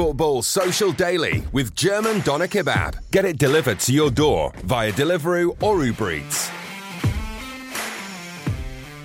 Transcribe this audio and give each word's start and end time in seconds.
Football 0.00 0.40
Social 0.40 0.92
Daily 0.92 1.44
with 1.52 1.74
German 1.74 2.20
Doner 2.20 2.48
Kebab. 2.48 3.10
Get 3.10 3.26
it 3.26 3.36
delivered 3.36 3.80
to 3.80 3.92
your 3.92 4.10
door 4.10 4.50
via 4.64 4.90
Deliveroo 4.92 5.62
or 5.62 5.84
Uber 5.84 6.12
Eats. 6.12 6.59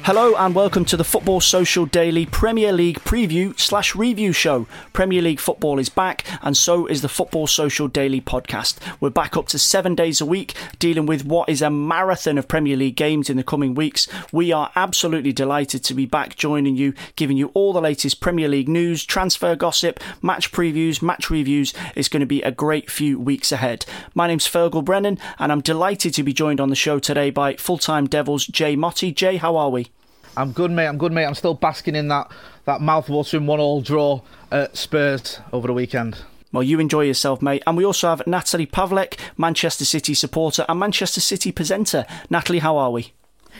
Hello 0.05 0.36
and 0.36 0.54
welcome 0.54 0.86
to 0.86 0.97
the 0.97 1.04
Football 1.04 1.42
Social 1.42 1.88
Daily 1.88 2.28
Premier 2.28 2.71
League 2.71 2.99
preview 2.99 3.60
slash 3.60 3.96
review 3.96 4.33
show. 4.33 4.67
Premier 4.94 5.20
League 5.20 5.39
football 5.39 5.79
is 5.79 5.89
back, 5.89 6.24
and 6.44 6.55
so 6.55 6.85
is 6.85 7.01
the 7.01 7.10
Football 7.10 7.47
Social 7.47 7.88
Daily 7.88 8.21
podcast. 8.21 8.78
We're 8.99 9.10
back 9.10 9.35
up 9.35 9.47
to 9.47 9.57
seven 9.57 9.96
days 9.96 10.21
a 10.21 10.26
week, 10.28 10.53
dealing 10.78 11.07
with 11.07 11.26
what 11.26 11.49
is 11.49 11.63
a 11.63 11.71
marathon 11.71 12.38
of 12.38 12.47
Premier 12.47 12.78
League 12.78 12.96
games 12.96 13.31
in 13.31 13.38
the 13.38 13.44
coming 13.44 13.74
weeks. 13.74 14.07
We 14.31 14.52
are 14.52 14.71
absolutely 14.76 15.33
delighted 15.33 15.83
to 15.85 15.96
be 15.96 16.05
back 16.05 16.35
joining 16.35 16.76
you, 16.76 16.94
giving 17.16 17.35
you 17.35 17.49
all 17.55 17.73
the 17.73 17.81
latest 17.81 18.22
Premier 18.22 18.48
League 18.48 18.70
news, 18.70 19.03
transfer 19.05 19.55
gossip, 19.55 19.99
match 20.22 20.52
previews, 20.52 21.02
match 21.02 21.31
reviews. 21.31 21.73
It's 21.95 22.09
going 22.09 22.20
to 22.20 22.27
be 22.27 22.44
a 22.44 22.52
great 22.52 22.91
few 22.91 23.20
weeks 23.20 23.51
ahead. 23.51 23.87
My 24.13 24.27
name's 24.27 24.48
Fergal 24.48 24.85
Brennan, 24.85 25.17
and 25.40 25.51
I'm 25.51 25.62
delighted 25.62 26.13
to 26.13 26.21
be 26.21 26.31
joined 26.31 26.62
on 26.62 26.70
the 26.70 26.76
show 26.76 26.99
today 26.99 27.31
by 27.31 27.55
full 27.55 27.79
time 27.79 28.05
Devils 28.05 28.45
Jay 28.45 28.76
Motti. 28.76 29.12
Jay, 29.12 29.37
how 29.37 29.55
are 29.55 29.71
we? 29.71 29.90
I'm 30.38 30.52
good, 30.52 30.71
mate. 30.71 30.88
I'm 30.88 30.98
good, 30.98 31.12
mate. 31.12 31.25
I'm 31.25 31.35
still 31.35 31.53
basking 31.53 31.95
in 31.95 32.07
that 32.09 32.31
that 32.66 32.81
mouthwatering 32.81 33.45
one-all 33.45 33.81
draw 33.81 34.21
at 34.52 34.76
Spurs 34.76 35.39
over 35.53 35.67
the 35.67 35.73
weekend. 35.73 36.17
Well, 36.52 36.63
you 36.63 36.80
enjoy 36.80 37.02
yourself, 37.02 37.41
mate. 37.41 37.62
And 37.67 37.77
we 37.77 37.85
also 37.85 38.07
have 38.07 38.26
Natalie 38.26 38.66
Pavlek, 38.66 39.20
Manchester 39.38 39.85
City 39.85 40.13
supporter 40.13 40.66
and 40.67 40.79
Manchester 40.79 41.21
City 41.21 41.52
presenter. 41.52 42.05
Natalie, 42.29 42.59
how 42.59 42.77
are 42.77 42.91
we? 42.91 43.13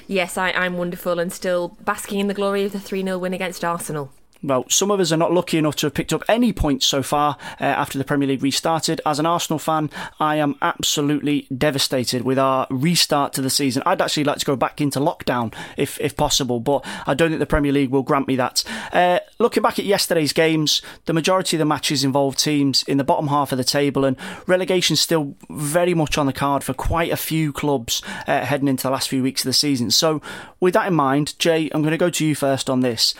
Yes, 0.08 0.38
I, 0.38 0.52
I'm 0.52 0.78
wonderful 0.78 1.20
and 1.20 1.32
still 1.32 1.78
basking 1.82 2.20
in 2.20 2.28
the 2.28 2.34
glory 2.34 2.64
of 2.64 2.72
the 2.72 2.80
3 2.80 3.04
0 3.04 3.18
win 3.18 3.34
against 3.34 3.64
Arsenal 3.64 4.12
well, 4.44 4.66
some 4.70 4.92
of 4.92 5.00
us 5.00 5.12
are 5.12 5.18
not 5.18 5.34
lucky 5.34 5.58
enough 5.58 5.76
to 5.78 5.88
have 5.88 5.94
picked 5.94 6.14
up 6.14 6.24
any 6.28 6.54
points 6.54 6.86
so 6.86 7.02
far 7.02 7.38
uh, 7.60 7.64
after 7.64 7.98
the 7.98 8.04
Premier 8.04 8.28
League 8.28 8.44
restarted. 8.44 9.02
As 9.06 9.20
an 9.20 9.26
Arsenal 9.26 9.60
fan, 9.60 9.90
I 10.20 10.36
am 10.36 10.56
absolutely 10.62 11.48
devastated 11.56 12.24
with 12.24 12.38
our 12.38 12.68
restart 12.70 13.34
to 13.34 13.42
the 13.42 13.50
season. 13.50 13.84
I'd 13.86 14.02
actually 14.02 14.24
like 14.24 14.38
to 14.40 14.46
go 14.46 14.56
back 14.56 14.82
into 14.82 15.00
lockdown 15.00 15.54
if, 15.78 16.00
if 16.00 16.16
possible, 16.16 16.60
but 16.60 16.86
I 17.08 17.14
don't 17.14 17.30
think 17.30 17.40
the 17.40 17.46
Premier 17.46 17.72
League 17.72 17.90
will 17.90 18.04
grant 18.04 18.28
me 18.28 18.36
that. 18.36 18.64
Uh, 18.94 19.20
looking 19.40 19.64
back 19.64 19.80
at 19.80 19.86
yesterday's 19.86 20.34
games, 20.34 20.82
the 21.06 21.14
majority 21.14 21.58
of 21.58 21.60
the 21.60 21.66
matches 21.66 22.04
involved 22.04 22.40
teams 22.40 22.84
in 22.84 22.98
the 22.98 23.04
bottom 23.04 23.28
half 23.28 23.52
of 23.52 23.58
the 23.58 23.64
table, 23.64 24.06
and 24.06 24.18
relegation 24.48 24.94
is 24.94 25.02
still 25.02 25.36
very 25.50 25.94
much 25.94 26.18
on 26.18 26.26
the 26.26 26.34
card 26.34 26.64
for 26.64 26.74
quite 26.74 27.12
a 27.12 27.18
few 27.18 27.52
clubs 27.52 28.02
uh, 28.28 28.46
heading 28.46 28.68
into 28.68 28.84
the 28.84 28.92
last 28.92 29.10
few 29.10 29.24
weeks 29.24 29.42
of 29.42 29.50
the 29.50 29.54
season. 29.54 29.92
So, 29.92 30.22
with 30.60 30.74
that 30.74 30.88
in 30.88 30.94
mind, 30.94 31.38
Jay, 31.40 31.70
I'm 31.74 31.82
going 31.82 31.92
to 31.92 31.98
go 31.98 32.10
to 32.10 32.26
you 32.26 32.36
first 32.36 32.70
on 32.70 32.82
this 32.82 33.14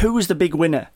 who 0.00 0.14
was 0.14 0.28
the 0.28 0.34
big 0.34 0.54
winner 0.54 0.88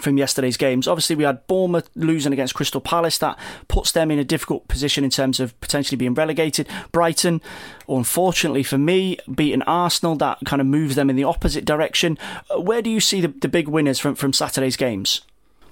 from 0.00 0.18
yesterday's 0.18 0.56
games. 0.56 0.88
Obviously, 0.88 1.14
we 1.16 1.24
had 1.24 1.46
Bournemouth 1.46 1.88
losing 1.94 2.32
against 2.32 2.54
Crystal 2.54 2.80
Palace. 2.80 3.18
That 3.18 3.38
puts 3.68 3.92
them 3.92 4.10
in 4.10 4.18
a 4.18 4.24
difficult 4.24 4.66
position 4.68 5.04
in 5.04 5.10
terms 5.10 5.38
of 5.40 5.58
potentially 5.60 5.96
being 5.96 6.14
relegated. 6.14 6.68
Brighton, 6.90 7.40
unfortunately 7.88 8.62
for 8.62 8.78
me, 8.78 9.18
beating 9.32 9.62
Arsenal. 9.62 10.16
That 10.16 10.38
kind 10.44 10.60
of 10.60 10.66
moves 10.66 10.96
them 10.96 11.10
in 11.10 11.16
the 11.16 11.24
opposite 11.24 11.64
direction. 11.64 12.18
Uh, 12.50 12.60
where 12.60 12.82
do 12.82 12.90
you 12.90 13.00
see 13.00 13.20
the, 13.20 13.28
the 13.28 13.48
big 13.48 13.68
winners 13.68 14.00
from, 14.00 14.14
from 14.14 14.32
Saturday's 14.32 14.76
games? 14.76 15.20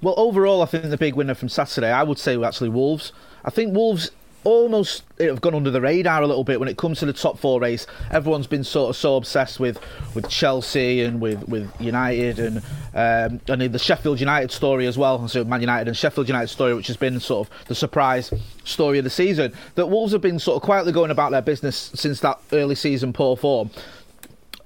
Well, 0.00 0.14
overall, 0.16 0.62
I 0.62 0.66
think 0.66 0.84
the 0.84 0.96
big 0.96 1.14
winner 1.14 1.34
from 1.34 1.48
Saturday, 1.48 1.90
I 1.90 2.02
would 2.02 2.18
say, 2.18 2.36
were 2.36 2.46
actually 2.46 2.70
Wolves. 2.70 3.12
I 3.44 3.50
think 3.50 3.74
Wolves 3.74 4.10
almost 4.44 5.04
have 5.18 5.40
gone 5.40 5.54
under 5.54 5.70
the 5.70 5.80
radar 5.80 6.22
a 6.22 6.26
little 6.26 6.44
bit 6.44 6.58
when 6.58 6.68
it 6.68 6.76
comes 6.76 6.98
to 7.00 7.06
the 7.06 7.12
top 7.12 7.38
four 7.38 7.60
race. 7.60 7.86
Everyone's 8.10 8.46
been 8.46 8.64
sort 8.64 8.90
of 8.90 8.96
so 8.96 9.16
obsessed 9.16 9.60
with, 9.60 9.78
with 10.14 10.28
Chelsea 10.28 11.02
and 11.02 11.20
with, 11.20 11.48
with 11.48 11.70
United 11.80 12.38
and 12.38 12.58
um, 12.94 13.40
and 13.48 13.72
the 13.72 13.78
Sheffield 13.78 14.20
United 14.20 14.50
story 14.50 14.86
as 14.86 14.98
well. 14.98 15.26
So 15.28 15.44
Man 15.44 15.60
United 15.60 15.88
and 15.88 15.96
Sheffield 15.96 16.28
United 16.28 16.48
story, 16.48 16.74
which 16.74 16.88
has 16.88 16.96
been 16.96 17.20
sort 17.20 17.48
of 17.48 17.66
the 17.68 17.74
surprise 17.74 18.32
story 18.64 18.98
of 18.98 19.04
the 19.04 19.10
season. 19.10 19.52
That 19.76 19.86
Wolves 19.86 20.12
have 20.12 20.20
been 20.20 20.38
sort 20.38 20.56
of 20.56 20.62
quietly 20.62 20.92
going 20.92 21.10
about 21.10 21.30
their 21.30 21.42
business 21.42 21.90
since 21.94 22.20
that 22.20 22.38
early 22.52 22.74
season 22.74 23.12
poor 23.12 23.36
form 23.36 23.70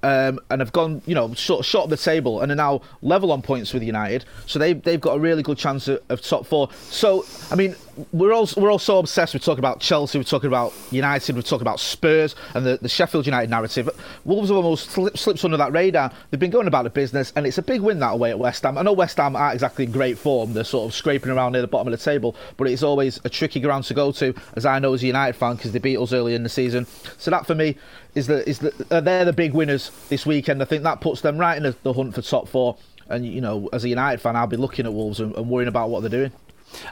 um, 0.03 0.39
and 0.49 0.61
have 0.61 0.71
gone, 0.71 1.01
you 1.05 1.15
know, 1.15 1.33
sort 1.33 1.59
of 1.59 1.65
shot 1.65 1.89
the 1.89 1.97
table 1.97 2.41
and 2.41 2.51
are 2.51 2.55
now 2.55 2.81
level 3.01 3.31
on 3.31 3.41
points 3.41 3.73
with 3.73 3.83
United. 3.83 4.25
So 4.45 4.59
they 4.59 4.73
they've 4.73 5.01
got 5.01 5.15
a 5.15 5.19
really 5.19 5.43
good 5.43 5.57
chance 5.57 5.87
of, 5.87 6.01
of, 6.09 6.21
top 6.21 6.45
four. 6.45 6.69
So 6.89 7.25
I 7.51 7.55
mean, 7.55 7.75
we're 8.11 8.33
all 8.33 8.47
we're 8.57 8.71
all 8.71 8.79
so 8.79 8.99
obsessed. 8.99 9.33
We're 9.33 9.39
talking 9.39 9.59
about 9.59 9.79
Chelsea, 9.79 10.17
we're 10.17 10.23
talking 10.23 10.47
about 10.47 10.73
United, 10.91 11.35
we're 11.35 11.41
talking 11.41 11.63
about 11.63 11.79
Spurs 11.79 12.35
and 12.53 12.65
the, 12.65 12.77
the 12.81 12.89
Sheffield 12.89 13.25
United 13.25 13.49
narrative. 13.49 13.89
Wolves 14.25 14.49
have 14.49 14.57
almost 14.57 14.91
slip, 14.91 15.17
slips 15.17 15.43
under 15.43 15.57
that 15.57 15.73
radar. 15.73 16.11
They've 16.29 16.39
been 16.39 16.51
going 16.51 16.67
about 16.67 16.83
the 16.83 16.89
business, 16.89 17.33
and 17.35 17.47
it's 17.47 17.57
a 17.57 17.63
big 17.63 17.81
win 17.81 17.99
that 17.99 18.13
away 18.13 18.29
at 18.29 18.39
West 18.39 18.63
Ham. 18.63 18.77
I 18.77 18.81
know 18.83 18.93
West 18.93 19.17
Ham 19.17 19.35
aren't 19.35 19.55
exactly 19.55 19.85
in 19.85 19.91
great 19.91 20.17
form. 20.17 20.53
They're 20.53 20.63
sort 20.63 20.89
of 20.89 20.95
scraping 20.95 21.31
around 21.31 21.53
near 21.53 21.61
the 21.61 21.67
bottom 21.67 21.91
of 21.91 21.97
the 21.97 22.03
table, 22.03 22.35
but 22.57 22.67
it's 22.67 22.83
always 22.83 23.19
a 23.23 23.29
tricky 23.29 23.59
ground 23.59 23.85
to 23.85 23.93
go 23.93 24.11
to, 24.13 24.33
as 24.55 24.65
I 24.65 24.79
know 24.79 24.93
as 24.93 25.03
a 25.03 25.07
United 25.07 25.33
fan, 25.33 25.55
because 25.55 25.71
they 25.71 25.79
beat 25.79 25.97
us 25.97 26.13
early 26.13 26.35
in 26.35 26.43
the 26.43 26.49
season. 26.49 26.85
So 27.17 27.31
that 27.31 27.45
for 27.45 27.55
me 27.55 27.77
is 28.17 28.27
the 28.27 28.47
is 28.49 28.59
the 28.59 28.73
uh, 28.91 28.99
they're 28.99 29.25
the 29.25 29.33
big 29.33 29.53
winners 29.53 29.91
this 30.09 30.25
weekend. 30.25 30.61
I 30.61 30.65
think 30.65 30.83
that 30.83 31.01
puts 31.01 31.21
them 31.21 31.37
right 31.37 31.55
in 31.55 31.63
the, 31.63 31.75
the 31.83 31.93
hunt 31.93 32.15
for 32.15 32.21
top 32.21 32.47
four. 32.47 32.77
And 33.09 33.25
you 33.25 33.39
know, 33.39 33.69
as 33.71 33.83
a 33.83 33.89
United 33.89 34.19
fan, 34.19 34.35
I'll 34.35 34.47
be 34.47 34.57
looking 34.57 34.85
at 34.85 34.93
Wolves 34.93 35.19
and, 35.19 35.35
and 35.35 35.49
worrying 35.49 35.69
about 35.69 35.89
what 35.89 36.01
they're 36.01 36.09
doing. 36.09 36.31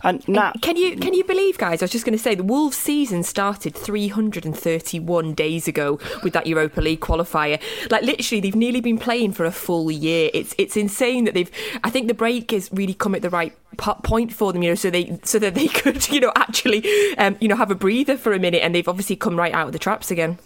And 0.04 0.26
Nat, 0.28 0.54
can 0.62 0.78
you 0.78 0.96
can 0.96 1.14
you 1.14 1.24
believe, 1.24 1.58
guys? 1.58 1.82
I 1.82 1.86
was 1.86 1.92
just 1.92 2.06
going 2.06 2.18
to 2.18 2.24
say 2.24 2.36
the 2.36 2.44
Wolves' 2.44 2.78
season 2.78 3.24
started 3.24 3.76
331 3.76 5.34
days 5.34 5.68
ago 5.68 6.00
with 6.24 6.34
that 6.34 6.48
Europa 6.48 6.80
League 6.80 7.02
qualifier. 7.02 7.62
Like 7.92 8.04
literally, 8.04 8.40
they've 8.40 8.56
nearly 8.56 8.80
been 8.80 8.98
playing 8.98 9.34
for 9.34 9.46
a 9.46 9.52
full 9.52 9.92
year. 9.92 10.30
It's 10.34 10.56
it's 10.58 10.78
insane 10.78 11.26
that 11.26 11.34
they've. 11.34 11.52
I 11.84 11.90
think 11.90 12.08
the 12.08 12.14
break 12.14 12.52
has 12.52 12.70
really 12.72 12.94
come 12.94 13.16
at 13.16 13.22
the 13.22 13.30
right 13.30 13.54
point 13.78 14.32
for 14.32 14.54
them, 14.54 14.64
you 14.64 14.70
know, 14.70 14.76
so 14.76 14.90
they 14.90 15.20
so 15.24 15.40
that 15.40 15.56
they 15.56 15.68
could, 15.82 16.10
you 16.10 16.22
know, 16.22 16.32
actually, 16.36 16.86
um, 17.18 17.36
you 17.42 17.48
know, 17.48 17.56
have 17.56 17.72
a 17.72 17.76
breather 17.76 18.18
for 18.18 18.34
a 18.34 18.40
minute, 18.40 18.64
and 18.64 18.74
they've 18.74 18.88
obviously 18.88 19.16
come 19.16 19.36
right 19.36 19.54
out 19.54 19.68
of 19.68 19.74
the 19.74 19.80
traps 19.80 20.10
again. 20.12 20.38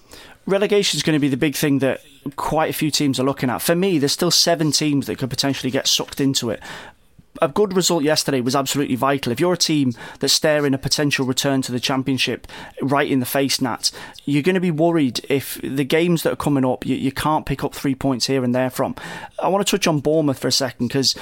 Relegation 0.45 0.97
is 0.97 1.03
going 1.03 1.15
to 1.15 1.19
be 1.19 1.27
the 1.27 1.37
big 1.37 1.55
thing 1.55 1.79
that 1.79 2.01
quite 2.35 2.69
a 2.69 2.73
few 2.73 2.89
teams 2.89 3.19
are 3.19 3.23
looking 3.23 3.49
at. 3.49 3.61
For 3.61 3.75
me, 3.75 3.99
there's 3.99 4.11
still 4.11 4.31
seven 4.31 4.71
teams 4.71 5.07
that 5.07 5.17
could 5.17 5.29
potentially 5.29 5.71
get 5.71 5.87
sucked 5.87 6.19
into 6.19 6.49
it 6.49 6.61
a 7.41 7.47
good 7.47 7.73
result 7.73 8.03
yesterday 8.03 8.41
was 8.41 8.55
absolutely 8.55 8.95
vital. 8.95 9.31
If 9.31 9.39
you're 9.39 9.53
a 9.53 9.57
team 9.57 9.93
that's 10.19 10.33
staring 10.33 10.73
a 10.73 10.77
potential 10.77 11.25
return 11.25 11.61
to 11.63 11.71
the 11.71 11.79
championship 11.79 12.47
right 12.81 13.09
in 13.09 13.19
the 13.19 13.25
face, 13.25 13.61
Nat, 13.61 13.91
you're 14.25 14.43
going 14.43 14.55
to 14.55 14.61
be 14.61 14.71
worried 14.71 15.25
if 15.29 15.59
the 15.61 15.83
games 15.83 16.23
that 16.23 16.33
are 16.33 16.37
coming 16.37 16.65
up, 16.65 16.85
you, 16.85 16.95
you 16.95 17.11
can't 17.11 17.45
pick 17.45 17.63
up 17.63 17.73
three 17.73 17.95
points 17.95 18.27
here 18.27 18.43
and 18.43 18.53
there 18.53 18.69
from. 18.69 18.95
I 19.41 19.47
want 19.47 19.65
to 19.65 19.71
touch 19.71 19.87
on 19.87 19.99
Bournemouth 19.99 20.39
for 20.39 20.47
a 20.47 20.51
second 20.51 20.87
because 20.87 21.15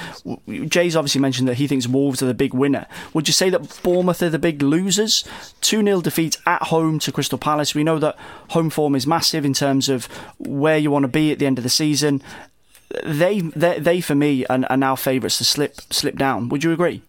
Jay's 0.66 0.96
obviously 0.96 1.20
mentioned 1.20 1.48
that 1.48 1.54
he 1.54 1.66
thinks 1.66 1.86
Wolves 1.86 2.22
are 2.22 2.26
the 2.26 2.34
big 2.34 2.54
winner. 2.54 2.86
Would 3.14 3.28
you 3.28 3.34
say 3.34 3.50
that 3.50 3.80
Bournemouth 3.82 4.22
are 4.22 4.30
the 4.30 4.38
big 4.38 4.62
losers? 4.62 5.24
2 5.60 5.82
0 5.82 6.00
defeat 6.00 6.36
at 6.46 6.64
home 6.64 6.98
to 7.00 7.12
Crystal 7.12 7.38
Palace. 7.38 7.74
We 7.74 7.84
know 7.84 7.98
that 7.98 8.16
home 8.50 8.70
form 8.70 8.94
is 8.94 9.06
massive 9.06 9.44
in 9.44 9.54
terms 9.54 9.88
of 9.88 10.06
where 10.38 10.78
you 10.78 10.90
want 10.90 11.04
to 11.04 11.08
be 11.08 11.32
at 11.32 11.38
the 11.38 11.46
end 11.46 11.58
of 11.58 11.64
the 11.64 11.70
season 11.70 12.22
they 13.04 13.40
they, 13.40 13.78
they 13.78 14.00
for 14.00 14.14
me 14.14 14.44
are, 14.46 14.60
are 14.70 14.76
now 14.76 14.96
favourites 14.96 15.38
to 15.38 15.44
slip 15.44 15.80
slip 15.92 16.16
down. 16.16 16.48
Would 16.48 16.64
you 16.64 16.72
agree? 16.72 17.02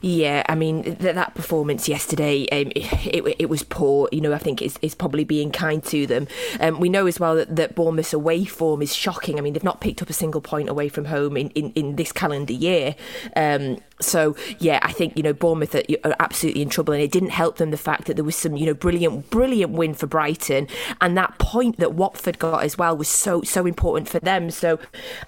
Yeah, 0.00 0.44
I 0.48 0.54
mean 0.54 0.82
th- 0.82 0.98
that 0.98 1.34
performance 1.34 1.88
yesterday, 1.88 2.46
um, 2.50 2.72
it, 2.76 3.06
it, 3.06 3.36
it, 3.40 3.48
was 3.48 3.62
poor. 3.62 4.08
You 4.12 4.20
know, 4.20 4.32
I 4.32 4.38
think 4.38 4.62
it's, 4.62 4.78
it's 4.82 4.94
probably 4.94 5.24
being 5.24 5.50
kind 5.50 5.82
to 5.84 6.06
them. 6.06 6.28
Um, 6.60 6.78
we 6.78 6.88
know 6.88 7.06
as 7.06 7.18
well 7.18 7.34
that, 7.36 7.56
that 7.56 7.74
Bournemouth's 7.74 8.12
away 8.12 8.44
form 8.44 8.82
is 8.82 8.94
shocking. 8.94 9.38
I 9.38 9.40
mean, 9.40 9.54
they've 9.54 9.64
not 9.64 9.80
picked 9.80 10.00
up 10.02 10.10
a 10.10 10.12
single 10.12 10.40
point 10.40 10.68
away 10.68 10.88
from 10.88 11.06
home 11.06 11.36
in, 11.36 11.50
in, 11.50 11.72
in 11.72 11.96
this 11.96 12.12
calendar 12.12 12.52
year. 12.52 12.94
Um, 13.34 13.78
so 14.00 14.36
yeah, 14.58 14.78
I 14.82 14.92
think 14.92 15.16
you 15.16 15.22
know 15.22 15.32
Bournemouth 15.32 15.74
are, 15.74 16.14
absolutely 16.20 16.62
in 16.62 16.68
trouble, 16.68 16.94
and 16.94 17.02
it 17.02 17.10
didn't 17.10 17.30
help 17.30 17.56
them 17.56 17.70
the 17.70 17.76
fact 17.76 18.06
that 18.06 18.14
there 18.14 18.24
was 18.24 18.36
some 18.36 18.56
you 18.56 18.66
know 18.66 18.74
brilliant, 18.74 19.30
brilliant 19.30 19.72
win 19.72 19.94
for 19.94 20.06
Brighton, 20.06 20.68
and 21.00 21.16
that 21.16 21.38
point 21.38 21.78
that 21.78 21.94
Watford 21.94 22.38
got 22.38 22.62
as 22.64 22.78
well 22.78 22.96
was 22.96 23.08
so 23.08 23.42
so 23.42 23.66
important 23.66 24.08
for 24.08 24.20
them. 24.20 24.50
So 24.50 24.78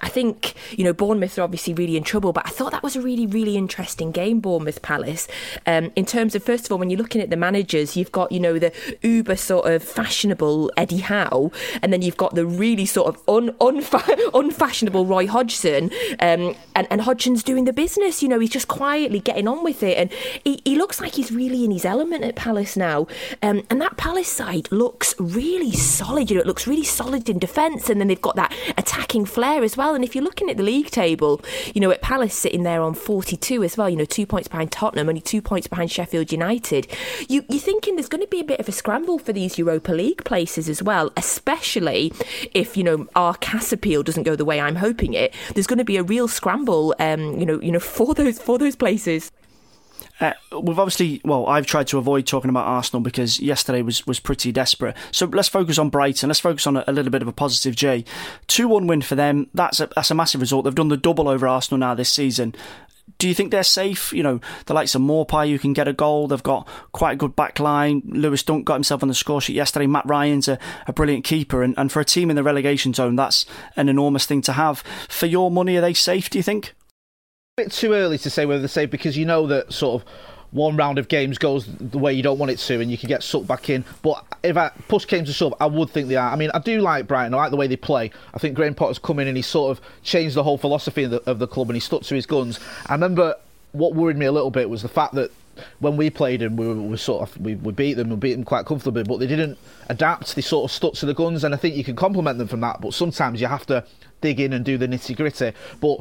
I 0.00 0.08
think 0.08 0.54
you 0.76 0.84
know 0.84 0.92
Bournemouth 0.92 1.38
are 1.38 1.42
obviously 1.42 1.74
really 1.74 1.96
in 1.96 2.04
trouble, 2.04 2.32
but 2.32 2.46
I 2.46 2.50
thought 2.50 2.72
that 2.72 2.82
was 2.82 2.96
a 2.96 3.00
really 3.00 3.26
really 3.26 3.56
interesting 3.56 4.10
game, 4.12 4.40
Bournemouth 4.40 4.82
Palace. 4.82 5.28
Um, 5.66 5.92
in 5.96 6.06
terms 6.06 6.34
of 6.34 6.42
first 6.42 6.66
of 6.66 6.72
all, 6.72 6.78
when 6.78 6.90
you're 6.90 6.98
looking 6.98 7.20
at 7.20 7.30
the 7.30 7.36
managers, 7.36 7.96
you've 7.96 8.12
got 8.12 8.30
you 8.32 8.40
know 8.40 8.58
the 8.58 8.72
uber 9.02 9.36
sort 9.36 9.70
of 9.70 9.82
fashionable 9.82 10.70
Eddie 10.76 10.98
Howe, 10.98 11.50
and 11.82 11.92
then 11.92 12.02
you've 12.02 12.16
got 12.16 12.34
the 12.34 12.46
really 12.46 12.86
sort 12.86 13.14
of 13.14 13.22
un, 13.28 13.52
unfa- 13.54 14.30
unfashionable 14.34 15.06
Roy 15.06 15.26
Hodgson, 15.26 15.90
um, 16.20 16.54
and 16.74 16.86
and 16.90 17.00
Hodgson's 17.00 17.42
doing 17.42 17.64
the 17.64 17.72
business. 17.72 18.22
You 18.22 18.28
know, 18.28 18.38
he's 18.38 18.50
just 18.50 18.59
just 18.60 18.68
quietly 18.68 19.20
getting 19.20 19.48
on 19.48 19.64
with 19.64 19.82
it. 19.82 19.96
And 19.96 20.12
he, 20.44 20.60
he 20.64 20.76
looks 20.76 21.00
like 21.00 21.14
he's 21.14 21.32
really 21.32 21.64
in 21.64 21.70
his 21.70 21.86
element 21.86 22.24
at 22.24 22.36
Palace 22.36 22.76
now. 22.76 23.06
Um, 23.42 23.62
and 23.70 23.80
that 23.80 23.96
Palace 23.96 24.28
side 24.28 24.70
looks 24.70 25.14
really 25.18 25.72
solid. 25.72 26.30
You 26.30 26.36
know, 26.36 26.42
it 26.42 26.46
looks 26.46 26.66
really 26.66 26.84
solid 26.84 27.28
in 27.30 27.38
defence. 27.38 27.88
And 27.88 28.00
then 28.00 28.08
they've 28.08 28.20
got 28.20 28.36
that 28.36 28.54
attacking 28.76 29.24
flair 29.24 29.64
as 29.64 29.78
well. 29.78 29.94
And 29.94 30.04
if 30.04 30.14
you're 30.14 30.24
looking 30.24 30.50
at 30.50 30.58
the 30.58 30.62
league 30.62 30.90
table, 30.90 31.40
you 31.74 31.80
know, 31.80 31.90
at 31.90 32.02
Palace 32.02 32.34
sitting 32.34 32.64
there 32.64 32.82
on 32.82 32.92
42 32.92 33.64
as 33.64 33.78
well, 33.78 33.88
you 33.88 33.96
know, 33.96 34.04
two 34.04 34.26
points 34.26 34.48
behind 34.48 34.70
Tottenham, 34.70 35.08
only 35.08 35.22
two 35.22 35.40
points 35.40 35.66
behind 35.66 35.90
Sheffield 35.90 36.30
United. 36.30 36.86
You, 37.28 37.44
you're 37.48 37.60
thinking 37.60 37.96
there's 37.96 38.08
going 38.08 38.22
to 38.22 38.28
be 38.28 38.40
a 38.40 38.44
bit 38.44 38.60
of 38.60 38.68
a 38.68 38.72
scramble 38.72 39.18
for 39.18 39.32
these 39.32 39.56
Europa 39.56 39.92
League 39.92 40.22
places 40.24 40.68
as 40.68 40.82
well, 40.82 41.10
especially 41.16 42.12
if, 42.52 42.76
you 42.76 42.84
know, 42.84 43.06
our 43.16 43.34
CAS 43.36 43.72
appeal 43.72 44.02
doesn't 44.02 44.24
go 44.24 44.36
the 44.36 44.44
way 44.44 44.60
I'm 44.60 44.76
hoping 44.76 45.14
it. 45.14 45.32
There's 45.54 45.66
going 45.66 45.78
to 45.78 45.84
be 45.84 45.96
a 45.96 46.02
real 46.02 46.28
scramble, 46.28 46.94
um, 46.98 47.38
you 47.38 47.46
know, 47.46 47.58
you 47.60 47.72
know, 47.72 47.80
for 48.00 48.14
those 48.14 48.38
for 48.58 48.58
those 48.58 48.76
places. 48.76 49.30
Uh, 50.20 50.32
we've 50.62 50.78
obviously, 50.78 51.20
well, 51.24 51.46
I've 51.46 51.66
tried 51.66 51.86
to 51.88 51.98
avoid 51.98 52.26
talking 52.26 52.50
about 52.50 52.66
Arsenal 52.66 53.00
because 53.00 53.40
yesterday 53.40 53.82
was, 53.82 54.06
was 54.06 54.20
pretty 54.20 54.52
desperate. 54.52 54.96
So 55.12 55.26
let's 55.26 55.48
focus 55.48 55.78
on 55.78 55.88
Brighton. 55.88 56.28
Let's 56.28 56.40
focus 56.40 56.66
on 56.66 56.76
a, 56.76 56.84
a 56.86 56.92
little 56.92 57.10
bit 57.10 57.22
of 57.22 57.28
a 57.28 57.32
positive, 57.32 57.74
Jay. 57.74 58.04
2 58.48 58.68
1 58.68 58.86
win 58.86 59.02
for 59.02 59.14
them. 59.14 59.48
That's 59.54 59.80
a, 59.80 59.88
that's 59.94 60.10
a 60.10 60.14
massive 60.14 60.40
result. 60.40 60.64
They've 60.64 60.74
done 60.74 60.88
the 60.88 60.96
double 60.96 61.28
over 61.28 61.48
Arsenal 61.48 61.78
now 61.78 61.94
this 61.94 62.10
season. 62.10 62.54
Do 63.18 63.28
you 63.28 63.34
think 63.34 63.50
they're 63.50 63.62
safe? 63.62 64.12
You 64.12 64.22
know, 64.22 64.40
the 64.66 64.74
likes 64.74 64.94
of 64.94 65.02
Maupay, 65.02 65.48
you 65.48 65.58
can 65.58 65.72
get 65.72 65.88
a 65.88 65.92
goal. 65.92 66.28
They've 66.28 66.42
got 66.42 66.68
quite 66.92 67.12
a 67.12 67.16
good 67.16 67.34
back 67.34 67.58
line. 67.58 68.02
Lewis 68.06 68.42
Dunk 68.42 68.64
got 68.64 68.74
himself 68.74 69.02
on 69.02 69.08
the 69.08 69.14
score 69.14 69.40
sheet 69.40 69.56
yesterday. 69.56 69.86
Matt 69.86 70.06
Ryan's 70.06 70.48
a, 70.48 70.58
a 70.86 70.92
brilliant 70.92 71.24
keeper. 71.24 71.62
And, 71.62 71.74
and 71.76 71.90
for 71.90 72.00
a 72.00 72.04
team 72.04 72.30
in 72.30 72.36
the 72.36 72.42
relegation 72.42 72.94
zone, 72.94 73.16
that's 73.16 73.46
an 73.76 73.88
enormous 73.88 74.26
thing 74.26 74.42
to 74.42 74.52
have. 74.52 74.84
For 75.08 75.26
your 75.26 75.50
money, 75.50 75.76
are 75.76 75.80
they 75.80 75.94
safe, 75.94 76.30
do 76.30 76.38
you 76.38 76.42
think? 76.42 76.74
Bit 77.60 77.72
too 77.72 77.92
early 77.92 78.16
to 78.16 78.30
say 78.30 78.46
whether 78.46 78.60
they're 78.60 78.68
safe 78.68 78.90
because 78.90 79.18
you 79.18 79.26
know 79.26 79.46
that 79.48 79.70
sort 79.70 80.00
of 80.00 80.08
one 80.50 80.78
round 80.78 80.98
of 80.98 81.08
games 81.08 81.36
goes 81.36 81.66
the 81.66 81.98
way 81.98 82.10
you 82.10 82.22
don't 82.22 82.38
want 82.38 82.50
it 82.50 82.58
to, 82.58 82.80
and 82.80 82.90
you 82.90 82.96
can 82.96 83.06
get 83.06 83.22
sucked 83.22 83.46
back 83.46 83.68
in. 83.68 83.84
But 84.00 84.24
if 84.42 84.56
I, 84.56 84.70
push 84.88 85.04
came 85.04 85.26
to 85.26 85.32
shove, 85.34 85.52
I 85.60 85.66
would 85.66 85.90
think 85.90 86.08
they 86.08 86.16
are. 86.16 86.32
I 86.32 86.36
mean, 86.36 86.50
I 86.54 86.58
do 86.58 86.80
like 86.80 87.06
Brighton. 87.06 87.34
I 87.34 87.36
like 87.36 87.50
the 87.50 87.58
way 87.58 87.66
they 87.66 87.76
play. 87.76 88.12
I 88.32 88.38
think 88.38 88.54
Graham 88.54 88.74
Potter's 88.74 88.98
come 88.98 89.18
in 89.18 89.28
and 89.28 89.36
he 89.36 89.42
sort 89.42 89.76
of 89.76 89.84
changed 90.02 90.36
the 90.36 90.42
whole 90.42 90.56
philosophy 90.56 91.02
of 91.02 91.10
the, 91.10 91.30
of 91.30 91.38
the 91.38 91.46
club, 91.46 91.68
and 91.68 91.76
he 91.76 91.80
stuck 91.80 92.00
to 92.04 92.14
his 92.14 92.24
guns. 92.24 92.58
I 92.86 92.94
remember 92.94 93.36
what 93.72 93.94
worried 93.94 94.16
me 94.16 94.24
a 94.24 94.32
little 94.32 94.50
bit 94.50 94.70
was 94.70 94.80
the 94.80 94.88
fact 94.88 95.12
that 95.16 95.30
when 95.80 95.98
we 95.98 96.08
played 96.08 96.40
them, 96.40 96.56
we 96.56 96.66
were, 96.66 96.74
we 96.74 96.96
sort 96.96 97.28
of 97.28 97.38
we, 97.38 97.56
we 97.56 97.72
beat 97.72 97.94
them, 97.94 98.08
we 98.08 98.16
beat 98.16 98.32
them 98.32 98.44
quite 98.44 98.64
comfortably, 98.64 99.02
but 99.02 99.18
they 99.18 99.26
didn't 99.26 99.58
adapt. 99.90 100.34
They 100.34 100.40
sort 100.40 100.70
of 100.70 100.74
stuck 100.74 100.94
to 100.94 101.04
the 101.06 101.12
guns, 101.12 101.44
and 101.44 101.54
I 101.54 101.58
think 101.58 101.76
you 101.76 101.84
can 101.84 101.94
compliment 101.94 102.38
them 102.38 102.48
from 102.48 102.60
that. 102.60 102.80
But 102.80 102.94
sometimes 102.94 103.38
you 103.42 103.48
have 103.48 103.66
to 103.66 103.84
dig 104.22 104.40
in 104.40 104.54
and 104.54 104.64
do 104.64 104.78
the 104.78 104.88
nitty 104.88 105.14
gritty. 105.14 105.52
But 105.80 106.00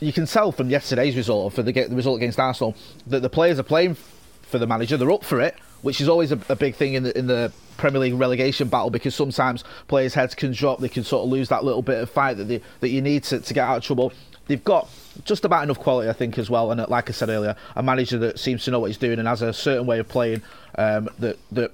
you 0.00 0.12
can 0.12 0.26
tell 0.26 0.52
from 0.52 0.70
yesterday's 0.70 1.16
result, 1.16 1.54
for 1.54 1.62
the, 1.62 1.72
the 1.72 1.94
result 1.94 2.18
against 2.18 2.38
Arsenal, 2.38 2.74
that 3.06 3.20
the 3.20 3.30
players 3.30 3.58
are 3.58 3.64
playing 3.64 3.96
for 4.42 4.58
the 4.58 4.66
manager. 4.66 4.96
They're 4.96 5.10
up 5.10 5.24
for 5.24 5.40
it, 5.40 5.56
which 5.82 6.00
is 6.00 6.08
always 6.08 6.32
a, 6.32 6.38
a, 6.48 6.56
big 6.56 6.74
thing 6.74 6.94
in 6.94 7.02
the 7.02 7.18
in 7.18 7.26
the 7.26 7.52
Premier 7.76 8.00
League 8.00 8.14
relegation 8.14 8.68
battle 8.68 8.90
because 8.90 9.14
sometimes 9.14 9.64
players' 9.88 10.14
heads 10.14 10.34
can 10.34 10.52
drop. 10.52 10.80
They 10.80 10.88
can 10.88 11.04
sort 11.04 11.24
of 11.24 11.30
lose 11.30 11.48
that 11.48 11.64
little 11.64 11.82
bit 11.82 12.02
of 12.02 12.10
fight 12.10 12.36
that 12.36 12.44
they, 12.44 12.60
that 12.80 12.88
you 12.88 13.00
need 13.00 13.24
to, 13.24 13.40
to 13.40 13.54
get 13.54 13.66
out 13.66 13.78
of 13.78 13.82
trouble. 13.82 14.12
They've 14.46 14.62
got 14.62 14.88
just 15.24 15.44
about 15.44 15.64
enough 15.64 15.80
quality, 15.80 16.08
I 16.08 16.12
think, 16.12 16.38
as 16.38 16.48
well. 16.48 16.70
And 16.70 16.86
like 16.88 17.08
I 17.08 17.12
said 17.12 17.28
earlier, 17.28 17.56
a 17.74 17.82
manager 17.82 18.18
that 18.18 18.38
seems 18.38 18.64
to 18.64 18.70
know 18.70 18.78
what 18.78 18.86
he's 18.86 18.98
doing 18.98 19.18
and 19.18 19.26
has 19.26 19.42
a 19.42 19.52
certain 19.52 19.86
way 19.86 19.98
of 19.98 20.08
playing 20.08 20.42
um, 20.76 21.08
that 21.18 21.38
that 21.52 21.72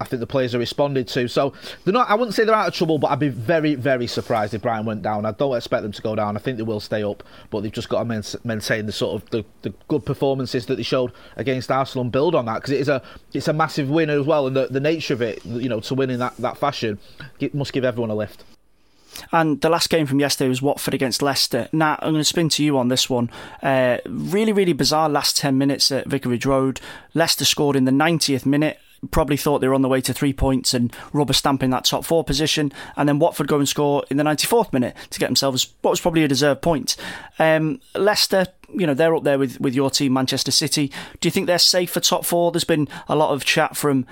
I 0.00 0.04
think 0.04 0.20
the 0.20 0.26
players 0.26 0.54
are 0.54 0.58
responded 0.58 1.08
to. 1.08 1.28
So 1.28 1.52
they're 1.84 1.92
not. 1.92 2.08
I 2.08 2.14
wouldn't 2.14 2.34
say 2.34 2.44
they're 2.44 2.54
out 2.54 2.68
of 2.68 2.74
trouble, 2.74 2.98
but 2.98 3.10
I'd 3.10 3.18
be 3.18 3.28
very, 3.28 3.74
very 3.74 4.06
surprised 4.06 4.54
if 4.54 4.62
Brighton 4.62 4.86
went 4.86 5.02
down. 5.02 5.26
I 5.26 5.32
don't 5.32 5.56
expect 5.56 5.82
them 5.82 5.92
to 5.92 6.02
go 6.02 6.14
down. 6.14 6.36
I 6.36 6.40
think 6.40 6.56
they 6.56 6.62
will 6.62 6.80
stay 6.80 7.02
up, 7.02 7.22
but 7.50 7.60
they've 7.60 7.72
just 7.72 7.88
got 7.88 8.02
to 8.02 8.40
maintain 8.44 8.86
the 8.86 8.92
sort 8.92 9.22
of 9.22 9.30
the, 9.30 9.44
the 9.62 9.72
good 9.88 10.04
performances 10.04 10.66
that 10.66 10.76
they 10.76 10.82
showed 10.82 11.12
against 11.36 11.70
Arsenal 11.70 12.02
and 12.02 12.12
build 12.12 12.34
on 12.34 12.46
that 12.46 12.56
because 12.56 12.70
it 12.70 12.80
is 12.80 12.88
a 12.88 13.02
it's 13.32 13.48
a 13.48 13.52
massive 13.52 13.90
win 13.90 14.10
as 14.10 14.26
well, 14.26 14.46
and 14.46 14.56
the, 14.56 14.66
the 14.68 14.80
nature 14.80 15.14
of 15.14 15.22
it, 15.22 15.44
you 15.44 15.68
know, 15.68 15.80
to 15.80 15.94
win 15.94 16.10
in 16.10 16.18
that 16.18 16.36
that 16.38 16.56
fashion, 16.56 16.98
it 17.40 17.54
must 17.54 17.72
give 17.72 17.84
everyone 17.84 18.10
a 18.10 18.14
lift. 18.14 18.44
And 19.30 19.60
the 19.60 19.68
last 19.68 19.90
game 19.90 20.06
from 20.06 20.20
yesterday 20.20 20.48
was 20.48 20.62
Watford 20.62 20.94
against 20.94 21.22
Leicester. 21.22 21.68
Now 21.72 21.98
I'm 22.00 22.12
going 22.12 22.20
to 22.20 22.24
spin 22.24 22.48
to 22.50 22.64
you 22.64 22.78
on 22.78 22.88
this 22.88 23.10
one. 23.10 23.30
Uh, 23.62 23.98
really, 24.06 24.52
really 24.52 24.72
bizarre 24.72 25.08
last 25.08 25.36
10 25.36 25.56
minutes 25.58 25.92
at 25.92 26.06
Vicarage 26.06 26.46
Road. 26.46 26.80
Leicester 27.14 27.44
scored 27.44 27.76
in 27.76 27.84
the 27.84 27.92
90th 27.92 28.46
minute 28.46 28.78
probably 29.10 29.36
thought 29.36 29.58
they 29.58 29.68
were 29.68 29.74
on 29.74 29.82
the 29.82 29.88
way 29.88 30.00
to 30.00 30.14
three 30.14 30.32
points 30.32 30.74
and 30.74 30.94
rubber 31.12 31.32
stamping 31.32 31.70
that 31.70 31.84
top 31.84 32.04
four 32.04 32.22
position. 32.24 32.72
And 32.96 33.08
then 33.08 33.18
Watford 33.18 33.48
go 33.48 33.58
and 33.58 33.68
score 33.68 34.04
in 34.10 34.16
the 34.16 34.24
94th 34.24 34.72
minute 34.72 34.96
to 35.10 35.20
get 35.20 35.26
themselves 35.26 35.72
what 35.82 35.90
was 35.90 36.00
probably 36.00 36.24
a 36.24 36.28
deserved 36.28 36.62
point. 36.62 36.96
Um, 37.38 37.80
Leicester, 37.94 38.46
you 38.74 38.86
know, 38.86 38.94
they're 38.94 39.14
up 39.14 39.24
there 39.24 39.38
with, 39.38 39.60
with 39.60 39.74
your 39.74 39.90
team, 39.90 40.12
Manchester 40.12 40.50
City. 40.50 40.92
Do 41.20 41.26
you 41.26 41.30
think 41.30 41.46
they're 41.46 41.58
safe 41.58 41.90
for 41.90 42.00
top 42.00 42.24
four? 42.24 42.52
There's 42.52 42.64
been 42.64 42.88
a 43.08 43.16
lot 43.16 43.32
of 43.32 43.44
chat 43.44 43.76
from 43.76 44.06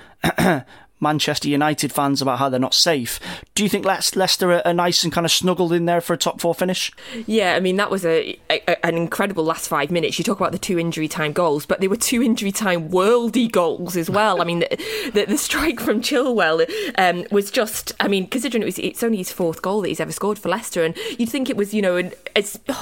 Manchester 1.01 1.49
United 1.49 1.91
fans 1.91 2.21
about 2.21 2.39
how 2.39 2.47
they're 2.47 2.59
not 2.59 2.73
safe. 2.73 3.19
Do 3.55 3.63
you 3.63 3.69
think 3.69 3.85
Leicester 3.85 4.65
are 4.65 4.73
nice 4.73 5.03
and 5.03 5.11
kind 5.11 5.25
of 5.25 5.31
snuggled 5.31 5.73
in 5.73 5.85
there 5.85 5.99
for 5.99 6.13
a 6.13 6.17
top 6.17 6.39
four 6.39 6.53
finish? 6.53 6.91
Yeah, 7.25 7.55
I 7.55 7.59
mean 7.59 7.77
that 7.77 7.89
was 7.89 8.05
a, 8.05 8.37
a, 8.49 8.85
an 8.85 8.95
incredible 8.95 9.43
last 9.43 9.67
five 9.67 9.91
minutes. 9.91 10.19
You 10.19 10.23
talk 10.23 10.39
about 10.39 10.51
the 10.51 10.59
two 10.59 10.77
injury 10.77 11.07
time 11.07 11.33
goals, 11.33 11.65
but 11.65 11.81
they 11.81 11.87
were 11.87 11.95
two 11.95 12.21
injury 12.21 12.51
time 12.51 12.89
worldy 12.89 13.51
goals 13.51 13.97
as 13.97 14.09
well. 14.09 14.41
I 14.41 14.45
mean 14.45 14.59
the, 14.59 15.11
the, 15.13 15.25
the 15.25 15.37
strike 15.37 15.79
from 15.79 16.01
Chilwell 16.01 16.69
um, 16.97 17.25
was 17.31 17.49
just, 17.49 17.93
I 17.99 18.07
mean, 18.07 18.27
considering 18.27 18.61
it 18.61 18.65
was 18.65 18.77
it's 18.77 19.03
only 19.03 19.17
his 19.17 19.31
fourth 19.31 19.61
goal 19.61 19.81
that 19.81 19.89
he's 19.89 19.99
ever 19.99 20.11
scored 20.11 20.37
for 20.37 20.49
Leicester, 20.49 20.83
and 20.83 20.95
you'd 21.17 21.29
think 21.29 21.49
it 21.49 21.57
was 21.57 21.73
you 21.73 21.81
know 21.81 21.97
an, 21.97 22.13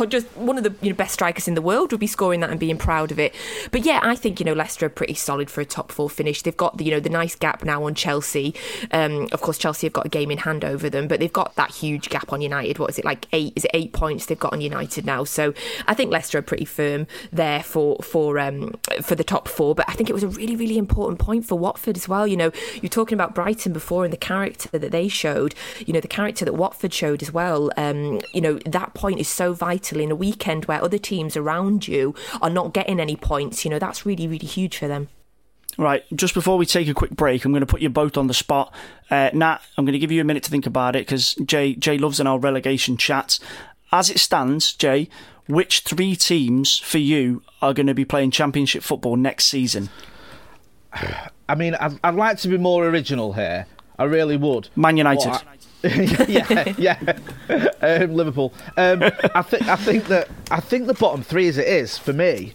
just 0.09 0.27
one 0.35 0.57
of 0.57 0.63
the 0.63 0.75
you 0.81 0.89
know, 0.89 0.95
best 0.95 1.13
strikers 1.13 1.47
in 1.47 1.55
the 1.55 1.61
world 1.61 1.91
would 1.91 2.01
be 2.01 2.07
scoring 2.07 2.41
that 2.41 2.49
and 2.49 2.59
being 2.59 2.77
proud 2.77 3.11
of 3.11 3.19
it. 3.19 3.33
But 3.71 3.85
yeah, 3.85 4.01
I 4.03 4.15
think 4.15 4.39
you 4.39 4.45
know 4.45 4.53
Leicester 4.53 4.87
are 4.87 4.89
pretty 4.89 5.13
solid 5.13 5.49
for 5.49 5.61
a 5.61 5.65
top 5.65 5.91
four 5.91 6.09
finish. 6.09 6.41
They've 6.41 6.55
got 6.55 6.77
the 6.77 6.83
you 6.83 6.91
know 6.91 6.99
the 6.99 7.09
nice 7.09 7.35
gap 7.35 7.63
now 7.63 7.85
on. 7.85 7.95
Chelsea 7.95 8.08
Chelsea. 8.09 8.55
Um, 8.91 9.27
of 9.31 9.41
course, 9.41 9.59
Chelsea 9.59 9.85
have 9.85 9.93
got 9.93 10.07
a 10.07 10.09
game 10.09 10.31
in 10.31 10.39
hand 10.39 10.65
over 10.65 10.89
them, 10.89 11.07
but 11.07 11.19
they've 11.19 11.31
got 11.31 11.55
that 11.57 11.69
huge 11.69 12.09
gap 12.09 12.33
on 12.33 12.41
United. 12.41 12.79
What 12.79 12.89
is 12.89 12.97
it 12.97 13.05
like 13.05 13.27
eight? 13.33 13.53
Is 13.55 13.65
it 13.65 13.71
eight 13.75 13.93
points 13.93 14.25
they've 14.25 14.39
got 14.39 14.51
on 14.51 14.61
United 14.61 15.05
now? 15.05 15.23
So 15.25 15.53
I 15.87 15.93
think 15.93 16.11
Leicester 16.11 16.39
are 16.39 16.41
pretty 16.41 16.65
firm 16.65 17.05
there 17.31 17.61
for 17.61 17.97
for 17.97 18.39
um, 18.39 18.73
for 19.03 19.13
the 19.13 19.23
top 19.23 19.47
four. 19.47 19.75
But 19.75 19.87
I 19.87 19.93
think 19.93 20.09
it 20.09 20.13
was 20.13 20.23
a 20.23 20.27
really 20.27 20.55
really 20.55 20.79
important 20.79 21.19
point 21.19 21.45
for 21.45 21.53
Watford 21.59 21.97
as 21.97 22.09
well. 22.09 22.25
You 22.25 22.37
know, 22.37 22.51
you're 22.81 22.89
talking 22.89 23.15
about 23.15 23.35
Brighton 23.35 23.73
before 23.73 24.05
and 24.05 24.11
the 24.11 24.17
character 24.17 24.69
that 24.79 24.91
they 24.91 25.07
showed. 25.07 25.53
You 25.85 25.93
know, 25.93 26.01
the 26.01 26.07
character 26.07 26.45
that 26.45 26.53
Watford 26.53 26.93
showed 26.93 27.21
as 27.21 27.31
well. 27.31 27.69
Um, 27.77 28.21
you 28.33 28.41
know, 28.41 28.57
that 28.65 28.95
point 28.95 29.19
is 29.19 29.27
so 29.27 29.53
vital 29.53 29.99
in 29.99 30.09
a 30.09 30.15
weekend 30.15 30.65
where 30.65 30.83
other 30.83 30.97
teams 30.97 31.37
around 31.37 31.87
you 31.87 32.15
are 32.41 32.49
not 32.49 32.73
getting 32.73 32.99
any 32.99 33.15
points. 33.15 33.63
You 33.65 33.69
know, 33.69 33.77
that's 33.77 34.03
really 34.03 34.27
really 34.27 34.47
huge 34.47 34.77
for 34.79 34.87
them. 34.87 35.09
Right, 35.79 36.03
just 36.13 36.33
before 36.33 36.57
we 36.57 36.65
take 36.65 36.89
a 36.89 36.93
quick 36.93 37.11
break, 37.11 37.45
I'm 37.45 37.53
going 37.53 37.61
to 37.61 37.65
put 37.65 37.79
you 37.79 37.87
both 37.87 38.17
on 38.17 38.27
the 38.27 38.33
spot. 38.33 38.75
Uh, 39.09 39.29
Nat, 39.33 39.59
I'm 39.77 39.85
going 39.85 39.93
to 39.93 39.99
give 39.99 40.11
you 40.11 40.19
a 40.19 40.25
minute 40.25 40.43
to 40.43 40.51
think 40.51 40.65
about 40.65 40.93
it 40.93 41.05
because 41.05 41.35
Jay, 41.35 41.73
Jay 41.73 41.97
loves 41.97 42.19
in 42.19 42.27
our 42.27 42.37
relegation 42.37 42.97
chat. 42.97 43.39
As 43.89 44.09
it 44.09 44.19
stands, 44.19 44.73
Jay, 44.73 45.07
which 45.47 45.79
three 45.79 46.17
teams 46.17 46.77
for 46.79 46.97
you 46.97 47.43
are 47.61 47.73
going 47.73 47.87
to 47.87 47.93
be 47.93 48.03
playing 48.03 48.31
Championship 48.31 48.83
football 48.83 49.15
next 49.15 49.45
season? 49.45 49.87
I 51.47 51.55
mean, 51.55 51.75
I'd, 51.75 51.97
I'd 52.03 52.15
like 52.15 52.39
to 52.39 52.49
be 52.49 52.57
more 52.57 52.85
original 52.85 53.31
here. 53.31 53.65
I 53.97 54.03
really 54.03 54.35
would. 54.35 54.67
Man 54.75 54.97
United. 54.97 55.31
yeah, 56.27 56.73
yeah. 56.77 57.19
Um, 57.81 58.15
Liverpool. 58.15 58.53
Um, 58.75 59.01
I 59.33 59.41
think 59.41 59.67
I 59.69 59.77
think 59.77 60.07
that 60.07 60.27
I 60.51 60.59
think 60.59 60.87
the 60.87 60.93
bottom 60.93 61.23
three, 61.23 61.47
as 61.47 61.57
it 61.57 61.67
is 61.67 61.97
for 61.97 62.11
me, 62.11 62.53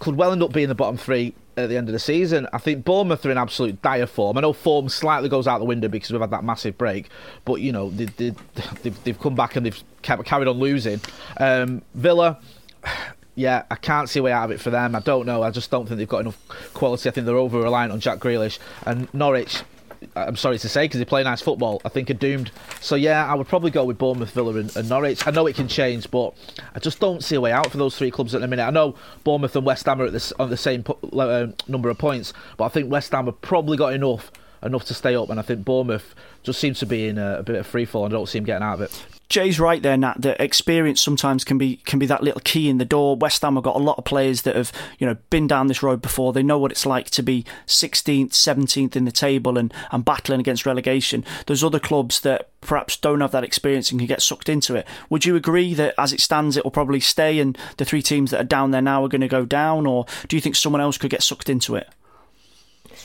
could 0.00 0.16
well 0.16 0.32
end 0.32 0.42
up 0.42 0.52
being 0.52 0.68
the 0.68 0.74
bottom 0.74 0.96
three 0.96 1.34
at 1.56 1.68
the 1.68 1.76
end 1.76 1.88
of 1.88 1.92
the 1.92 1.98
season. 1.98 2.46
I 2.52 2.58
think 2.58 2.84
Bournemouth 2.84 3.24
are 3.26 3.30
in 3.30 3.38
absolute 3.38 3.80
dire 3.82 4.06
form. 4.06 4.38
I 4.38 4.40
know 4.40 4.52
form 4.52 4.88
slightly 4.88 5.28
goes 5.28 5.46
out 5.46 5.58
the 5.58 5.64
window 5.64 5.88
because 5.88 6.10
we've 6.10 6.20
had 6.20 6.30
that 6.30 6.44
massive 6.44 6.78
break, 6.78 7.08
but 7.44 7.56
you 7.56 7.72
know 7.72 7.90
they, 7.90 8.06
they, 8.06 8.34
they've, 8.82 9.04
they've 9.04 9.20
come 9.20 9.34
back 9.34 9.56
and 9.56 9.66
they've 9.66 9.82
kept, 10.02 10.24
carried 10.24 10.48
on 10.48 10.58
losing. 10.58 11.00
Um, 11.38 11.82
Villa. 11.94 12.38
Yeah, 13.36 13.62
I 13.70 13.76
can't 13.76 14.06
see 14.08 14.18
a 14.18 14.22
way 14.22 14.32
out 14.32 14.44
of 14.44 14.50
it 14.50 14.60
for 14.60 14.68
them. 14.68 14.94
I 14.94 15.00
don't 15.00 15.24
know. 15.24 15.42
I 15.42 15.50
just 15.50 15.70
don't 15.70 15.86
think 15.86 15.96
they've 15.96 16.08
got 16.08 16.18
enough 16.18 16.36
quality. 16.74 17.08
I 17.08 17.12
think 17.12 17.24
they're 17.26 17.36
over 17.36 17.60
reliant 17.60 17.90
on 17.90 17.98
Jack 18.00 18.18
Grealish. 18.18 18.58
And 18.84 19.08
Norwich, 19.14 19.62
I'm 20.16 20.36
sorry 20.36 20.58
to 20.58 20.68
say, 20.68 20.84
because 20.84 20.98
they 20.98 21.04
play 21.04 21.22
nice 21.22 21.40
football, 21.40 21.80
I 21.84 21.88
think 21.88 22.10
are 22.10 22.14
doomed. 22.14 22.50
So 22.80 22.94
yeah, 22.94 23.26
I 23.26 23.34
would 23.34 23.48
probably 23.48 23.70
go 23.70 23.84
with 23.84 23.98
Bournemouth, 23.98 24.30
Villa, 24.30 24.54
and, 24.54 24.74
and, 24.74 24.88
Norwich. 24.88 25.26
I 25.26 25.30
know 25.30 25.46
it 25.46 25.56
can 25.56 25.68
change, 25.68 26.10
but 26.10 26.34
I 26.74 26.78
just 26.78 27.00
don't 27.00 27.22
see 27.22 27.36
a 27.36 27.40
way 27.40 27.52
out 27.52 27.70
for 27.70 27.76
those 27.76 27.96
three 27.96 28.10
clubs 28.10 28.34
at 28.34 28.40
the 28.40 28.48
minute. 28.48 28.64
I 28.64 28.70
know 28.70 28.94
Bournemouth 29.24 29.54
and 29.56 29.66
West 29.66 29.86
Ham 29.86 30.00
are 30.00 30.06
at 30.06 30.12
the, 30.12 30.34
on 30.38 30.50
the 30.50 30.56
same 30.56 30.84
uh, 31.12 31.48
number 31.68 31.90
of 31.90 31.98
points, 31.98 32.32
but 32.56 32.64
I 32.64 32.68
think 32.68 32.90
West 32.90 33.12
Ham 33.12 33.26
have 33.26 33.40
probably 33.42 33.76
got 33.76 33.92
enough 33.92 34.32
enough 34.62 34.84
to 34.86 34.94
stay 34.94 35.14
up, 35.14 35.30
and 35.30 35.38
I 35.38 35.42
think 35.42 35.64
Bournemouth 35.64 36.14
just 36.42 36.60
seems 36.60 36.78
to 36.80 36.86
be 36.86 37.06
in 37.06 37.18
a, 37.18 37.38
a 37.38 37.42
bit 37.42 37.56
of 37.56 37.66
free 37.66 37.84
fall. 37.84 38.04
and 38.04 38.14
I 38.14 38.16
don't 38.16 38.28
see 38.28 38.38
them 38.38 38.46
getting 38.46 38.62
out 38.62 38.74
of 38.74 38.80
it. 38.82 39.06
Jay's 39.30 39.60
right 39.60 39.80
there, 39.80 39.96
Nat. 39.96 40.16
That 40.18 40.40
experience 40.40 41.00
sometimes 41.00 41.44
can 41.44 41.56
be 41.56 41.76
can 41.76 42.00
be 42.00 42.06
that 42.06 42.24
little 42.24 42.40
key 42.40 42.68
in 42.68 42.78
the 42.78 42.84
door. 42.84 43.14
West 43.14 43.42
Ham 43.42 43.54
have 43.54 43.62
got 43.62 43.76
a 43.76 43.78
lot 43.78 43.96
of 43.96 44.04
players 44.04 44.42
that 44.42 44.56
have 44.56 44.72
you 44.98 45.06
know 45.06 45.16
been 45.30 45.46
down 45.46 45.68
this 45.68 45.84
road 45.84 46.02
before. 46.02 46.32
They 46.32 46.42
know 46.42 46.58
what 46.58 46.72
it's 46.72 46.84
like 46.84 47.10
to 47.10 47.22
be 47.22 47.44
16th, 47.68 48.30
17th 48.30 48.96
in 48.96 49.04
the 49.04 49.12
table 49.12 49.56
and 49.56 49.72
and 49.92 50.04
battling 50.04 50.40
against 50.40 50.66
relegation. 50.66 51.24
There's 51.46 51.62
other 51.62 51.78
clubs 51.78 52.20
that 52.22 52.48
perhaps 52.60 52.96
don't 52.96 53.20
have 53.20 53.30
that 53.30 53.44
experience 53.44 53.92
and 53.92 54.00
can 54.00 54.08
get 54.08 54.20
sucked 54.20 54.48
into 54.48 54.74
it. 54.74 54.84
Would 55.10 55.24
you 55.24 55.36
agree 55.36 55.74
that 55.74 55.94
as 55.96 56.12
it 56.12 56.20
stands, 56.20 56.56
it 56.56 56.64
will 56.64 56.72
probably 56.72 57.00
stay, 57.00 57.38
and 57.38 57.56
the 57.76 57.84
three 57.84 58.02
teams 58.02 58.32
that 58.32 58.40
are 58.40 58.44
down 58.44 58.72
there 58.72 58.82
now 58.82 59.04
are 59.04 59.08
going 59.08 59.20
to 59.20 59.28
go 59.28 59.44
down, 59.44 59.86
or 59.86 60.06
do 60.26 60.36
you 60.36 60.40
think 60.40 60.56
someone 60.56 60.80
else 60.80 60.98
could 60.98 61.10
get 61.10 61.22
sucked 61.22 61.48
into 61.48 61.76
it? 61.76 61.88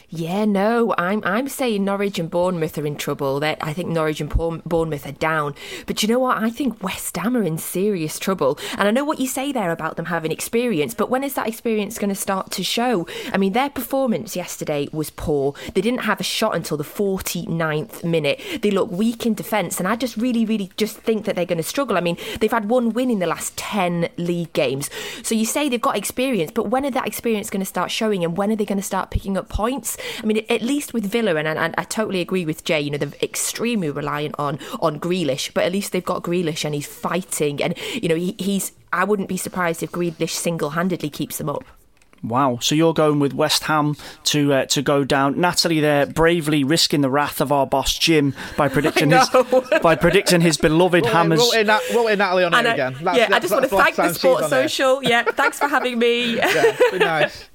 Yeah, 0.09 0.45
no, 0.45 0.93
I'm 0.97 1.21
I'm 1.25 1.47
saying 1.47 1.83
Norwich 1.83 2.19
and 2.19 2.29
Bournemouth 2.29 2.77
are 2.77 2.85
in 2.85 2.95
trouble. 2.95 3.43
I 3.43 3.73
think 3.73 3.89
Norwich 3.89 4.21
and 4.21 4.29
Bournemouth 4.29 5.05
are 5.05 5.11
down. 5.11 5.55
But 5.87 6.03
you 6.03 6.09
know 6.09 6.19
what? 6.19 6.37
I 6.37 6.49
think 6.49 6.83
West 6.83 7.17
Ham 7.17 7.35
are 7.35 7.43
in 7.43 7.57
serious 7.57 8.19
trouble. 8.19 8.59
And 8.77 8.87
I 8.87 8.91
know 8.91 9.03
what 9.03 9.19
you 9.19 9.27
say 9.27 9.51
there 9.51 9.71
about 9.71 9.97
them 9.97 10.05
having 10.05 10.31
experience, 10.31 10.93
but 10.93 11.09
when 11.09 11.23
is 11.23 11.33
that 11.33 11.47
experience 11.47 11.97
going 11.97 12.09
to 12.09 12.15
start 12.15 12.51
to 12.51 12.63
show? 12.63 13.07
I 13.33 13.37
mean, 13.37 13.53
their 13.53 13.69
performance 13.69 14.35
yesterday 14.35 14.87
was 14.91 15.09
poor. 15.09 15.53
They 15.73 15.81
didn't 15.81 16.01
have 16.01 16.19
a 16.19 16.23
shot 16.23 16.55
until 16.55 16.77
the 16.77 16.83
49th 16.83 18.03
minute. 18.03 18.41
They 18.61 18.71
look 18.71 18.91
weak 18.91 19.25
in 19.25 19.33
defence, 19.33 19.79
and 19.79 19.87
I 19.87 19.95
just 19.95 20.17
really, 20.17 20.45
really 20.45 20.71
just 20.77 20.97
think 20.97 21.25
that 21.25 21.35
they're 21.35 21.45
going 21.45 21.57
to 21.57 21.63
struggle. 21.63 21.97
I 21.97 22.01
mean, 22.01 22.17
they've 22.39 22.51
had 22.51 22.69
one 22.69 22.91
win 22.91 23.09
in 23.09 23.19
the 23.19 23.27
last 23.27 23.57
10 23.57 24.09
league 24.17 24.53
games. 24.53 24.89
So 25.23 25.33
you 25.35 25.45
say 25.45 25.67
they've 25.67 25.81
got 25.81 25.97
experience, 25.97 26.51
but 26.51 26.69
when 26.69 26.85
are 26.85 26.91
that 26.91 27.07
experience 27.07 27.49
going 27.49 27.61
to 27.61 27.65
start 27.65 27.91
showing, 27.91 28.23
and 28.23 28.37
when 28.37 28.51
are 28.51 28.55
they 28.55 28.65
going 28.65 28.77
to 28.77 28.83
start 28.83 29.11
picking 29.11 29.37
up 29.37 29.49
points? 29.49 29.94
I 30.21 30.25
mean, 30.25 30.45
at 30.49 30.61
least 30.61 30.93
with 30.93 31.05
Villa, 31.05 31.35
and, 31.35 31.47
and 31.47 31.75
I 31.77 31.83
totally 31.83 32.21
agree 32.21 32.45
with 32.45 32.63
Jay. 32.63 32.81
You 32.81 32.91
know, 32.91 32.97
they're 32.97 33.11
extremely 33.21 33.89
reliant 33.89 34.35
on 34.37 34.59
on 34.79 34.99
Grealish, 34.99 35.53
but 35.53 35.63
at 35.63 35.71
least 35.71 35.91
they've 35.91 36.03
got 36.03 36.23
Grealish, 36.23 36.65
and 36.65 36.75
he's 36.75 36.87
fighting, 36.87 37.61
and 37.61 37.77
you 37.93 38.09
know, 38.09 38.15
he, 38.15 38.35
he's. 38.37 38.73
I 38.93 39.03
wouldn't 39.03 39.27
be 39.27 39.37
surprised 39.37 39.83
if 39.83 39.91
Grealish 39.91 40.29
single 40.29 40.71
handedly 40.71 41.09
keeps 41.09 41.37
them 41.37 41.49
up. 41.49 41.65
Wow! 42.27 42.57
So 42.61 42.75
you're 42.75 42.93
going 42.93 43.19
with 43.19 43.33
West 43.33 43.63
Ham 43.63 43.95
to 44.25 44.53
uh, 44.53 44.65
to 44.67 44.81
go 44.81 45.03
down. 45.03 45.39
Natalie, 45.39 45.79
there 45.79 46.05
bravely 46.05 46.63
risking 46.63 47.01
the 47.01 47.09
wrath 47.09 47.41
of 47.41 47.51
our 47.51 47.67
boss 47.67 47.97
Jim 47.97 48.33
by 48.57 48.67
predicting 48.75 49.11
his 49.11 49.29
by 49.81 49.95
predicting 49.95 50.41
his 50.41 50.57
beloved 50.57 51.05
Hammers. 51.05 51.39
Roll 51.39 51.51
in, 51.51 51.67
roll 51.93 52.07
in 52.07 52.19
Natalie 52.19 52.43
on 52.45 52.53
it 52.53 52.65
again. 52.65 52.95
That's, 53.01 53.17
yeah, 53.17 53.29
I 53.31 53.39
just 53.39 53.53
want 53.53 53.63
to 53.63 53.69
thank 53.69 53.95
the 53.95 54.13
Sports 54.13 54.49
Social. 54.49 55.03
Yeah, 55.03 55.23
thanks 55.23 55.59
for 55.59 55.67
having 55.67 55.99
me. 55.99 56.35
yeah, 56.37 56.77
be 56.91 56.99
nice. 56.99 57.49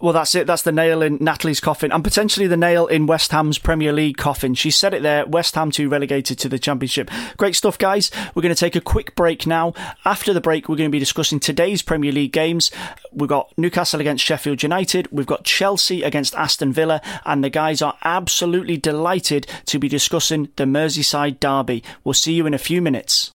Well, 0.00 0.12
that's 0.12 0.34
it. 0.34 0.46
That's 0.46 0.62
the 0.62 0.72
nail 0.72 1.02
in 1.02 1.16
Natalie's 1.20 1.60
coffin, 1.60 1.90
and 1.92 2.04
potentially 2.04 2.46
the 2.46 2.56
nail 2.56 2.86
in 2.86 3.06
West 3.06 3.30
Ham's 3.30 3.58
Premier 3.58 3.92
League 3.92 4.16
coffin. 4.16 4.54
She 4.54 4.70
said 4.70 4.92
it 4.92 5.02
there. 5.02 5.24
West 5.24 5.54
Ham 5.54 5.70
too 5.70 5.88
relegated 5.88 6.38
to 6.40 6.48
the 6.48 6.58
Championship. 6.58 7.10
Great 7.36 7.54
stuff, 7.54 7.78
guys. 7.78 8.10
We're 8.34 8.42
going 8.42 8.54
to 8.54 8.60
take 8.60 8.76
a 8.76 8.80
quick 8.80 9.14
break 9.14 9.46
now. 9.46 9.72
After 10.04 10.34
the 10.34 10.40
break, 10.40 10.68
we're 10.68 10.76
going 10.76 10.90
to 10.90 10.94
be 10.94 10.98
discussing 10.98 11.40
today's 11.40 11.80
Premier 11.80 12.12
League 12.12 12.32
games. 12.32 12.70
We've 13.12 13.28
got 13.28 13.52
Newcastle 13.56 14.00
against 14.00 14.24
Sheffield 14.24 14.62
United. 14.62 15.08
We've 15.10 15.26
got 15.26 15.44
Chelsea 15.44 16.02
against 16.02 16.34
Aston 16.34 16.72
Villa, 16.72 17.00
and 17.24 17.42
the 17.42 17.50
guys 17.50 17.80
are 17.80 17.96
absolutely 18.04 18.76
delighted 18.76 19.46
to 19.66 19.78
be 19.78 19.88
discussing 19.88 20.48
the 20.56 20.64
Merseyside 20.64 21.40
derby. 21.40 21.82
We'll 22.02 22.14
see 22.14 22.34
you 22.34 22.46
in 22.46 22.52
a 22.52 22.58
few 22.58 22.82
minutes. 22.82 23.33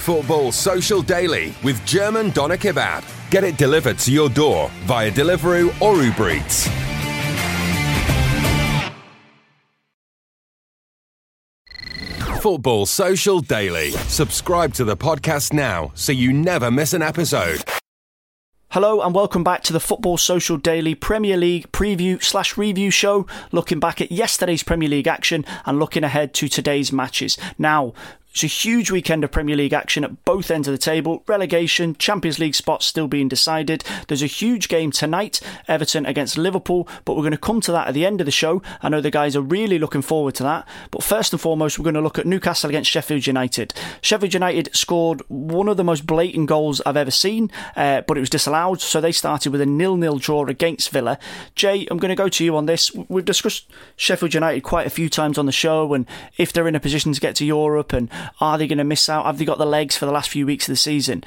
Football 0.00 0.50
Social 0.50 1.02
Daily 1.02 1.54
with 1.62 1.84
German 1.84 2.30
Doner 2.30 2.56
Kebab. 2.56 3.04
Get 3.30 3.44
it 3.44 3.58
delivered 3.58 3.98
to 3.98 4.10
your 4.10 4.30
door 4.30 4.70
via 4.84 5.10
Deliveroo 5.10 5.78
or 5.82 6.02
Uber 6.02 6.30
Eats. 6.30 6.68
Football 12.40 12.86
Social 12.86 13.40
Daily. 13.40 13.90
Subscribe 13.90 14.72
to 14.72 14.84
the 14.84 14.96
podcast 14.96 15.52
now 15.52 15.92
so 15.94 16.12
you 16.12 16.32
never 16.32 16.70
miss 16.70 16.94
an 16.94 17.02
episode. 17.02 17.62
Hello 18.70 19.02
and 19.02 19.14
welcome 19.14 19.44
back 19.44 19.62
to 19.64 19.72
the 19.74 19.80
Football 19.80 20.16
Social 20.16 20.56
Daily 20.56 20.94
Premier 20.94 21.36
League 21.36 21.70
preview 21.72 22.22
slash 22.22 22.56
review 22.56 22.90
show, 22.90 23.26
looking 23.52 23.80
back 23.80 24.00
at 24.00 24.10
yesterday's 24.10 24.62
Premier 24.62 24.88
League 24.88 25.08
action 25.08 25.44
and 25.66 25.78
looking 25.78 26.04
ahead 26.04 26.32
to 26.34 26.48
today's 26.48 26.90
matches. 26.90 27.36
Now, 27.58 27.92
it's 28.32 28.44
a 28.44 28.46
huge 28.46 28.90
weekend 28.90 29.24
of 29.24 29.32
Premier 29.32 29.56
League 29.56 29.72
action 29.72 30.04
at 30.04 30.24
both 30.24 30.50
ends 30.50 30.68
of 30.68 30.72
the 30.72 30.78
table. 30.78 31.24
Relegation, 31.26 31.96
Champions 31.96 32.38
League 32.38 32.54
spots 32.54 32.86
still 32.86 33.08
being 33.08 33.28
decided. 33.28 33.82
There's 34.06 34.22
a 34.22 34.26
huge 34.26 34.68
game 34.68 34.92
tonight, 34.92 35.40
Everton 35.66 36.06
against 36.06 36.38
Liverpool, 36.38 36.88
but 37.04 37.14
we're 37.14 37.22
going 37.22 37.32
to 37.32 37.38
come 37.38 37.60
to 37.62 37.72
that 37.72 37.88
at 37.88 37.94
the 37.94 38.06
end 38.06 38.20
of 38.20 38.26
the 38.26 38.30
show. 38.30 38.62
I 38.82 38.88
know 38.88 39.00
the 39.00 39.10
guys 39.10 39.34
are 39.34 39.42
really 39.42 39.78
looking 39.78 40.02
forward 40.02 40.36
to 40.36 40.44
that. 40.44 40.68
But 40.92 41.02
first 41.02 41.32
and 41.32 41.40
foremost, 41.40 41.78
we're 41.78 41.84
going 41.84 41.94
to 41.94 42.00
look 42.00 42.18
at 42.18 42.26
Newcastle 42.26 42.70
against 42.70 42.90
Sheffield 42.90 43.26
United. 43.26 43.74
Sheffield 44.00 44.32
United 44.34 44.74
scored 44.76 45.22
one 45.28 45.68
of 45.68 45.76
the 45.76 45.84
most 45.84 46.06
blatant 46.06 46.48
goals 46.48 46.80
I've 46.86 46.96
ever 46.96 47.10
seen, 47.10 47.50
uh, 47.74 48.02
but 48.02 48.16
it 48.16 48.20
was 48.20 48.30
disallowed, 48.30 48.80
so 48.80 49.00
they 49.00 49.12
started 49.12 49.50
with 49.50 49.60
a 49.60 49.66
nil-nil 49.66 50.18
draw 50.18 50.46
against 50.46 50.90
Villa. 50.90 51.18
Jay, 51.56 51.86
I'm 51.90 51.98
going 51.98 52.10
to 52.10 52.14
go 52.14 52.28
to 52.28 52.44
you 52.44 52.56
on 52.56 52.66
this. 52.66 52.94
We've 53.08 53.24
discussed 53.24 53.68
Sheffield 53.96 54.34
United 54.34 54.60
quite 54.60 54.86
a 54.86 54.90
few 54.90 55.08
times 55.08 55.36
on 55.36 55.46
the 55.46 55.52
show, 55.52 55.92
and 55.94 56.06
if 56.36 56.52
they're 56.52 56.68
in 56.68 56.76
a 56.76 56.80
position 56.80 57.12
to 57.12 57.20
get 57.20 57.34
to 57.36 57.44
Europe 57.44 57.92
and 57.92 58.08
are 58.40 58.58
they 58.58 58.66
going 58.66 58.78
to 58.78 58.84
miss 58.84 59.08
out? 59.08 59.26
Have 59.26 59.38
they 59.38 59.44
got 59.44 59.58
the 59.58 59.66
legs 59.66 59.96
for 59.96 60.06
the 60.06 60.12
last 60.12 60.30
few 60.30 60.46
weeks 60.46 60.68
of 60.68 60.72
the 60.72 60.76
season? 60.76 61.24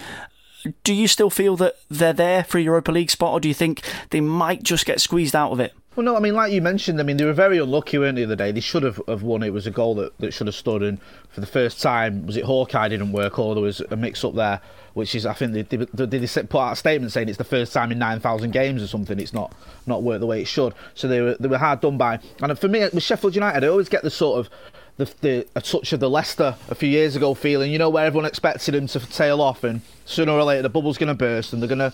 Do 0.83 0.93
you 0.93 1.07
still 1.07 1.29
feel 1.29 1.57
that 1.57 1.75
they're 1.89 2.13
there 2.13 2.43
for 2.43 2.57
a 2.57 2.61
Europa 2.61 2.91
League 2.91 3.11
spot, 3.11 3.33
or 3.33 3.39
do 3.39 3.47
you 3.47 3.53
think 3.53 3.81
they 4.11 4.21
might 4.21 4.63
just 4.63 4.85
get 4.85 5.01
squeezed 5.01 5.35
out 5.35 5.51
of 5.51 5.59
it? 5.59 5.73
Well, 5.95 6.05
no, 6.05 6.15
I 6.15 6.19
mean, 6.19 6.33
like 6.33 6.51
you 6.51 6.61
mentioned, 6.61 6.99
I 6.99 7.03
mean, 7.03 7.17
they 7.17 7.25
were 7.25 7.33
very 7.33 7.59
unlucky, 7.59 7.99
weren't 7.99 8.15
they, 8.15 8.21
the 8.21 8.33
other 8.33 8.35
day? 8.35 8.51
They 8.51 8.61
should 8.61 8.81
have, 8.81 8.99
have 9.07 9.21
won. 9.21 9.43
It 9.43 9.53
was 9.53 9.67
a 9.67 9.71
goal 9.71 9.93
that, 9.95 10.17
that 10.17 10.33
should 10.33 10.47
have 10.47 10.55
stood, 10.55 10.81
and 10.81 10.99
for 11.29 11.39
the 11.39 11.45
first 11.45 11.81
time, 11.81 12.25
was 12.25 12.35
it 12.35 12.45
Hawkeye 12.45 12.89
didn't 12.89 13.11
work, 13.11 13.37
or 13.37 13.53
there 13.53 13.63
was 13.63 13.79
a 13.79 13.95
mix 13.95 14.23
up 14.23 14.33
there, 14.33 14.59
which 14.93 15.13
is, 15.13 15.27
I 15.27 15.33
think, 15.33 15.53
they, 15.53 15.61
they, 15.61 15.85
they, 15.93 16.17
they 16.17 16.43
put 16.43 16.59
out 16.59 16.73
a 16.73 16.75
statement 16.75 17.11
saying 17.11 17.29
it's 17.29 17.37
the 17.37 17.43
first 17.43 17.73
time 17.73 17.91
in 17.91 17.99
9,000 17.99 18.49
games 18.51 18.81
or 18.81 18.87
something, 18.87 19.19
it's 19.19 19.33
not 19.33 19.53
not 19.85 20.01
worked 20.01 20.21
the 20.21 20.25
way 20.25 20.41
it 20.41 20.47
should. 20.47 20.73
So 20.95 21.07
they 21.07 21.21
were, 21.21 21.35
they 21.39 21.47
were 21.47 21.59
hard 21.59 21.81
done 21.81 21.97
by. 21.97 22.19
And 22.41 22.57
for 22.57 22.67
me, 22.67 22.79
with 22.79 23.03
Sheffield 23.03 23.35
United, 23.35 23.63
I 23.63 23.67
always 23.67 23.89
get 23.89 24.01
the 24.01 24.09
sort 24.09 24.39
of 24.39 24.49
the, 24.97 25.13
the 25.21 25.47
a 25.55 25.61
touch 25.61 25.93
of 25.93 25.99
the 25.99 26.09
Leicester 26.09 26.55
a 26.69 26.75
few 26.75 26.89
years 26.89 27.15
ago 27.15 27.33
feeling, 27.33 27.71
you 27.71 27.79
know, 27.79 27.89
where 27.89 28.05
everyone 28.05 28.25
expected 28.25 28.75
him 28.75 28.87
to 28.87 28.99
tail 28.99 29.41
off, 29.41 29.63
and 29.63 29.81
sooner 30.05 30.31
or 30.31 30.43
later 30.43 30.61
the 30.61 30.69
bubble's 30.69 30.97
going 30.97 31.07
to 31.07 31.13
burst, 31.13 31.53
and 31.53 31.61
they're 31.61 31.69
going 31.69 31.79
to, 31.79 31.93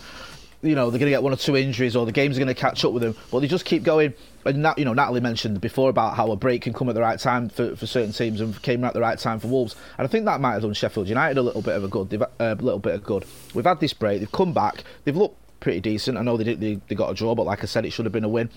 you 0.61 0.75
know, 0.75 0.89
they're 0.89 0.99
going 0.99 1.09
to 1.09 1.15
get 1.15 1.23
one 1.23 1.33
or 1.33 1.37
two 1.37 1.55
injuries, 1.55 1.95
or 1.95 2.05
the 2.05 2.11
game's 2.11 2.37
are 2.37 2.41
going 2.41 2.53
to 2.53 2.59
catch 2.59 2.83
up 2.83 2.91
with 2.91 3.03
them. 3.03 3.15
But 3.31 3.39
they 3.39 3.47
just 3.47 3.65
keep 3.65 3.83
going. 3.83 4.13
And 4.45 4.65
you 4.77 4.85
know, 4.85 4.93
Natalie 4.93 5.21
mentioned 5.21 5.61
before 5.61 5.89
about 5.89 6.15
how 6.15 6.31
a 6.31 6.35
break 6.35 6.63
can 6.63 6.73
come 6.73 6.89
at 6.89 6.95
the 6.95 7.01
right 7.01 7.19
time 7.19 7.49
for, 7.49 7.75
for 7.75 7.85
certain 7.85 8.11
teams, 8.11 8.41
and 8.41 8.59
came 8.61 8.83
at 8.83 8.93
the 8.93 9.01
right 9.01 9.17
time 9.17 9.39
for 9.39 9.47
Wolves. 9.47 9.75
And 9.97 10.05
I 10.05 10.09
think 10.09 10.25
that 10.25 10.41
might 10.41 10.53
have 10.53 10.63
done 10.63 10.73
Sheffield 10.73 11.07
United 11.07 11.37
a 11.37 11.41
little 11.41 11.61
bit 11.61 11.75
of 11.75 11.83
a 11.83 11.87
good. 11.87 12.09
They've, 12.09 12.21
uh, 12.21 12.27
a 12.39 12.55
little 12.55 12.79
bit 12.79 12.95
of 12.95 13.03
good. 13.03 13.25
We've 13.53 13.65
had 13.65 13.79
this 13.79 13.93
break. 13.93 14.19
They've 14.19 14.31
come 14.31 14.53
back. 14.53 14.83
They've 15.05 15.15
looked 15.15 15.37
pretty 15.59 15.79
decent. 15.81 16.17
I 16.17 16.21
know 16.21 16.37
they 16.37 16.43
did, 16.43 16.59
they, 16.59 16.79
they 16.87 16.95
got 16.95 17.09
a 17.09 17.13
draw, 17.13 17.35
but 17.35 17.45
like 17.45 17.63
I 17.63 17.65
said, 17.65 17.85
it 17.85 17.91
should 17.91 18.05
have 18.05 18.13
been 18.13 18.23
a 18.23 18.29
win. 18.29 18.49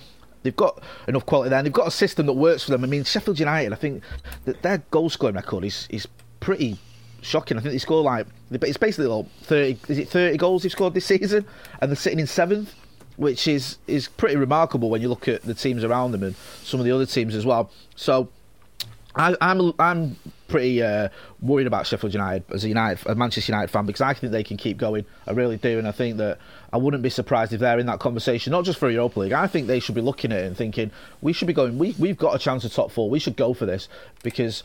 They've 0.43 0.57
got 0.57 0.83
enough 1.09 1.27
quality 1.27 1.51
there. 1.51 1.59
And 1.59 1.67
they've 1.67 1.73
got 1.73 1.87
a 1.87 1.93
system 1.93 2.27
that 2.27 2.33
works 2.33 2.65
for 2.65 2.71
them. 2.71 2.85
I 2.85 2.87
mean, 2.87 3.05
Sheffield 3.05 3.39
United, 3.39 3.73
I 3.73 3.77
think 3.77 4.03
that 4.45 4.63
their 4.63 4.79
goal 4.91 5.11
scoring 5.11 5.37
record 5.37 5.65
is 5.65 5.87
is 5.91 6.07
pretty 6.41 6.79
shocking. 7.21 7.57
I 7.57 7.61
think 7.61 7.73
they 7.73 7.79
score 7.79 8.03
like 8.03 8.27
it's 8.51 8.77
basically 8.77 9.07
like 9.07 9.27
thirty. 9.43 9.79
Is 9.89 9.99
it 9.99 10.09
thirty 10.09 10.37
goals 10.37 10.63
they've 10.63 10.73
scored 10.73 10.95
this 10.95 11.07
season, 11.15 11.45
and 11.81 11.91
they're 11.91 11.97
sitting 11.97 12.21
in 12.21 12.27
seventh, 12.27 12.75
which 13.17 13.49
is 13.49 13.79
is 13.87 14.09
pretty 14.09 14.37
remarkable 14.37 14.91
when 14.91 15.01
you 15.01 15.09
look 15.09 15.29
at 15.29 15.43
the 15.43 15.55
teams 15.55 15.85
around 15.85 16.13
them 16.13 16.23
and 16.23 16.37
some 16.63 16.81
of 16.81 16.87
the 16.87 16.93
other 16.93 17.07
teams 17.07 17.35
as 17.35 17.47
well. 17.47 17.71
So 17.97 18.29
I, 19.15 19.37
I'm 19.41 19.73
I'm 19.79 20.17
pretty 20.53 20.83
uh, 20.83 21.09
worried 21.41 21.67
about 21.67 21.87
Sheffield 21.87 22.13
United 22.13 22.45
as 22.53 22.63
a 22.63 22.69
United, 22.69 23.05
a 23.07 23.17
Manchester 23.17 23.51
United 23.51 23.73
fan, 23.73 23.87
because 23.87 24.03
I 24.03 24.15
think 24.15 24.31
they 24.31 24.45
can 24.45 24.57
keep 24.57 24.77
going. 24.77 25.05
I 25.27 25.33
really 25.33 25.57
do, 25.57 25.79
and 25.79 25.89
I 25.89 25.93
think 25.93 26.19
that 26.19 26.39
I 26.73 26.77
wouldn't 26.77 27.03
be 27.03 27.11
surprised 27.11 27.53
if 27.53 27.61
they're 27.61 27.79
in 27.79 27.87
that 27.87 27.99
conversation, 27.99 28.53
not 28.53 28.65
just 28.65 28.79
for 28.79 28.89
Europa 28.89 29.19
League. 29.19 29.33
I 29.33 29.49
think 29.49 29.67
they 29.67 29.81
should 29.81 29.97
be 29.97 30.01
looking 30.01 30.31
at 30.31 30.39
it 30.39 30.47
and 30.47 30.57
thinking 30.57 30.93
we 31.21 31.33
should 31.33 31.49
be 31.49 31.55
going. 31.55 31.79
We 31.79 31.97
we've 31.99 32.19
got 32.19 32.37
a 32.37 32.39
chance 32.39 32.65
of 32.65 32.73
top 32.73 32.93
four. 32.93 33.11
We 33.11 33.19
should 33.19 33.37
go 33.37 33.55
for 33.55 33.67
this 33.67 33.89
because. 34.23 34.63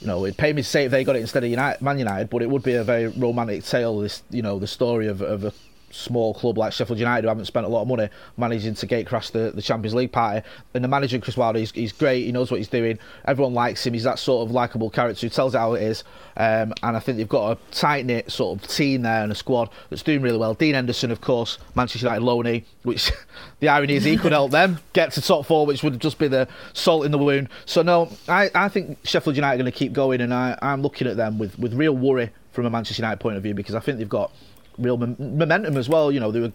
You 0.00 0.08
know, 0.08 0.24
it'd 0.24 0.36
pay 0.36 0.52
me 0.52 0.62
to 0.62 0.68
say 0.68 0.86
if 0.86 0.90
they 0.90 1.04
got 1.04 1.14
it 1.14 1.20
instead 1.20 1.44
of 1.44 1.50
United, 1.50 1.80
Man 1.80 1.96
United, 1.96 2.28
but 2.28 2.42
it 2.42 2.50
would 2.50 2.64
be 2.64 2.74
a 2.74 2.82
very 2.82 3.06
romantic 3.06 3.62
tale. 3.62 4.00
This, 4.00 4.24
you 4.30 4.42
know, 4.42 4.58
the 4.58 4.66
story 4.66 5.06
of, 5.06 5.22
of 5.22 5.44
a 5.44 5.52
small 5.92 6.34
club 6.34 6.58
like 6.58 6.72
Sheffield 6.72 6.98
United 6.98 7.22
who 7.22 7.28
haven't 7.28 7.44
spent 7.44 7.66
a 7.66 7.68
lot 7.68 7.82
of 7.82 7.88
money 7.88 8.08
managing 8.36 8.74
to 8.74 8.86
gate 8.86 9.06
crash 9.06 9.30
the, 9.30 9.52
the 9.54 9.62
Champions 9.62 9.94
League 9.94 10.10
party. 10.10 10.46
And 10.74 10.82
the 10.82 10.88
manager, 10.88 11.18
Chris 11.18 11.36
Wilder, 11.36 11.58
he's, 11.58 11.70
he's 11.72 11.92
great. 11.92 12.24
He 12.24 12.32
knows 12.32 12.50
what 12.50 12.56
he's 12.56 12.68
doing. 12.68 12.98
Everyone 13.26 13.54
likes 13.54 13.86
him. 13.86 13.94
He's 13.94 14.04
that 14.04 14.18
sort 14.18 14.46
of 14.46 14.52
likable 14.52 14.90
character 14.90 15.26
who 15.26 15.30
tells 15.30 15.54
it 15.54 15.58
how 15.58 15.74
it 15.74 15.82
is. 15.82 16.04
Um, 16.36 16.72
and 16.82 16.96
I 16.96 16.98
think 16.98 17.18
they've 17.18 17.28
got 17.28 17.58
a 17.58 17.72
tight 17.72 18.06
knit 18.06 18.32
sort 18.32 18.58
of 18.58 18.68
team 18.68 19.02
there 19.02 19.22
and 19.22 19.30
a 19.30 19.34
squad 19.34 19.68
that's 19.90 20.02
doing 20.02 20.22
really 20.22 20.38
well. 20.38 20.54
Dean 20.54 20.74
Henderson, 20.74 21.10
of 21.10 21.20
course, 21.20 21.58
Manchester 21.74 22.06
United 22.06 22.24
loanee, 22.24 22.64
which 22.82 23.12
the 23.60 23.68
irony 23.68 23.94
is 23.94 24.04
he 24.04 24.16
could 24.16 24.32
help 24.32 24.50
them 24.50 24.78
get 24.92 25.12
to 25.12 25.22
top 25.22 25.46
four, 25.46 25.66
which 25.66 25.82
would 25.82 26.00
just 26.00 26.18
be 26.18 26.28
the 26.28 26.48
salt 26.72 27.04
in 27.04 27.12
the 27.12 27.18
wound. 27.18 27.48
So, 27.66 27.82
no, 27.82 28.10
I, 28.28 28.50
I 28.54 28.68
think 28.68 28.98
Sheffield 29.04 29.36
United 29.36 29.60
are 29.60 29.62
going 29.62 29.72
to 29.72 29.78
keep 29.78 29.92
going, 29.92 30.20
and 30.20 30.32
I, 30.32 30.58
I'm 30.62 30.82
looking 30.82 31.06
at 31.06 31.16
them 31.16 31.38
with, 31.38 31.58
with 31.58 31.74
real 31.74 31.96
worry 31.96 32.30
from 32.52 32.66
a 32.66 32.70
Manchester 32.70 33.02
United 33.02 33.20
point 33.20 33.36
of 33.36 33.42
view 33.42 33.54
because 33.54 33.74
I 33.74 33.80
think 33.80 33.98
they've 33.98 34.08
got 34.08 34.30
real 34.78 34.96
momentum 34.96 35.76
as 35.76 35.88
well. 35.88 36.10
You 36.12 36.20
know, 36.20 36.30
they 36.30 36.40
were 36.40 36.52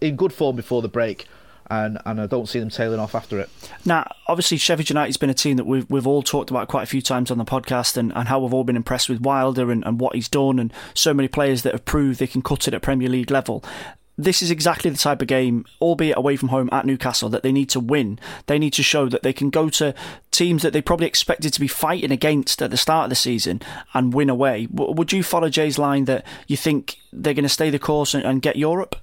in 0.00 0.16
good 0.16 0.32
form 0.32 0.56
before 0.56 0.82
the 0.82 0.88
break. 0.88 1.26
And, 1.72 1.98
and 2.04 2.20
I 2.20 2.26
don't 2.26 2.48
see 2.48 2.58
them 2.58 2.68
tailing 2.68 2.98
off 2.98 3.14
after 3.14 3.38
it. 3.38 3.48
Now, 3.84 4.10
obviously, 4.26 4.56
Sheffield 4.56 4.90
United's 4.90 5.16
been 5.16 5.30
a 5.30 5.34
team 5.34 5.56
that 5.56 5.66
we've 5.66 5.88
we've 5.88 6.04
all 6.04 6.20
talked 6.20 6.50
about 6.50 6.66
quite 6.66 6.82
a 6.82 6.86
few 6.86 7.00
times 7.00 7.30
on 7.30 7.38
the 7.38 7.44
podcast, 7.44 7.96
and, 7.96 8.12
and 8.16 8.26
how 8.26 8.40
we've 8.40 8.52
all 8.52 8.64
been 8.64 8.74
impressed 8.74 9.08
with 9.08 9.20
Wilder 9.20 9.70
and, 9.70 9.84
and 9.86 10.00
what 10.00 10.16
he's 10.16 10.28
done, 10.28 10.58
and 10.58 10.72
so 10.94 11.14
many 11.14 11.28
players 11.28 11.62
that 11.62 11.72
have 11.72 11.84
proved 11.84 12.18
they 12.18 12.26
can 12.26 12.42
cut 12.42 12.66
it 12.66 12.74
at 12.74 12.82
Premier 12.82 13.08
League 13.08 13.30
level 13.30 13.62
this 14.24 14.42
is 14.42 14.50
exactly 14.50 14.90
the 14.90 14.98
type 14.98 15.22
of 15.22 15.28
game, 15.28 15.64
albeit 15.80 16.16
away 16.16 16.36
from 16.36 16.48
home 16.48 16.68
at 16.72 16.86
Newcastle, 16.86 17.28
that 17.30 17.42
they 17.42 17.52
need 17.52 17.68
to 17.70 17.80
win. 17.80 18.18
They 18.46 18.58
need 18.58 18.72
to 18.74 18.82
show 18.82 19.08
that 19.08 19.22
they 19.22 19.32
can 19.32 19.50
go 19.50 19.68
to 19.70 19.94
teams 20.30 20.62
that 20.62 20.72
they 20.72 20.82
probably 20.82 21.06
expected 21.06 21.52
to 21.52 21.60
be 21.60 21.68
fighting 21.68 22.10
against 22.12 22.62
at 22.62 22.70
the 22.70 22.76
start 22.76 23.04
of 23.04 23.10
the 23.10 23.16
season 23.16 23.60
and 23.94 24.14
win 24.14 24.30
away. 24.30 24.68
Would 24.70 25.12
you 25.12 25.22
follow 25.22 25.48
Jay's 25.48 25.78
line 25.78 26.04
that 26.04 26.24
you 26.46 26.56
think 26.56 26.96
they're 27.12 27.34
going 27.34 27.42
to 27.44 27.48
stay 27.48 27.70
the 27.70 27.78
course 27.78 28.14
and, 28.14 28.24
and 28.24 28.42
get 28.42 28.56
Europe? 28.56 28.96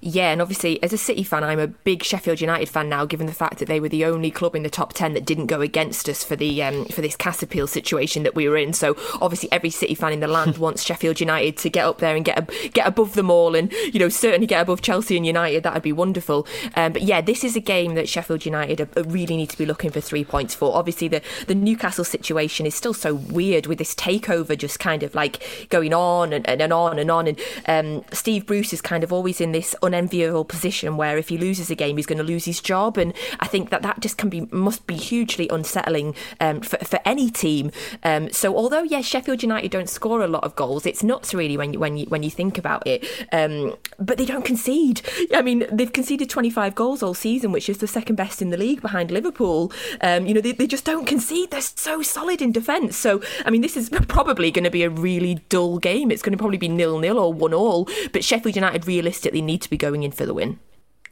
Yeah, 0.00 0.30
and 0.30 0.40
obviously, 0.40 0.82
as 0.82 0.92
a 0.92 0.98
City 0.98 1.22
fan, 1.22 1.42
I'm 1.44 1.58
a 1.58 1.66
big 1.66 2.02
Sheffield 2.02 2.40
United 2.40 2.68
fan 2.68 2.88
now, 2.88 3.04
given 3.04 3.26
the 3.26 3.32
fact 3.32 3.58
that 3.58 3.68
they 3.68 3.80
were 3.80 3.88
the 3.88 4.04
only 4.04 4.30
club 4.30 4.54
in 4.54 4.62
the 4.62 4.70
top 4.70 4.92
ten 4.92 5.14
that 5.14 5.24
didn't 5.24 5.46
go 5.46 5.60
against 5.60 6.08
us 6.08 6.22
for 6.22 6.36
the 6.36 6.62
um, 6.62 6.84
for 6.86 7.00
this 7.00 7.16
CAS 7.16 7.42
appeal 7.42 7.66
situation 7.66 8.22
that 8.22 8.34
we 8.34 8.48
were 8.48 8.56
in. 8.56 8.72
So 8.72 8.96
obviously, 9.20 9.50
every 9.50 9.70
City 9.70 9.94
fan 9.94 10.12
in 10.12 10.20
the 10.20 10.28
land 10.28 10.58
wants 10.58 10.84
Sheffield 10.84 11.20
United 11.20 11.56
to 11.58 11.70
get 11.70 11.84
up 11.84 11.98
there 11.98 12.14
and 12.14 12.24
get 12.24 12.38
a, 12.38 12.68
get 12.68 12.86
above 12.86 13.14
them 13.14 13.30
all, 13.30 13.54
and 13.54 13.72
you 13.72 13.98
know 13.98 14.08
certainly 14.08 14.46
get 14.46 14.62
above 14.62 14.82
Chelsea 14.82 15.16
and 15.16 15.26
United. 15.26 15.62
That 15.62 15.74
would 15.74 15.82
be 15.82 15.92
wonderful. 15.92 16.46
Um, 16.74 16.92
but 16.92 17.02
yeah, 17.02 17.20
this 17.20 17.42
is 17.42 17.56
a 17.56 17.60
game 17.60 17.94
that 17.94 18.08
Sheffield 18.08 18.44
United 18.44 18.88
really 18.96 19.36
need 19.36 19.50
to 19.50 19.58
be 19.58 19.66
looking 19.66 19.90
for 19.90 20.00
three 20.00 20.24
points 20.24 20.54
for. 20.54 20.76
Obviously, 20.76 21.08
the 21.08 21.22
the 21.46 21.54
Newcastle 21.54 22.04
situation 22.04 22.66
is 22.66 22.74
still 22.74 22.94
so 22.94 23.14
weird 23.14 23.66
with 23.66 23.78
this 23.78 23.94
takeover 23.94 24.56
just 24.56 24.78
kind 24.78 25.02
of 25.02 25.14
like 25.14 25.68
going 25.70 25.92
on 25.92 26.32
and, 26.32 26.48
and, 26.48 26.62
and 26.62 26.72
on 26.72 26.98
and 26.98 27.10
on, 27.10 27.26
and 27.26 27.40
um, 27.66 28.04
Steve 28.12 28.46
Bruce 28.46 28.72
is 28.72 28.80
kind 28.80 29.02
of 29.02 29.12
always 29.12 29.40
in 29.40 29.52
this 29.52 29.74
unenviable 29.88 30.44
position 30.44 30.96
where 30.96 31.16
if 31.18 31.28
he 31.28 31.38
loses 31.38 31.70
a 31.70 31.74
game, 31.74 31.96
he's 31.96 32.06
going 32.06 32.18
to 32.18 32.24
lose 32.24 32.44
his 32.44 32.60
job. 32.60 32.98
And 32.98 33.12
I 33.40 33.46
think 33.46 33.70
that 33.70 33.82
that 33.82 34.00
just 34.00 34.18
can 34.18 34.28
be 34.28 34.42
must 34.50 34.86
be 34.86 34.94
hugely 34.94 35.48
unsettling 35.48 36.14
um, 36.40 36.60
for, 36.60 36.78
for 36.84 37.00
any 37.04 37.30
team. 37.30 37.70
Um, 38.04 38.30
so 38.30 38.56
although 38.56 38.82
yes, 38.82 39.04
Sheffield 39.04 39.42
United 39.42 39.70
don't 39.70 39.88
score 39.88 40.22
a 40.22 40.28
lot 40.28 40.44
of 40.44 40.54
goals, 40.54 40.86
it's 40.86 41.02
nuts 41.02 41.34
really 41.34 41.56
when 41.56 41.72
you 41.72 41.78
when 41.78 41.96
you 41.96 42.06
when 42.06 42.22
you 42.22 42.30
think 42.30 42.58
about 42.58 42.86
it. 42.86 43.04
Um, 43.32 43.76
but 43.98 44.18
they 44.18 44.26
don't 44.26 44.44
concede. 44.44 45.02
I 45.34 45.42
mean, 45.42 45.66
they've 45.72 45.92
conceded 45.92 46.30
25 46.30 46.74
goals 46.74 47.02
all 47.02 47.14
season, 47.14 47.50
which 47.52 47.68
is 47.68 47.78
the 47.78 47.86
second 47.86 48.16
best 48.16 48.42
in 48.42 48.50
the 48.50 48.56
league 48.56 48.82
behind 48.82 49.10
Liverpool. 49.10 49.72
Um, 50.00 50.26
you 50.26 50.34
know, 50.34 50.40
they, 50.40 50.52
they 50.52 50.66
just 50.66 50.84
don't 50.84 51.06
concede. 51.06 51.50
They're 51.50 51.60
so 51.60 52.02
solid 52.02 52.42
in 52.42 52.52
defence. 52.52 52.96
So 52.96 53.22
I 53.44 53.50
mean, 53.50 53.62
this 53.62 53.76
is 53.76 53.88
probably 54.08 54.50
going 54.50 54.64
to 54.64 54.70
be 54.70 54.82
a 54.82 54.90
really 54.90 55.36
dull 55.48 55.78
game. 55.78 56.10
It's 56.10 56.22
going 56.22 56.32
to 56.32 56.38
probably 56.38 56.58
be 56.58 56.68
nil 56.68 56.98
nil 56.98 57.18
or 57.18 57.32
one 57.32 57.54
all. 57.54 57.88
But 58.12 58.24
Sheffield 58.24 58.54
United 58.54 58.86
realistically 58.86 59.42
need 59.42 59.62
to 59.62 59.70
be 59.70 59.77
going 59.78 60.02
in 60.02 60.12
for 60.12 60.26
the 60.26 60.34
win. 60.34 60.58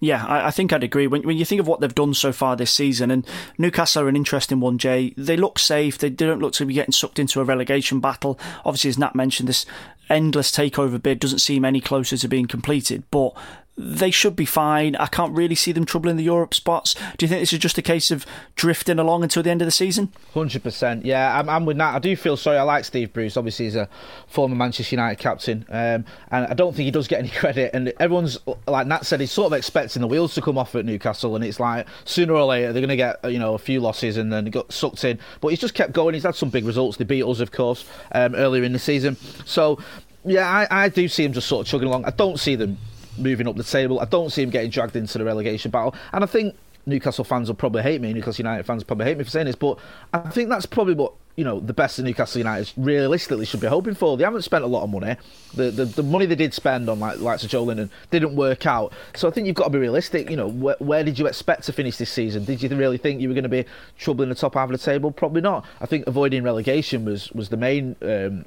Yeah, 0.01 0.27
I, 0.27 0.49
I, 0.49 0.51
think 0.51 0.73
I'd 0.73 0.85
agree. 0.85 1.07
When, 1.07 1.23
when 1.23 1.39
you 1.39 1.45
think 1.45 1.61
of 1.61 1.67
what 1.67 1.81
they've 1.81 1.95
done 1.95 2.13
so 2.13 2.33
far 2.33 2.55
this 2.55 2.71
season, 2.71 3.11
and 3.11 3.27
Newcastle 3.57 4.03
are 4.03 4.09
an 4.09 4.17
interesting 4.17 4.61
one, 4.61 4.79
Jay. 4.79 5.15
They 5.17 5.37
look 5.37 5.59
safe. 5.59 5.97
They 5.97 6.11
don't 6.11 6.41
look 6.41 6.53
to 6.55 6.67
be 6.67 6.75
getting 6.75 6.93
sucked 6.93 7.19
into 7.19 7.41
a 7.41 7.45
relegation 7.45 8.01
battle. 8.01 8.39
Obviously, 8.65 8.91
as 8.91 8.99
Nat 8.99 9.15
mentioned, 9.15 9.49
this 9.49 9.65
endless 10.11 10.53
takeover 10.53 11.03
bid 11.03 11.21
doesn't 11.21 11.39
seem 11.39 11.65
any 11.65 11.81
closer 11.81 12.17
to 12.17 12.29
being 12.29 12.47
completed. 12.47 13.05
But 13.11 13.33
they 13.79 14.11
should 14.11 14.35
be 14.35 14.47
fine. 14.47 14.97
I 14.97 15.07
can't 15.07 15.35
really 15.35 15.55
see 15.55 15.73
them 15.73 15.85
troubling 15.85 16.17
the 16.17 16.25
Europe 16.25 16.55
spots. 16.55 16.95
Do 17.19 17.25
you 17.25 17.29
think 17.29 17.41
this 17.41 17.53
is 17.53 17.59
just 17.59 17.77
a 17.77 17.83
case 17.83 18.11
of 18.11 18.25
drifting 18.55 18.99
along 18.99 19.23
until 19.23 19.43
the 19.43 19.51
end 19.51 19.61
of 19.61 19.67
the 19.67 19.73
season? 19.73 20.13
Hundred 20.33 20.63
percent. 20.63 21.05
Yeah, 21.05 21.39
I'm, 21.39 21.49
I'm, 21.49 21.67
with 21.67 21.77
Nat. 21.77 21.95
I 21.95 21.99
do 21.99 22.17
feel 22.17 22.37
sorry. 22.39 22.57
I 22.57 22.63
like 22.63 22.87
Steve 22.87 23.13
Bruce. 23.13 23.37
Obviously, 23.37 23.67
he's 23.67 23.77
a 23.77 23.89
former 24.29 24.55
Manchester 24.55 24.95
United 24.95 25.17
captain, 25.17 25.67
um, 25.69 26.07
and 26.31 26.47
I 26.47 26.55
don't 26.55 26.75
think 26.75 26.87
he 26.87 26.91
does 26.91 27.07
get 27.07 27.19
any 27.19 27.29
credit. 27.37 27.73
And 27.75 27.93
everyone's 28.01 28.39
like 28.67 28.87
Nat 28.87 29.05
said, 29.05 29.21
he's 29.21 29.33
sort 29.33 29.53
of 29.53 29.59
expecting 29.59 30.01
the 30.01 30.09
wheels 30.09 30.35
to 30.35 30.43
come 30.43 30.57
off 30.57 30.75
at 30.75 30.87
Newcastle, 30.87 31.37
and 31.37 31.45
it's 31.45 31.61
like 31.61 31.87
sooner 32.05 32.33
or 32.33 32.47
later 32.47 32.73
they're 32.73 32.81
going 32.81 32.89
to 32.89 32.97
get 32.97 33.31
you 33.31 33.39
know 33.39 33.55
a 33.55 33.59
few 33.59 33.81
losses 33.81 34.17
and 34.17 34.33
then 34.33 34.47
got 34.47 34.73
sucked 34.73 35.05
in. 35.05 35.19
But 35.43 35.49
he's 35.49 35.61
just 35.61 35.75
kept 35.75 35.93
going. 35.93 36.15
He's 36.15 36.23
had 36.23 36.35
some 36.35 36.49
big 36.49 36.65
results. 36.65 36.97
They 36.97 37.05
beat 37.05 37.25
us, 37.25 37.41
of 37.41 37.53
course, 37.53 37.85
um, 38.13 38.35
earlier 38.35 38.65
in 38.65 38.73
the 38.73 38.79
season. 38.79 39.19
So 39.45 39.79
yeah, 40.25 40.49
I, 40.49 40.85
I 40.85 40.89
do 40.89 41.09
see 41.09 41.25
him 41.25 41.35
just 41.35 41.47
sort 41.47 41.67
of 41.67 41.71
chugging 41.71 41.89
along. 41.89 42.07
I 42.07 42.11
don't 42.11 42.41
see 42.41 42.57
them 42.57 42.79
moving 43.19 43.49
up 43.49 43.57
the 43.57 43.65
table. 43.65 44.01
I 44.01 44.05
don't 44.05 44.31
see 44.31 44.43
him 44.43 44.51
getting 44.51 44.71
dragged 44.71 44.97
into 44.97 45.19
the 45.19 45.25
relegation 45.25 45.71
battle. 45.71 45.95
And 46.13 46.25
I 46.25 46.27
think 46.27 46.55
Newcastle 46.87 47.25
fans 47.25 47.49
will 47.49 47.57
probably 47.57 47.83
hate 47.83 48.01
me. 48.01 48.13
Newcastle 48.13 48.45
United 48.45 48.65
fans 48.65 48.85
probably 48.85 49.07
hate 49.07 49.19
me 49.19 49.25
for 49.25 49.31
saying 49.31 49.47
this, 49.47 49.57
but 49.57 49.79
I 50.13 50.19
think 50.31 50.49
that's 50.49 50.67
probably 50.67 50.95
what 50.95 51.13
you 51.35 51.45
know 51.45 51.59
the 51.59 51.73
best 51.73 51.99
of 51.99 52.05
Newcastle 52.05 52.39
United 52.39 52.73
realistically 52.77 53.45
should 53.45 53.61
be 53.61 53.67
hoping 53.67 53.95
for. 53.95 54.17
They 54.17 54.23
haven't 54.23 54.43
spent 54.43 54.63
a 54.63 54.69
lot 54.69 54.85
of 54.85 54.91
money. 54.91 55.17
The 55.55 55.73
the, 55.73 55.85
the 55.85 56.03
money 56.05 56.27
they 56.27 56.37
did 56.37 56.55
spend 56.55 56.89
on 56.89 57.01
like 57.01 57.19
likes 57.19 57.43
of 57.43 57.51
Joelinton 57.51 57.91
didn't 58.13 58.37
work 58.37 58.67
out. 58.67 58.93
So 59.17 59.27
I 59.27 59.33
think 59.33 59.49
you've 59.49 59.57
got 59.57 59.65
to 59.65 59.71
be 59.71 59.79
realistic. 59.79 60.31
You 60.31 60.37
know, 60.37 60.47
where, 60.49 60.77
where 60.79 61.03
did 61.03 61.19
you 61.19 61.27
expect 61.27 61.65
to 61.65 61.73
finish 61.73 61.97
this 61.97 62.11
season? 62.11 62.45
Did 62.45 62.63
you 62.63 62.69
really 62.69 62.99
think 62.99 63.21
you 63.21 63.29
were 63.29 63.35
going 63.35 63.43
to 63.43 63.49
be 63.49 63.65
troubling 63.99 64.29
the 64.29 64.37
top 64.37 64.55
half 64.55 64.71
of 64.71 64.79
the 64.79 64.85
table? 64.85 65.11
Probably 65.11 65.41
not. 65.41 65.67
I 65.81 65.87
think 65.87 66.07
avoiding 66.07 66.45
relegation 66.45 67.05
was 67.05 67.33
was 67.33 67.49
the 67.49 67.57
main 67.57 67.97
um, 68.01 68.45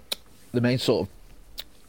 the 0.54 0.62
main 0.62 0.78
sort 0.78 1.08
of 1.08 1.19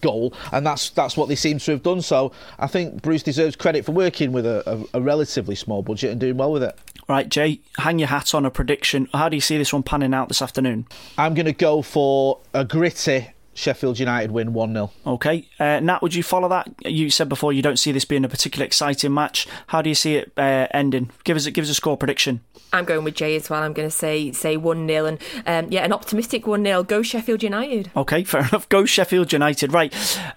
goal, 0.00 0.34
and 0.52 0.66
that's 0.66 0.90
that's 0.90 1.16
what 1.16 1.28
they 1.28 1.34
seem 1.34 1.58
to 1.58 1.72
have 1.72 1.82
done. 1.82 2.02
So 2.02 2.32
I 2.58 2.66
think 2.66 3.02
Bruce 3.02 3.22
deserves 3.22 3.56
credit 3.56 3.84
for 3.84 3.92
working 3.92 4.32
with 4.32 4.46
a, 4.46 4.86
a, 4.94 4.98
a 4.98 5.00
relatively 5.00 5.54
small 5.54 5.82
budget 5.82 6.10
and 6.10 6.20
doing 6.20 6.36
well 6.36 6.52
with 6.52 6.62
it. 6.62 6.78
Right, 7.08 7.28
Jay, 7.28 7.60
hang 7.78 7.98
your 7.98 8.08
hat 8.08 8.34
on 8.34 8.46
a 8.46 8.50
prediction. 8.50 9.08
How 9.12 9.28
do 9.28 9.36
you 9.36 9.40
see 9.40 9.58
this 9.58 9.72
one 9.72 9.82
panning 9.82 10.14
out 10.14 10.28
this 10.28 10.40
afternoon? 10.40 10.86
I'm 11.18 11.34
going 11.34 11.46
to 11.46 11.52
go 11.52 11.82
for 11.82 12.38
a 12.54 12.64
gritty 12.64 13.30
Sheffield 13.54 13.98
United 13.98 14.30
win 14.30 14.52
1 14.52 14.72
0. 14.72 14.90
Okay. 15.06 15.48
Uh, 15.58 15.80
Nat, 15.80 16.02
would 16.02 16.14
you 16.14 16.22
follow 16.22 16.48
that? 16.48 16.72
You 16.84 17.10
said 17.10 17.28
before 17.28 17.52
you 17.52 17.62
don't 17.62 17.78
see 17.78 17.92
this 17.92 18.04
being 18.04 18.24
a 18.24 18.28
particularly 18.28 18.66
exciting 18.66 19.12
match. 19.12 19.46
How 19.68 19.82
do 19.82 19.88
you 19.88 19.94
see 19.94 20.16
it 20.16 20.32
uh, 20.36 20.66
ending? 20.72 21.10
Give 21.24 21.36
us, 21.36 21.46
give 21.48 21.64
us 21.64 21.70
a 21.70 21.74
score 21.74 21.96
prediction. 21.96 22.40
I'm 22.72 22.84
going 22.84 23.04
with 23.04 23.14
Jay 23.14 23.34
as 23.36 23.50
well. 23.50 23.62
I'm 23.62 23.72
going 23.72 23.88
to 23.88 23.94
say 23.94 24.30
say 24.32 24.56
1 24.56 24.86
0 24.86 25.06
and 25.06 25.18
um, 25.46 25.72
yeah, 25.72 25.84
an 25.84 25.92
optimistic 25.92 26.46
1 26.46 26.64
0. 26.64 26.82
Go 26.84 27.02
Sheffield 27.02 27.42
United. 27.42 27.90
Okay, 27.96 28.24
fair 28.24 28.46
enough. 28.46 28.68
Go 28.68 28.84
Sheffield 28.84 29.32
United. 29.32 29.72
Right. 29.72 29.92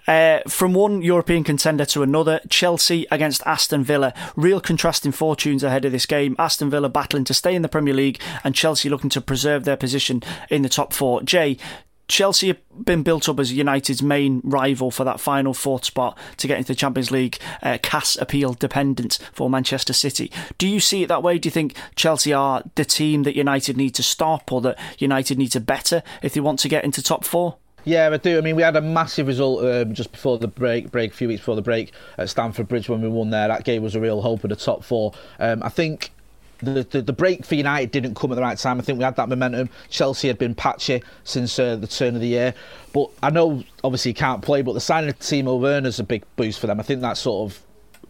Uh, 0.06 0.40
from 0.48 0.74
one 0.74 1.02
European 1.02 1.44
contender 1.44 1.84
to 1.86 2.02
another, 2.02 2.40
Chelsea 2.48 3.06
against 3.10 3.42
Aston 3.46 3.84
Villa. 3.84 4.12
Real 4.36 4.60
contrasting 4.60 5.12
fortunes 5.12 5.62
ahead 5.62 5.84
of 5.84 5.92
this 5.92 6.06
game. 6.06 6.34
Aston 6.38 6.70
Villa 6.70 6.88
battling 6.88 7.24
to 7.24 7.34
stay 7.34 7.54
in 7.54 7.62
the 7.62 7.68
Premier 7.68 7.94
League 7.94 8.20
and 8.42 8.54
Chelsea 8.54 8.88
looking 8.88 9.10
to 9.10 9.20
preserve 9.20 9.64
their 9.64 9.76
position 9.76 10.22
in 10.50 10.62
the 10.62 10.68
top 10.68 10.92
four. 10.92 11.22
Jay, 11.22 11.56
Chelsea 12.08 12.48
have 12.48 12.58
been 12.84 13.02
built 13.02 13.28
up 13.28 13.40
as 13.40 13.52
United's 13.52 14.02
main 14.02 14.40
rival 14.44 14.90
for 14.90 15.04
that 15.04 15.20
final 15.20 15.54
fourth 15.54 15.84
spot 15.84 16.18
to 16.36 16.46
get 16.46 16.58
into 16.58 16.68
the 16.68 16.76
Champions 16.76 17.10
League, 17.10 17.38
uh, 17.62 17.78
CAS 17.82 18.16
appeal 18.20 18.54
dependent 18.54 19.18
for 19.32 19.48
Manchester 19.48 19.92
City. 19.92 20.30
Do 20.58 20.68
you 20.68 20.80
see 20.80 21.02
it 21.02 21.06
that 21.08 21.22
way? 21.22 21.38
Do 21.38 21.46
you 21.46 21.50
think 21.50 21.76
Chelsea 21.96 22.32
are 22.32 22.62
the 22.74 22.84
team 22.84 23.22
that 23.22 23.36
United 23.36 23.76
need 23.76 23.94
to 23.94 24.02
stop 24.02 24.52
or 24.52 24.60
that 24.62 24.78
United 24.98 25.38
need 25.38 25.52
to 25.52 25.60
better 25.60 26.02
if 26.22 26.34
they 26.34 26.40
want 26.40 26.58
to 26.60 26.68
get 26.68 26.84
into 26.84 27.02
top 27.02 27.24
four? 27.24 27.56
Yeah, 27.84 28.08
I 28.10 28.16
do. 28.16 28.38
I 28.38 28.40
mean, 28.40 28.56
we 28.56 28.62
had 28.62 28.76
a 28.76 28.80
massive 28.80 29.26
result 29.26 29.62
um, 29.64 29.92
just 29.92 30.10
before 30.10 30.38
the 30.38 30.48
break, 30.48 30.90
break 30.90 31.12
a 31.12 31.14
few 31.14 31.28
weeks 31.28 31.40
before 31.40 31.56
the 31.56 31.62
break 31.62 31.92
at 32.16 32.30
Stamford 32.30 32.66
Bridge 32.66 32.88
when 32.88 33.02
we 33.02 33.08
won 33.08 33.28
there. 33.28 33.48
That 33.48 33.64
gave 33.64 33.84
us 33.84 33.94
a 33.94 34.00
real 34.00 34.22
hope 34.22 34.42
of 34.42 34.50
the 34.50 34.56
top 34.56 34.82
four. 34.82 35.12
Um, 35.38 35.62
I 35.62 35.68
think 35.68 36.10
the, 36.64 36.82
the, 36.84 37.02
the 37.02 37.12
break 37.12 37.44
for 37.44 37.54
United 37.54 37.90
didn't 37.90 38.14
come 38.14 38.32
at 38.32 38.34
the 38.34 38.42
right 38.42 38.58
time. 38.58 38.78
I 38.78 38.82
think 38.82 38.98
we 38.98 39.04
had 39.04 39.16
that 39.16 39.28
momentum. 39.28 39.68
Chelsea 39.90 40.28
had 40.28 40.38
been 40.38 40.54
patchy 40.54 41.02
since 41.24 41.58
uh, 41.58 41.76
the 41.76 41.86
turn 41.86 42.14
of 42.14 42.20
the 42.20 42.28
year, 42.28 42.54
but 42.92 43.10
I 43.22 43.30
know 43.30 43.62
obviously 43.82 44.10
he 44.10 44.14
can't 44.14 44.42
play. 44.42 44.62
But 44.62 44.72
the 44.72 44.80
signing 44.80 45.10
of 45.10 45.18
Timo 45.18 45.60
Werner 45.60 45.88
is 45.88 46.00
a 46.00 46.04
big 46.04 46.24
boost 46.36 46.58
for 46.60 46.66
them. 46.66 46.80
I 46.80 46.82
think 46.82 47.00
that 47.02 47.16
sort 47.16 47.50
of 47.50 47.60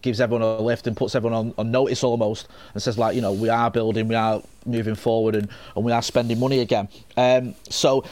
gives 0.02 0.20
everyone 0.20 0.42
a 0.42 0.60
lift 0.60 0.86
and 0.86 0.96
puts 0.96 1.14
everyone 1.14 1.38
on, 1.38 1.54
on 1.56 1.70
notice 1.70 2.04
almost, 2.04 2.48
and 2.74 2.82
says 2.82 2.98
like 2.98 3.16
you 3.16 3.22
know 3.22 3.32
we 3.32 3.48
are 3.48 3.70
building, 3.70 4.08
we 4.08 4.14
are 4.14 4.42
moving 4.66 4.94
forward, 4.94 5.34
and, 5.34 5.48
and 5.74 5.84
we 5.84 5.92
are 5.92 6.02
spending 6.02 6.38
money 6.38 6.60
again. 6.60 6.88
Um, 7.16 7.54
so 7.68 8.04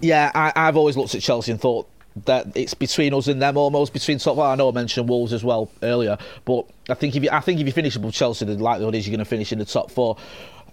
yeah, 0.00 0.30
I, 0.34 0.52
I've 0.56 0.76
always 0.76 0.96
looked 0.96 1.14
at 1.14 1.22
Chelsea 1.22 1.52
and 1.52 1.60
thought 1.60 1.88
that 2.24 2.46
it's 2.56 2.74
between 2.74 3.12
us 3.14 3.26
and 3.26 3.40
them 3.42 3.56
almost 3.56 3.92
between 3.92 4.18
top. 4.18 4.36
Well, 4.36 4.50
I 4.50 4.54
know 4.54 4.68
I 4.68 4.72
mentioned 4.72 5.08
Wolves 5.08 5.32
as 5.32 5.44
well 5.44 5.70
earlier, 5.82 6.16
but 6.44 6.66
I 6.88 6.94
think 6.94 7.16
if 7.16 7.22
you 7.22 7.30
I 7.32 7.40
think 7.40 7.60
if 7.60 7.66
you 7.66 7.72
finish 7.72 7.96
above 7.96 8.12
Chelsea, 8.12 8.44
the 8.44 8.54
likelihood 8.54 8.94
is 8.94 9.06
you're 9.06 9.16
going 9.16 9.24
to 9.24 9.28
finish 9.28 9.52
in 9.52 9.58
the 9.58 9.64
top 9.64 9.90
four. 9.90 10.16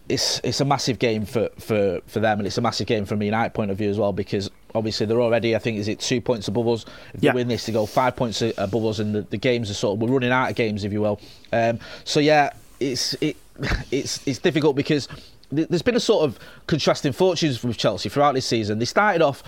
It's 0.09 0.41
it's 0.43 0.59
a 0.59 0.65
massive 0.65 0.99
game 0.99 1.25
for, 1.25 1.49
for, 1.59 2.01
for 2.07 2.19
them, 2.19 2.39
and 2.39 2.47
it's 2.47 2.57
a 2.57 2.61
massive 2.61 2.87
game 2.87 3.05
from 3.05 3.21
a 3.21 3.25
United 3.25 3.53
point 3.53 3.71
of 3.71 3.77
view 3.77 3.89
as 3.89 3.97
well 3.97 4.11
because 4.11 4.49
obviously 4.75 5.05
they're 5.05 5.21
already 5.21 5.55
I 5.55 5.59
think 5.59 5.77
is 5.77 5.87
it 5.87 5.99
two 5.99 6.19
points 6.19 6.47
above 6.47 6.67
us. 6.67 6.85
If 7.13 7.23
yeah. 7.23 7.31
they 7.31 7.35
win 7.35 7.47
this, 7.47 7.65
they 7.65 7.73
go 7.73 7.85
five 7.85 8.15
points 8.15 8.41
above 8.41 8.85
us, 8.85 8.99
and 8.99 9.15
the, 9.15 9.21
the 9.21 9.37
games 9.37 9.69
are 9.69 9.75
sort 9.75 9.95
of 9.95 10.01
we're 10.01 10.13
running 10.13 10.31
out 10.31 10.49
of 10.49 10.55
games, 10.55 10.83
if 10.83 10.91
you 10.91 11.01
will. 11.01 11.21
Um, 11.53 11.79
so 12.03 12.19
yeah, 12.19 12.51
it's 12.79 13.13
it 13.21 13.37
it's 13.91 14.25
it's 14.27 14.39
difficult 14.39 14.75
because 14.75 15.07
there's 15.51 15.81
been 15.81 15.95
a 15.95 16.01
sort 16.01 16.23
of 16.23 16.39
contrasting 16.67 17.11
fortunes 17.11 17.63
with 17.63 17.77
Chelsea 17.77 18.09
throughout 18.09 18.33
this 18.33 18.45
season. 18.45 18.79
They 18.79 18.85
started 18.85 19.21
off. 19.21 19.43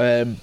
Um, 0.00 0.38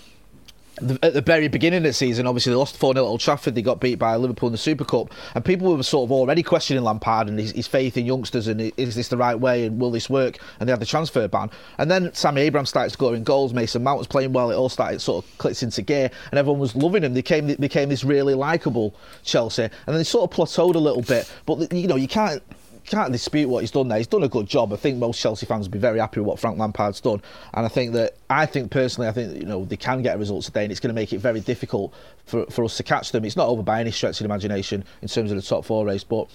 at 1.01 1.13
the 1.13 1.21
very 1.21 1.47
beginning 1.47 1.77
of 1.77 1.83
the 1.83 1.93
season, 1.93 2.27
obviously 2.27 2.51
they 2.51 2.57
lost 2.57 2.77
4 2.77 2.93
0 2.93 3.05
at 3.05 3.07
Old 3.07 3.19
Trafford. 3.21 3.55
They 3.55 3.61
got 3.61 3.79
beat 3.79 3.95
by 3.95 4.15
Liverpool 4.15 4.47
in 4.47 4.51
the 4.51 4.57
Super 4.57 4.85
Cup, 4.85 5.13
and 5.35 5.45
people 5.45 5.75
were 5.75 5.83
sort 5.83 6.07
of 6.07 6.11
already 6.11 6.43
questioning 6.43 6.83
Lampard 6.83 7.27
and 7.27 7.39
his, 7.39 7.51
his, 7.51 7.67
faith 7.67 7.97
in 7.97 8.05
youngsters 8.05 8.47
and 8.47 8.59
is 8.77 8.95
this 8.95 9.09
the 9.09 9.17
right 9.17 9.39
way 9.39 9.65
and 9.65 9.79
will 9.79 9.91
this 9.91 10.09
work? 10.09 10.39
And 10.59 10.67
they 10.67 10.71
had 10.71 10.81
the 10.81 10.85
transfer 10.85 11.27
ban. 11.27 11.51
And 11.77 11.89
then 11.89 12.11
Tammy 12.11 12.41
Abraham 12.41 12.65
started 12.65 12.89
scoring 12.89 13.23
goals. 13.23 13.53
Mason 13.53 13.83
Mount 13.83 13.99
was 13.99 14.07
playing 14.07 14.33
well. 14.33 14.49
It 14.49 14.55
all 14.55 14.69
started 14.69 14.99
sort 14.99 15.23
of 15.23 15.37
clicked 15.37 15.63
into 15.63 15.81
gear, 15.81 16.09
and 16.31 16.39
everyone 16.39 16.59
was 16.59 16.75
loving 16.75 17.03
him. 17.03 17.13
They 17.13 17.21
they 17.21 17.55
became 17.55 17.89
this 17.89 18.03
really 18.03 18.33
likable 18.33 18.95
Chelsea, 19.23 19.63
and 19.63 19.71
then 19.85 19.97
they 19.97 20.03
sort 20.03 20.29
of 20.29 20.35
plateaued 20.35 20.75
a 20.75 20.79
little 20.79 21.01
bit. 21.01 21.31
But 21.45 21.71
you 21.71 21.87
know 21.87 21.95
you 21.95 22.07
can't 22.07 22.41
can't 22.89 23.11
dispute 23.11 23.47
what 23.47 23.61
he's 23.61 23.71
done 23.71 23.87
there. 23.87 23.97
He's 23.97 24.07
done 24.07 24.23
a 24.23 24.29
good 24.29 24.47
job. 24.47 24.73
I 24.73 24.75
think 24.75 24.97
most 24.97 25.19
Chelsea 25.19 25.45
fans 25.45 25.67
will 25.67 25.73
be 25.73 25.79
very 25.79 25.99
happy 25.99 26.19
with 26.19 26.27
what 26.27 26.39
Frank 26.39 26.57
Lampard's 26.57 26.99
done. 26.99 27.21
And 27.53 27.65
I 27.65 27.69
think 27.69 27.93
that, 27.93 28.15
I 28.29 28.45
think 28.45 28.71
personally, 28.71 29.07
I 29.07 29.11
think 29.11 29.35
you 29.35 29.45
know 29.45 29.65
they 29.65 29.77
can 29.77 30.01
get 30.01 30.15
a 30.15 30.19
result 30.19 30.45
today, 30.45 30.63
and 30.63 30.71
it's 30.71 30.79
going 30.79 30.93
to 30.93 30.99
make 30.99 31.13
it 31.13 31.19
very 31.19 31.39
difficult 31.39 31.93
for, 32.25 32.45
for 32.47 32.65
us 32.65 32.77
to 32.77 32.83
catch 32.83 33.11
them. 33.11 33.25
It's 33.25 33.35
not 33.37 33.47
over 33.47 33.63
by 33.63 33.79
any 33.79 33.91
stretch 33.91 34.19
of 34.19 34.19
the 34.19 34.25
imagination 34.25 34.83
in 35.01 35.07
terms 35.07 35.31
of 35.31 35.37
the 35.37 35.43
top 35.43 35.65
four 35.65 35.85
race, 35.85 36.03
but 36.03 36.27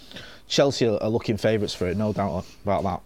Chelsea 0.49 0.87
are 0.87 1.09
looking 1.09 1.37
favourites 1.37 1.75
for 1.75 1.89
it, 1.89 1.97
no 1.97 2.13
doubt 2.13 2.45
about 2.63 2.83
that. 2.85 3.01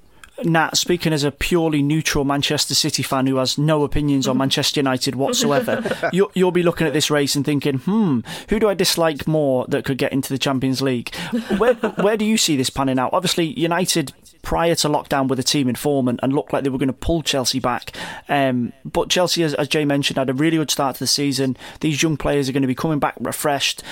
Nat, 0.44 0.76
speaking 0.76 1.12
as 1.12 1.24
a 1.24 1.30
purely 1.30 1.82
neutral 1.82 2.24
Manchester 2.24 2.74
City 2.74 3.02
fan 3.02 3.26
who 3.26 3.36
has 3.36 3.58
no 3.58 3.84
opinions 3.84 4.28
on 4.28 4.38
Manchester 4.38 4.80
United 4.80 5.14
whatsoever, 5.14 6.10
you'll, 6.12 6.30
you'll, 6.34 6.52
be 6.52 6.62
looking 6.62 6.86
at 6.86 6.92
this 6.92 7.10
race 7.10 7.34
and 7.36 7.44
thinking, 7.44 7.78
hmm, 7.78 8.20
who 8.48 8.58
do 8.58 8.68
I 8.68 8.74
dislike 8.74 9.26
more 9.26 9.66
that 9.68 9.84
could 9.84 9.98
get 9.98 10.12
into 10.12 10.32
the 10.32 10.38
Champions 10.38 10.80
League? 10.80 11.14
Where, 11.58 11.74
where 11.74 12.16
do 12.16 12.24
you 12.24 12.36
see 12.36 12.56
this 12.56 12.70
panning 12.70 12.98
out? 12.98 13.12
Obviously, 13.12 13.46
United 13.58 14.12
prior 14.42 14.74
to 14.74 14.88
lockdown 14.88 15.28
with 15.28 15.38
a 15.38 15.42
team 15.42 15.68
in 15.68 15.74
form 15.74 16.08
and, 16.08 16.18
and 16.22 16.32
looked 16.32 16.52
like 16.52 16.64
they 16.64 16.70
were 16.70 16.78
going 16.78 16.88
to 16.88 16.92
pull 16.92 17.22
Chelsea 17.22 17.60
back. 17.60 17.94
Um, 18.28 18.72
but 18.84 19.10
Chelsea, 19.10 19.42
as, 19.42 19.54
as 19.54 19.68
Jay 19.68 19.84
mentioned, 19.84 20.18
had 20.18 20.30
a 20.30 20.34
really 20.34 20.56
good 20.56 20.70
start 20.70 20.96
to 20.96 21.00
the 21.00 21.06
season. 21.06 21.56
These 21.80 22.02
young 22.02 22.16
players 22.16 22.48
are 22.48 22.52
going 22.52 22.62
to 22.62 22.68
be 22.68 22.74
coming 22.74 22.98
back 22.98 23.14
refreshed. 23.20 23.82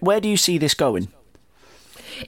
Where 0.00 0.20
do 0.20 0.28
you 0.28 0.36
see 0.36 0.58
this 0.58 0.74
going? 0.74 1.08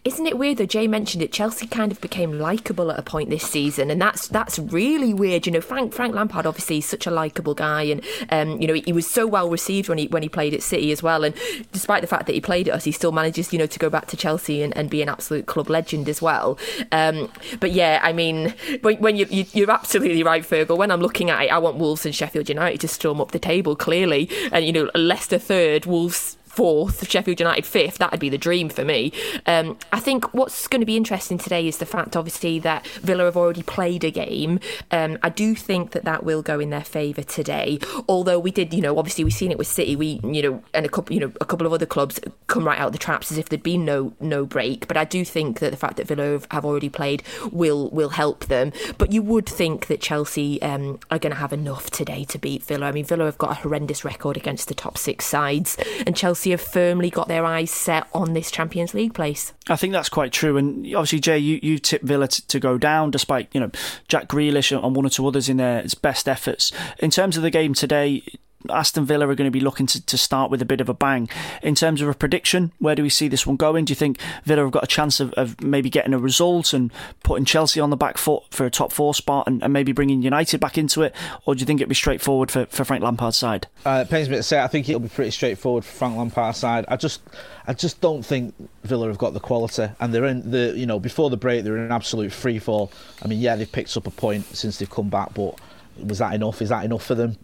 Isn't 0.05 0.27
it 0.27 0.39
weird 0.39 0.59
though? 0.59 0.67
Jay 0.67 0.87
mentioned 0.87 1.23
it. 1.23 1.33
Chelsea 1.33 1.67
kind 1.67 1.93
of 1.93 2.01
became 2.01 2.39
likable 2.39 2.91
at 2.91 2.99
a 2.99 3.03
point 3.03 3.31
this 3.31 3.45
season, 3.45 3.91
and 3.91 4.01
that's 4.01 4.29
that's 4.29 4.59
really 4.59 5.15
weird. 5.15 5.47
You 5.47 5.53
know, 5.53 5.61
Frank 5.61 5.93
Frank 5.93 6.15
Lampard 6.15 6.47
obviously 6.47 6.79
is 6.79 6.87
such 6.87 7.07
a 7.07 7.11
likable 7.11 7.55
guy, 7.55 7.83
and 7.83 8.05
um, 8.31 8.61
you 8.61 8.67
know 8.67 8.75
he 8.75 8.93
was 8.93 9.07
so 9.07 9.27
well 9.27 9.49
received 9.51 9.89
when 9.89 9.99
he 9.99 10.07
when 10.07 10.23
he 10.23 10.29
played 10.29 10.55
at 10.55 10.63
City 10.63 10.93
as 10.93 11.03
well. 11.03 11.25
And 11.25 11.35
despite 11.73 12.01
the 12.01 12.07
fact 12.07 12.27
that 12.27 12.35
he 12.35 12.41
played 12.41 12.69
at 12.69 12.75
us, 12.75 12.85
he 12.85 12.93
still 12.93 13.13
manages 13.13 13.53
you 13.53 13.59
know 13.59 13.67
to 13.67 13.79
go 13.79 13.91
back 13.91 14.07
to 14.09 14.17
Chelsea 14.17 14.63
and, 14.63 14.77
and 14.77 14.91
be 14.91 15.03
an 15.03 15.09
absolute 15.09 15.47
club 15.47 15.71
legend 15.71 16.09
as 16.09 16.23
well. 16.23 16.59
Um, 16.93 17.31
but 17.61 17.73
yeah, 17.73 18.01
I 18.03 18.13
mean, 18.13 18.55
when, 18.83 18.97
when 18.99 19.17
you, 19.17 19.27
you 19.31 19.67
are 19.67 19.71
absolutely 19.71 20.23
right, 20.23 20.43
Fergal. 20.43 20.79
When 20.79 20.91
I'm 20.91 21.01
looking 21.01 21.31
at 21.31 21.43
it, 21.43 21.53
I 21.53 21.59
want 21.59 21.77
Wolves 21.77 22.07
and 22.07 22.15
Sheffield 22.15 22.49
United 22.49 22.81
to 22.81 22.89
storm 22.89 23.21
up 23.21 23.33
the 23.33 23.39
table 23.39 23.77
clearly, 23.77 24.31
and 24.53 24.65
you 24.65 24.73
know 24.73 24.91
Leicester 24.95 25.39
third, 25.39 25.87
Wolves 25.87 26.38
fourth, 26.49 27.09
Sheffield 27.09 27.41
United 27.41 27.67
fifth, 27.67 27.99
that'd 27.99 28.21
be 28.21 28.29
the 28.29 28.39
dream 28.39 28.69
for 28.69 28.85
me. 28.85 29.13
Um, 29.47 29.79
I 29.93 30.01
think 30.01 30.33
what's 30.35 30.67
going 30.67 30.81
to 30.81 30.87
be 30.87 30.97
interesting 30.97 31.39
today 31.39 31.69
is 31.69 31.79
the 31.79 31.87
fact, 31.87 32.17
obviously, 32.17 32.59
that 32.61 32.87
Villa 32.87 33.25
have 33.25 33.37
already 33.37 33.63
played 33.63 34.05
a 34.05 34.11
game. 34.11 34.61
Um, 34.91 35.19
I 35.23 35.29
do 35.29 35.55
think 35.55 35.93
that 35.93 36.05
that 36.05 36.25
will 36.25 36.43
go 36.43 36.61
in 36.61 36.71
their 36.71 36.85
favour 36.85 37.23
today. 37.23 37.79
Although 38.09 38.39
we 38.39 38.51
did, 38.51 38.73
you 38.73 38.81
know, 38.81 38.99
obviously 38.99 39.25
we've 39.25 39.33
seen 39.33 39.51
it 39.51 39.59
with 39.59 39.67
City, 39.67 39.97
we, 39.97 40.21
you 40.25 40.43
know, 40.43 40.63
and 40.75 40.87
a 40.87 40.89
couple, 40.89 41.15
you 41.15 41.21
know, 41.21 41.33
a 41.41 41.45
couple 41.45 41.67
of 41.67 41.73
other 41.73 41.87
clubs 41.87 42.21
come 42.47 42.65
right 42.65 42.79
out 42.79 42.89
of 42.89 42.93
the 42.93 42.99
traps 42.99 43.31
as 43.31 43.39
if 43.39 43.49
there'd 43.49 43.63
been 43.63 43.85
no 43.85 44.15
no 44.21 44.47
break. 44.47 44.89
But 44.89 44.97
I 44.97 45.05
do 45.05 45.25
think 45.25 45.61
that 45.61 45.71
the 45.71 45.77
fact 45.77 45.97
that 45.97 46.07
Villa 46.07 46.41
have 46.51 46.65
already 46.65 46.89
played 46.89 47.23
will 47.53 47.91
will 47.91 48.11
help 48.11 48.47
them. 48.47 48.73
But 48.97 49.13
you 49.13 49.23
would 49.23 49.47
think 49.47 49.87
that 49.89 50.01
Chelsea 50.01 50.61
um, 50.63 50.99
are 51.11 51.19
going 51.19 51.33
to 51.33 51.39
have 51.39 51.53
enough 51.53 51.91
today 51.91 52.25
to 52.25 52.39
beat 52.39 52.63
Villa. 52.63 52.87
I 52.87 52.93
mean, 52.93 53.05
Villa 53.05 53.25
have 53.27 53.39
got 53.39 53.51
a 53.51 53.55
horrendous 53.55 54.05
record 54.05 54.37
against 54.37 54.69
the 54.69 54.75
top 54.75 54.97
six 54.97 55.27
sides, 55.27 55.77
and 56.07 56.17
Chelsea 56.17 56.38
Chelsea 56.39 56.51
have 56.53 56.61
firmly 56.61 57.11
got 57.11 57.27
their 57.27 57.45
eyes 57.45 57.73
set 57.73 58.07
on 58.15 58.33
this 58.33 58.49
Champions 58.53 58.95
League 58.95 59.13
place. 59.13 59.53
I 59.69 59.75
think 59.75 59.93
that's 59.93 60.09
quite 60.09 60.31
true. 60.31 60.57
And 60.57 60.87
obviously, 60.95 61.19
Jay, 61.19 61.37
you, 61.37 61.59
you 61.65 61.79
tipped 61.81 62.05
Villa 62.05 62.29
to, 62.29 62.47
to 62.47 62.61
go 62.61 62.79
down 62.79 63.11
despite, 63.11 63.49
you 63.53 63.59
know, 63.59 63.73
Jack 64.07 64.29
Grealish 64.29 64.71
and 64.71 64.95
one 64.95 65.05
or 65.05 65.09
two 65.09 65.27
others 65.27 65.49
in 65.49 65.57
their 65.57 65.85
best 66.01 66.29
efforts. 66.29 66.71
In 67.01 67.11
terms 67.11 67.37
of 67.37 67.43
the 67.43 67.51
game 67.51 67.75
today, 67.75 68.23
Aston 68.71 69.05
Villa 69.05 69.29
are 69.29 69.35
going 69.35 69.47
to 69.47 69.53
be 69.53 69.61
looking 69.61 69.87
to, 69.87 70.05
to 70.05 70.19
start 70.19 70.51
with 70.51 70.61
a 70.61 70.65
bit 70.65 70.81
of 70.81 70.89
a 70.89 70.95
bang. 70.95 71.29
In 71.63 71.75
terms 71.75 72.03
of 72.03 72.09
a 72.09 72.15
prediction, 72.15 72.73
where 72.79 72.95
do 72.95 73.03
we 73.03 73.09
see 73.09 73.29
this 73.29 73.47
one 73.47 73.57
going? 73.57 73.85
Do 73.85 73.93
you 73.93 73.97
think 73.97 74.19
Villa 74.45 74.63
have 74.63 74.73
got 74.73 74.85
a 74.85 74.89
chance 74.89 75.21
of, 75.21 75.33
of 75.35 75.61
maybe 75.61 75.89
getting 75.89 76.13
a 76.13 76.19
result 76.19 76.73
and 76.73 76.93
putting 77.23 77.45
Chelsea 77.45 77.81
on 77.81 77.91
the 77.91 77.97
back 77.97 78.19
foot 78.19 78.43
for 78.51 78.67
a 78.67 78.71
top 78.71 78.93
four 78.93 79.15
spot 79.15 79.47
and, 79.47 79.63
and 79.63 79.73
maybe 79.73 79.93
bringing 79.93 80.23
United 80.23 80.59
back 80.59 80.77
into 80.77 81.03
it? 81.03 81.15
Or 81.47 81.55
do 81.55 81.61
you 81.61 81.67
think 81.67 81.81
it'll 81.81 81.89
be 81.89 81.95
straightforward 81.95 82.51
for, 82.51 82.67
for 82.67 82.85
Frank 82.85 83.03
Lampard's 83.03 83.37
side? 83.37 83.69
Uh, 83.87 84.05
it 84.07 84.11
pains 84.11 84.29
me 84.29 84.37
to 84.37 84.43
say, 84.43 84.61
I 84.61 84.67
think 84.67 84.89
it'll 84.89 85.01
be 85.01 85.09
pretty 85.09 85.31
straightforward 85.31 85.85
for 85.85 85.93
Frank 85.93 86.17
Lampard's 86.17 86.59
side. 86.59 86.85
I 86.89 86.97
just, 86.97 87.23
I 87.67 87.75
just 87.75 88.01
don't 88.01 88.25
think 88.25 88.55
Villa 88.83 89.07
have 89.07 89.19
got 89.19 89.35
the 89.35 89.41
quality, 89.41 89.89
and 90.01 90.13
they're 90.13 90.25
in 90.25 90.51
the, 90.51 90.75
you 90.77 90.87
know, 90.87 90.99
before 90.99 91.31
the 91.31 91.37
break 91.37 91.65
they're 91.65 91.77
in 91.77 91.85
an 91.85 91.93
absolute 91.93 92.33
free 92.33 92.59
fall. 92.59 92.91
I 93.23 93.29
mean, 93.29 93.41
yeah, 93.41 93.57
they've 93.57 93.71
picked 93.71 93.97
up 93.97 94.07
a 94.07 94.11
point 94.11 94.45
since 94.57 94.79
they've 94.79 94.91
come 94.91 95.11
back, 95.11 95.35
but 95.35 95.59
was 96.07 96.19
that 96.19 96.35
enough? 96.35 96.63
Is 96.63 96.69
that 96.69 96.85
enough 96.85 97.05
for 97.05 97.15
them? 97.15 97.37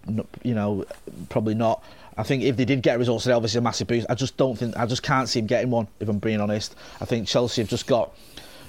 You 0.43 0.55
know, 0.55 0.85
probably 1.29 1.55
not. 1.55 1.83
I 2.17 2.23
think 2.23 2.43
if 2.45 2.57
they 2.57 2.65
did 2.65 2.83
get 2.83 2.99
results 2.99 3.25
today, 3.25 3.35
obviously 3.35 3.59
a 3.59 3.63
massive 3.63 3.89
boost. 3.89 4.07
I 4.09 4.15
just 4.15 4.37
don't 4.37 4.57
think 4.57 4.77
I 4.77 4.87
just 4.87 5.03
can't 5.03 5.29
see 5.29 5.41
him 5.41 5.47
getting 5.47 5.71
one. 5.71 5.89
If 6.01 6.09
I'm 6.09 6.19
being 6.19 6.41
honest, 6.41 6.77
I 7.01 7.05
think 7.05 7.27
Chelsea 7.27 7.63
have 7.63 7.69
just 7.69 7.87
got 7.87 8.17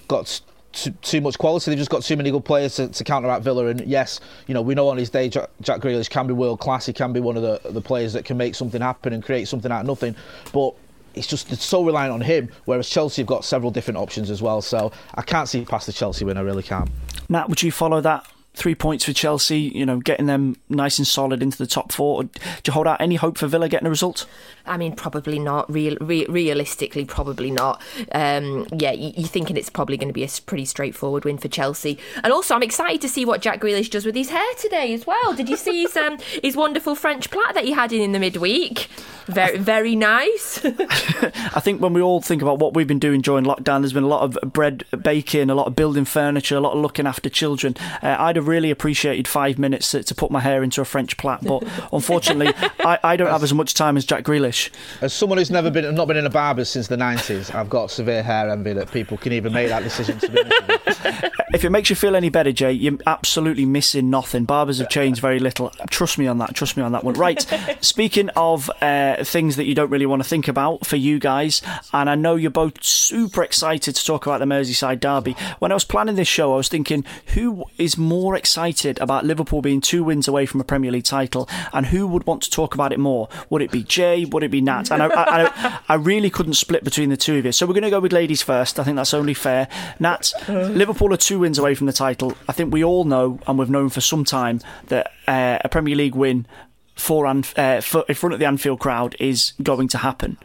got 0.07 0.41
too, 0.71 0.91
too 1.01 1.21
much 1.21 1.37
quality. 1.37 1.71
They've 1.71 1.77
just 1.77 1.89
got 1.89 2.03
too 2.03 2.17
many 2.17 2.31
good 2.31 2.45
players 2.45 2.75
to, 2.75 2.87
to 2.87 3.03
counteract 3.03 3.43
Villa. 3.43 3.67
And 3.67 3.81
yes, 3.85 4.19
you 4.47 4.53
know 4.53 4.61
we 4.61 4.73
know 4.73 4.89
on 4.89 4.97
his 4.97 5.09
day 5.09 5.29
Jack, 5.29 5.49
Jack 5.61 5.81
Grealish 5.81 6.09
can 6.09 6.27
be 6.27 6.33
world 6.33 6.59
class. 6.59 6.87
He 6.87 6.93
can 6.93 7.13
be 7.13 7.19
one 7.19 7.37
of 7.37 7.43
the 7.43 7.69
the 7.69 7.81
players 7.81 8.13
that 8.13 8.25
can 8.25 8.37
make 8.37 8.55
something 8.55 8.81
happen 8.81 9.13
and 9.13 9.23
create 9.23 9.47
something 9.47 9.71
out 9.71 9.81
of 9.81 9.87
nothing. 9.87 10.15
But 10.51 10.73
it's 11.13 11.27
just 11.27 11.51
it's 11.51 11.63
so 11.63 11.83
reliant 11.83 12.13
on 12.13 12.21
him. 12.21 12.49
Whereas 12.65 12.89
Chelsea 12.89 13.21
have 13.21 13.27
got 13.27 13.45
several 13.45 13.69
different 13.69 13.97
options 13.99 14.31
as 14.31 14.41
well. 14.41 14.61
So 14.61 14.91
I 15.13 15.21
can't 15.21 15.47
see 15.47 15.63
past 15.65 15.85
the 15.85 15.93
Chelsea 15.93 16.25
win. 16.25 16.37
I 16.37 16.41
really 16.41 16.63
can't. 16.63 16.89
Nat, 17.29 17.47
would 17.47 17.61
you 17.61 17.71
follow 17.71 18.01
that 18.01 18.25
three 18.55 18.75
points 18.75 19.05
for 19.05 19.13
Chelsea, 19.13 19.59
you 19.59 19.85
know, 19.85 19.99
getting 19.99 20.25
them 20.25 20.55
nice 20.69 20.97
and 20.97 21.07
solid 21.07 21.41
into 21.43 21.57
the 21.57 21.67
top 21.67 21.91
four. 21.91 22.23
Do 22.23 22.29
you 22.65 22.73
hold 22.73 22.87
out 22.87 23.01
any 23.01 23.15
hope 23.15 23.37
for 23.37 23.47
Villa 23.47 23.69
getting 23.69 23.87
a 23.87 23.89
result? 23.89 24.25
I 24.65 24.77
mean, 24.77 24.95
probably 24.95 25.39
not. 25.39 25.71
Real, 25.71 25.97
re- 26.01 26.25
realistically, 26.27 27.05
probably 27.05 27.51
not. 27.51 27.81
Um, 28.11 28.67
yeah, 28.77 28.91
you, 28.91 29.23
are 29.23 29.27
thinking 29.27 29.57
it's 29.57 29.69
probably 29.69 29.97
going 29.97 30.09
to 30.09 30.13
be 30.13 30.23
a 30.23 30.29
pretty 30.45 30.65
straightforward 30.65 31.25
win 31.25 31.37
for 31.37 31.47
Chelsea. 31.47 31.97
And 32.23 32.33
also, 32.33 32.55
I'm 32.55 32.63
excited 32.63 33.01
to 33.01 33.09
see 33.09 33.25
what 33.25 33.41
Jack 33.41 33.61
Grealish 33.61 33.89
does 33.89 34.05
with 34.05 34.15
his 34.15 34.29
hair 34.29 34.53
today 34.59 34.93
as 34.93 35.05
well. 35.05 35.33
Did 35.33 35.49
you 35.49 35.57
see 35.57 35.83
his 35.83 35.95
um, 35.95 36.17
his 36.43 36.55
wonderful 36.55 36.95
French 36.95 37.29
plait 37.29 37.53
that 37.53 37.65
he 37.65 37.71
had 37.71 37.93
in 37.93 38.01
in 38.01 38.11
the 38.11 38.19
midweek? 38.19 38.89
Very, 39.27 39.57
very 39.57 39.95
nice. 39.95 40.63
I 40.65 41.59
think 41.59 41.81
when 41.81 41.93
we 41.93 42.01
all 42.01 42.21
think 42.21 42.43
about 42.43 42.59
what 42.59 42.75
we've 42.75 42.87
been 42.87 42.99
doing 42.99 43.21
during 43.21 43.43
lockdown, 43.43 43.81
there's 43.81 43.93
been 43.93 44.03
a 44.03 44.07
lot 44.07 44.21
of 44.21 44.53
bread 44.53 44.85
baking, 45.01 45.49
a 45.49 45.55
lot 45.55 45.65
of 45.65 45.75
building 45.75 46.05
furniture, 46.05 46.55
a 46.55 46.59
lot 46.59 46.73
of 46.73 46.79
looking 46.79 47.07
after 47.07 47.27
children. 47.27 47.75
Uh, 48.03 48.15
I'd 48.19 48.35
have 48.35 48.47
really 48.47 48.69
appreciated 48.69 49.27
five 49.27 49.57
minutes 49.57 49.91
to, 49.91 50.03
to, 50.03 50.15
put 50.15 50.29
my 50.29 50.41
hair 50.41 50.63
into 50.63 50.79
a 50.79 50.85
French 50.85 51.17
plait, 51.17 51.39
but 51.41 51.63
unfortunately, 51.93 52.53
I, 52.79 52.99
I, 53.03 53.15
don't 53.15 53.29
have 53.29 53.43
as 53.43 53.53
much 53.53 53.73
time 53.73 53.97
as 53.97 54.05
Jack 54.05 54.23
Grealish. 54.23 54.54
As 55.01 55.13
someone 55.13 55.37
who's 55.37 55.51
never 55.51 55.69
been, 55.69 55.93
not 55.95 56.07
been 56.07 56.17
in 56.17 56.25
a 56.25 56.29
barber 56.29 56.65
since 56.65 56.87
the 56.87 56.97
90s, 56.97 57.53
I've 57.53 57.69
got 57.69 57.91
severe 57.91 58.23
hair 58.23 58.49
envy 58.49 58.73
that 58.73 58.91
people 58.91 59.17
can 59.17 59.33
even 59.33 59.53
make 59.53 59.69
that 59.69 59.83
decision 59.83 60.19
to 60.19 60.29
be 60.29 61.29
If 61.53 61.63
it 61.63 61.69
makes 61.69 61.89
you 61.89 61.95
feel 61.95 62.17
any 62.17 62.29
better, 62.29 62.51
Jay, 62.51 62.73
you're 62.73 62.97
absolutely 63.07 63.65
missing 63.65 64.09
nothing. 64.09 64.43
Barbers 64.43 64.79
have 64.79 64.89
changed 64.89 65.21
very 65.21 65.39
little. 65.39 65.69
Trust 65.89 66.17
me 66.17 66.27
on 66.27 66.37
that. 66.39 66.53
Trust 66.53 66.75
me 66.75 66.83
on 66.83 66.91
that 66.91 67.05
one. 67.05 67.13
Right. 67.13 67.45
Speaking 67.81 68.29
of 68.35 68.69
uh, 68.81 69.23
things 69.23 69.55
that 69.55 69.63
you 69.63 69.73
don't 69.73 69.89
really 69.89 70.05
want 70.05 70.21
to 70.21 70.27
think 70.27 70.49
about 70.49 70.85
for 70.85 70.97
you 70.97 71.17
guys, 71.17 71.61
and 71.93 72.09
I 72.09 72.15
know 72.15 72.35
you're 72.35 72.51
both 72.51 72.83
super 72.83 73.41
excited 73.41 73.95
to 73.95 74.05
talk 74.05 74.25
about 74.25 74.39
the 74.39 74.45
Merseyside 74.45 74.99
derby. 74.99 75.31
When 75.59 75.71
I 75.71 75.75
was 75.75 75.85
planning 75.85 76.15
this 76.15 76.27
show, 76.27 76.53
I 76.53 76.57
was 76.57 76.67
thinking, 76.67 77.05
who 77.27 77.63
is 77.77 77.97
more 77.97 78.35
excited 78.35 78.99
about 78.99 79.23
Liverpool 79.25 79.61
being 79.61 79.79
two 79.79 80.03
wins 80.03 80.27
away 80.27 80.45
from 80.45 80.59
a 80.59 80.65
Premier 80.65 80.91
League 80.91 81.05
title, 81.05 81.47
and 81.71 81.85
who 81.85 82.05
would 82.07 82.27
want 82.27 82.41
to 82.43 82.49
talk 82.49 82.73
about 82.73 82.91
it 82.91 82.99
more? 82.99 83.29
Would 83.49 83.61
it 83.61 83.71
be 83.71 83.83
Jay? 83.83 84.25
Would 84.25 84.43
it 84.45 84.51
be 84.51 84.61
Nat? 84.61 84.91
And 84.91 85.03
I, 85.03 85.07
I, 85.07 85.79
I, 85.89 85.95
really 85.95 86.29
couldn't 86.29 86.53
split 86.53 86.83
between 86.83 87.09
the 87.09 87.17
two 87.17 87.37
of 87.37 87.45
you. 87.45 87.51
So 87.51 87.65
we're 87.65 87.73
going 87.73 87.83
to 87.83 87.89
go 87.89 87.99
with 87.99 88.13
ladies 88.13 88.41
first. 88.41 88.79
I 88.79 88.83
think 88.83 88.95
that's 88.95 89.13
only 89.13 89.33
fair. 89.33 89.67
Nat, 89.99 90.31
Liverpool 90.47 91.13
are 91.13 91.17
two 91.17 91.39
wins 91.39 91.59
away 91.59 91.75
from 91.75 91.87
the 91.87 91.93
title. 91.93 92.35
I 92.47 92.53
think 92.53 92.73
we 92.73 92.83
all 92.83 93.03
know, 93.03 93.39
and 93.47 93.59
we've 93.59 93.69
known 93.69 93.89
for 93.89 94.01
some 94.01 94.23
time, 94.23 94.61
that 94.87 95.11
uh, 95.27 95.59
a 95.63 95.69
Premier 95.69 95.95
League 95.95 96.15
win 96.15 96.47
for, 96.95 97.27
uh, 97.27 97.81
for 97.81 98.05
in 98.07 98.15
front 98.15 98.33
of 98.33 98.39
the 98.39 98.45
Anfield 98.45 98.79
crowd 98.79 99.15
is 99.19 99.53
going 99.61 99.87
to 99.89 99.99
happen. 99.99 100.37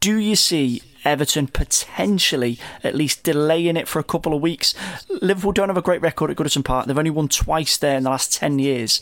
Do 0.00 0.16
you 0.16 0.36
see 0.36 0.82
Everton 1.04 1.48
potentially 1.48 2.58
at 2.84 2.94
least 2.94 3.24
delaying 3.24 3.76
it 3.76 3.88
for 3.88 3.98
a 3.98 4.04
couple 4.04 4.34
of 4.34 4.40
weeks? 4.40 4.74
Liverpool 5.08 5.52
don't 5.52 5.68
have 5.68 5.76
a 5.76 5.82
great 5.82 6.02
record 6.02 6.30
at 6.30 6.36
Goodison 6.36 6.64
Park. 6.64 6.86
They've 6.86 6.98
only 6.98 7.10
won 7.10 7.28
twice 7.28 7.76
there 7.76 7.96
in 7.96 8.04
the 8.04 8.10
last 8.10 8.32
10 8.34 8.58
years. 8.58 9.00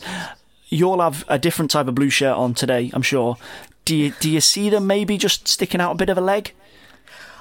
You'll 0.69 1.01
have 1.01 1.23
a 1.27 1.39
different 1.39 1.71
type 1.71 1.87
of 1.87 1.95
blue 1.95 2.09
shirt 2.09 2.35
on 2.35 2.53
today, 2.53 2.91
I'm 2.93 3.01
sure. 3.01 3.37
Do 3.87 3.95
you, 3.95 4.11
do 4.19 4.29
you 4.29 4.41
see 4.41 4.69
them 4.69 4.85
maybe 4.85 5.17
just 5.17 5.47
sticking 5.47 5.79
out 5.79 5.93
a 5.93 5.95
bit 5.95 6.09
of 6.09 6.17
a 6.17 6.21
leg? 6.21 6.51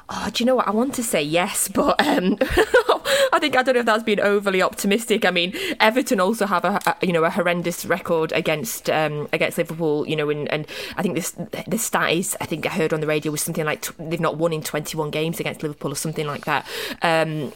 Oh, 0.09 0.31
do 0.33 0.45
you 0.45 0.47
know 0.47 0.55
what? 0.55 0.69
I 0.69 0.71
want 0.71 0.95
to 0.95 1.03
say 1.03 1.21
yes, 1.21 1.67
but 1.67 2.01
um, 2.07 2.39
I 3.33 3.39
think 3.41 3.57
I 3.57 3.65
don't 3.65 3.75
know 3.75 3.81
if 3.81 3.87
that's 3.87 4.05
been 4.05 4.21
overly 4.21 4.63
optimistic. 4.63 5.25
I 5.25 5.33
mean, 5.33 5.53
Everton 5.81 6.21
also 6.21 6.47
have 6.47 6.65
a, 6.65 6.79
a 6.87 7.05
you 7.05 7.13
know 7.13 7.25
a 7.25 7.31
horrendous 7.31 7.85
record 7.85 8.31
against 8.31 8.89
um, 8.89 9.29
against 9.33 9.59
Liverpool. 9.59 10.07
You 10.07 10.15
know, 10.15 10.31
and, 10.31 10.47
and 10.53 10.69
I 10.97 11.03
think 11.03 11.17
this 11.17 11.33
the 11.67 11.79
stat 11.79 12.13
is 12.13 12.37
I 12.41 12.47
think 12.47 12.65
I 12.65 12.69
heard 12.69 12.93
on 12.93 13.01
the 13.01 13.09
radio 13.09 13.33
was 13.33 13.43
something 13.43 13.65
like 13.65 13.83
t- 13.83 13.95
they've 13.99 14.21
not 14.21 14.37
won 14.37 14.53
in 14.53 14.63
21 14.63 15.11
games 15.11 15.41
against 15.41 15.65
Liverpool 15.65 15.91
or 15.91 15.97
something 15.97 16.29
like 16.29 16.45
that. 16.45 16.65
Um, 17.03 17.53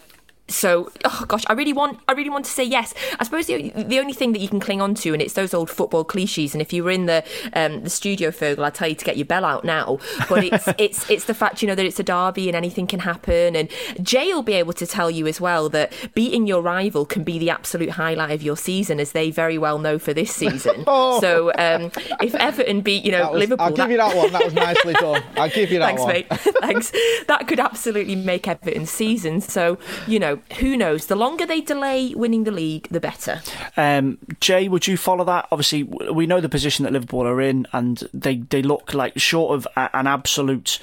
so 0.51 0.91
oh 1.05 1.25
gosh 1.29 1.45
i 1.47 1.53
really 1.53 1.73
want 1.73 1.99
i 2.09 2.13
really 2.13 2.31
want 2.31 2.45
to 2.45 2.51
say 2.51 2.65
yes. 2.65 2.95
I 3.19 3.25
suppose 3.25 3.47
the, 3.47 3.71
the 3.71 3.99
only 3.99 4.13
thing 4.13 4.33
that 4.33 4.41
you 4.41 4.49
can 4.49 4.61
cling 4.61 4.81
on 4.81 4.95
to 4.97 5.13
and 5.13 5.23
it's 5.23 5.35
those 5.35 5.55
old 5.55 5.71
football 5.71 6.05
cliches 6.05 6.55
and 6.55 6.63
if 6.63 6.73
you 6.73 6.85
were 6.85 6.91
in 6.91 7.07
the 7.07 7.25
um, 7.53 7.83
the 7.83 7.91
studio 7.91 8.31
Fergal 8.31 8.65
i'd 8.65 8.75
tell 8.75 8.89
you 8.89 8.95
to 8.95 9.05
get 9.05 9.17
your 9.17 9.27
bell 9.27 9.45
out 9.45 9.65
now 9.65 9.99
but 10.29 10.45
it's 10.45 10.69
it's 10.79 11.09
it's 11.11 11.25
the 11.25 11.35
fact 11.35 11.63
you 11.63 11.69
know 11.69 11.75
that 11.75 11.87
it's 11.87 12.01
a 12.01 12.03
derby 12.03 12.49
and 12.49 12.57
anything 12.57 12.87
can 12.87 13.01
happen 13.01 13.57
and 13.57 13.71
jay 14.03 14.33
will 14.33 14.43
be 14.43 14.55
able 14.55 14.73
to 14.73 14.87
tell 14.87 15.11
you 15.11 15.27
as 15.27 15.41
well 15.41 15.69
that 15.69 15.93
beating 16.15 16.47
your 16.47 16.63
rival 16.63 17.05
can 17.05 17.25
be 17.25 17.39
the 17.39 17.51
absolute 17.51 17.91
highlight 17.91 18.31
of 18.31 18.43
your 18.43 18.57
season 18.57 19.01
as 19.01 19.13
they 19.13 19.31
very 19.31 19.59
well 19.59 19.79
know 19.79 19.99
for 19.99 20.13
this 20.13 20.35
season. 20.35 20.85
Oh. 20.93 21.21
so 21.21 21.53
um, 21.57 21.93
if 22.21 22.35
everton 22.35 22.81
beat 22.81 23.05
you 23.05 23.13
know 23.13 23.31
was, 23.31 23.41
liverpool 23.41 23.67
i'll 23.67 23.71
give 23.71 23.77
that... 23.77 23.91
you 23.91 23.97
that 23.99 24.17
one. 24.17 24.33
That 24.33 24.45
was 24.45 24.55
nicely 24.55 24.93
done. 25.01 25.23
I'll 25.37 25.49
give 25.49 25.71
you 25.71 25.79
that 25.79 25.99
one. 25.99 26.09
thanks 26.11 26.31
mate. 26.31 26.55
Thanks. 26.61 26.93
That 27.27 27.47
could 27.47 27.61
absolutely 27.61 28.17
make 28.17 28.49
everton's 28.49 28.91
season. 28.91 29.41
So 29.41 29.79
you 30.07 30.19
know 30.19 30.39
who 30.59 30.76
knows? 30.76 31.07
The 31.07 31.16
longer 31.16 31.46
they 31.46 31.61
delay 31.61 32.14
winning 32.14 32.44
the 32.44 32.50
league, 32.50 32.88
the 32.90 33.00
better. 33.00 33.40
Um, 33.76 34.18
Jay, 34.40 34.68
would 34.68 34.87
you 34.87 34.96
follow 34.96 35.24
that? 35.24 35.48
Obviously, 35.50 35.83
we 35.83 36.26
know 36.26 36.40
the 36.40 36.48
position 36.48 36.85
that 36.85 36.92
Liverpool 36.92 37.26
are 37.26 37.40
in, 37.40 37.66
and 37.72 38.03
they, 38.12 38.37
they 38.37 38.62
look 38.62 38.94
like 38.94 39.18
short 39.18 39.55
of 39.55 39.68
an 39.76 40.07
absolute 40.07 40.79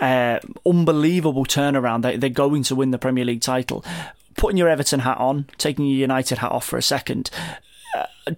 uh, 0.00 0.38
unbelievable 0.66 1.44
turnaround. 1.44 2.02
They, 2.02 2.16
they're 2.16 2.30
going 2.30 2.62
to 2.64 2.74
win 2.74 2.90
the 2.90 2.98
Premier 2.98 3.24
League 3.24 3.42
title. 3.42 3.84
Putting 4.36 4.56
your 4.56 4.68
Everton 4.68 5.00
hat 5.00 5.18
on, 5.18 5.46
taking 5.58 5.84
your 5.84 5.98
United 5.98 6.38
hat 6.38 6.52
off 6.52 6.64
for 6.64 6.78
a 6.78 6.82
second 6.82 7.30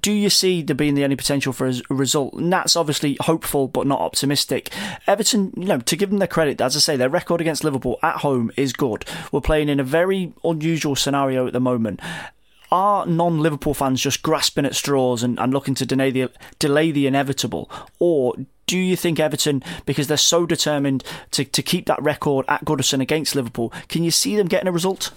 do 0.00 0.12
you 0.12 0.30
see 0.30 0.62
there 0.62 0.74
being 0.74 0.94
the 0.94 1.04
any 1.04 1.16
potential 1.16 1.52
for 1.52 1.66
a 1.66 1.74
result? 1.90 2.34
That's 2.36 2.76
obviously 2.76 3.16
hopeful 3.20 3.68
but 3.68 3.86
not 3.86 4.00
optimistic. 4.00 4.72
Everton, 5.06 5.52
you 5.56 5.66
know, 5.66 5.78
to 5.80 5.96
give 5.96 6.10
them 6.10 6.18
their 6.18 6.28
credit, 6.28 6.60
as 6.60 6.76
I 6.76 6.80
say, 6.80 6.96
their 6.96 7.10
record 7.10 7.40
against 7.40 7.64
Liverpool 7.64 7.98
at 8.02 8.18
home 8.18 8.50
is 8.56 8.72
good. 8.72 9.04
We're 9.30 9.40
playing 9.40 9.68
in 9.68 9.80
a 9.80 9.84
very 9.84 10.32
unusual 10.42 10.96
scenario 10.96 11.46
at 11.46 11.52
the 11.52 11.60
moment. 11.60 12.00
Are 12.72 13.06
non 13.06 13.40
Liverpool 13.40 13.74
fans 13.74 14.00
just 14.00 14.22
grasping 14.22 14.64
at 14.64 14.74
straws 14.74 15.22
and, 15.22 15.38
and 15.38 15.52
looking 15.52 15.74
to 15.76 15.86
delay 15.86 16.10
the, 16.10 16.30
delay 16.58 16.90
the 16.90 17.06
inevitable? 17.06 17.70
Or 17.98 18.34
do 18.66 18.78
you 18.78 18.96
think 18.96 19.20
Everton, 19.20 19.62
because 19.84 20.08
they're 20.08 20.16
so 20.16 20.46
determined 20.46 21.04
to, 21.32 21.44
to 21.44 21.62
keep 21.62 21.86
that 21.86 22.02
record 22.02 22.46
at 22.48 22.64
Goodison 22.64 23.00
against 23.00 23.34
Liverpool, 23.34 23.72
can 23.88 24.02
you 24.02 24.10
see 24.10 24.36
them 24.36 24.48
getting 24.48 24.68
a 24.68 24.72
result? 24.72 25.12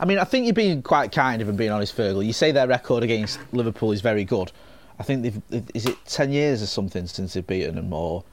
I 0.00 0.06
mean, 0.06 0.18
I 0.18 0.24
think 0.24 0.46
you're 0.46 0.54
being 0.54 0.82
quite 0.82 1.12
kind, 1.12 1.42
if 1.42 1.48
I'm 1.48 1.56
being 1.56 1.70
honest, 1.70 1.94
Fergal. 1.94 2.24
You 2.24 2.32
say 2.32 2.52
their 2.52 2.66
record 2.66 3.02
against 3.02 3.38
Liverpool 3.52 3.92
is 3.92 4.00
very 4.00 4.24
good. 4.24 4.50
I 4.98 5.02
think 5.02 5.22
they've 5.22 5.66
is 5.74 5.84
it 5.84 5.98
ten 6.06 6.32
years 6.32 6.62
or 6.62 6.66
something 6.66 7.06
since 7.06 7.34
they've 7.34 7.46
beaten 7.46 7.74
them, 7.74 7.92
or 7.92 8.24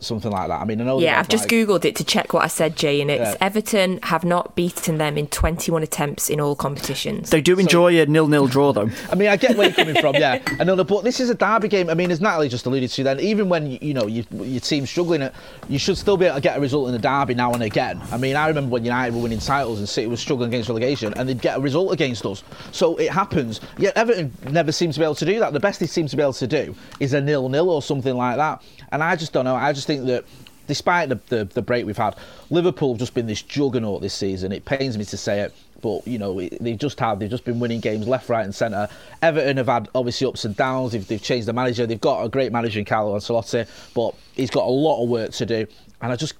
something 0.00 0.30
like 0.30 0.48
that. 0.48 0.60
I 0.60 0.64
mean, 0.64 0.80
I 0.80 0.84
know. 0.84 1.00
Yeah, 1.00 1.18
I've 1.18 1.28
just 1.28 1.48
googled 1.48 1.84
it 1.84 1.96
to 1.96 2.04
check 2.04 2.32
what 2.32 2.44
I 2.44 2.46
said, 2.46 2.76
Jay, 2.76 3.00
and 3.00 3.10
it's 3.10 3.32
yeah. 3.32 3.36
Everton 3.40 4.00
have 4.04 4.24
not 4.24 4.54
beaten 4.54 4.98
them 4.98 5.18
in 5.18 5.26
21 5.26 5.82
attempts 5.82 6.30
in 6.30 6.40
all 6.40 6.54
competitions. 6.54 7.30
They 7.30 7.40
do 7.40 7.58
enjoy 7.58 7.94
so, 7.94 8.02
a 8.02 8.06
nil-nil 8.06 8.46
draw, 8.46 8.72
though. 8.72 8.90
I 9.10 9.14
mean, 9.14 9.28
I 9.28 9.36
get 9.36 9.56
where 9.56 9.68
you're 9.68 9.74
coming 9.74 10.00
from. 10.00 10.14
Yeah, 10.14 10.40
another, 10.60 10.84
but 10.84 11.04
this 11.04 11.20
is 11.20 11.30
a 11.30 11.34
derby 11.34 11.68
game. 11.68 11.90
I 11.90 11.94
mean, 11.94 12.10
as 12.10 12.20
Natalie 12.20 12.48
just 12.48 12.66
alluded 12.66 12.90
to, 12.90 13.02
then 13.02 13.20
even 13.20 13.48
when 13.48 13.70
you 13.70 13.94
know 13.94 14.06
you, 14.06 14.24
your 14.32 14.60
team's 14.60 14.90
struggling, 14.90 15.22
uh, 15.22 15.32
you 15.68 15.78
should 15.78 15.98
still 15.98 16.16
be 16.16 16.26
able 16.26 16.36
to 16.36 16.40
get 16.40 16.56
a 16.56 16.60
result 16.60 16.88
in 16.88 16.94
a 16.94 16.98
derby 16.98 17.34
now 17.34 17.52
and 17.52 17.62
again. 17.62 18.00
I 18.12 18.18
mean, 18.18 18.36
I 18.36 18.48
remember 18.48 18.70
when 18.70 18.84
United 18.84 19.14
were 19.14 19.22
winning 19.22 19.40
titles 19.40 19.78
and 19.78 19.88
City 19.88 20.06
was 20.06 20.20
struggling 20.20 20.48
against 20.48 20.68
relegation, 20.68 21.12
and 21.16 21.28
they'd 21.28 21.40
get 21.40 21.58
a 21.58 21.60
result 21.60 21.92
against 21.92 22.24
us. 22.24 22.44
So 22.72 22.96
it 22.96 23.10
happens. 23.10 23.60
Yet 23.78 23.96
Everton 23.96 24.32
never 24.50 24.72
seems 24.72 24.94
to 24.94 25.00
be 25.00 25.04
able 25.04 25.14
to 25.16 25.26
do 25.26 25.38
that. 25.40 25.52
The 25.52 25.60
best 25.60 25.80
they 25.80 25.86
seem 25.86 26.06
to 26.06 26.16
be 26.16 26.22
able 26.22 26.32
to 26.34 26.46
do 26.46 26.74
is 27.00 27.14
a 27.14 27.20
nil-nil 27.20 27.68
or 27.68 27.82
something 27.82 28.14
like 28.14 28.36
that. 28.36 28.62
And 28.90 29.02
I 29.02 29.16
just 29.16 29.32
don't 29.32 29.44
know. 29.44 29.54
I 29.54 29.72
just 29.72 29.87
think 29.88 30.06
that 30.06 30.24
despite 30.66 31.08
the, 31.08 31.18
the, 31.28 31.44
the, 31.46 31.62
break 31.62 31.86
we've 31.86 31.96
had, 31.96 32.14
Liverpool 32.50 32.92
have 32.92 32.98
just 32.98 33.14
been 33.14 33.26
this 33.26 33.40
juggernaut 33.42 34.02
this 34.02 34.12
season. 34.12 34.52
It 34.52 34.66
pains 34.66 34.98
me 34.98 35.04
to 35.06 35.16
say 35.16 35.40
it, 35.40 35.54
but 35.80 36.06
you 36.06 36.18
know 36.18 36.38
they've 36.60 36.78
just 36.78 37.00
had 37.00 37.18
they've 37.18 37.30
just 37.30 37.44
been 37.44 37.58
winning 37.58 37.80
games 37.80 38.06
left, 38.06 38.28
right, 38.28 38.44
and 38.44 38.54
centre. 38.54 38.88
Everton 39.22 39.56
have 39.56 39.66
had 39.66 39.88
obviously 39.94 40.26
ups 40.26 40.44
and 40.44 40.54
downs. 40.54 40.92
They've, 40.92 41.06
they've 41.08 41.22
changed 41.22 41.48
the 41.48 41.54
manager. 41.54 41.86
They've 41.86 42.00
got 42.00 42.22
a 42.22 42.28
great 42.28 42.52
manager 42.52 42.78
in 42.78 42.84
Carlo 42.84 43.16
Ancelotti, 43.16 43.66
but 43.94 44.14
he's 44.34 44.50
got 44.50 44.64
a 44.64 44.70
lot 44.70 45.02
of 45.02 45.08
work 45.08 45.32
to 45.32 45.46
do. 45.46 45.66
And 46.02 46.12
I 46.12 46.16
just 46.16 46.34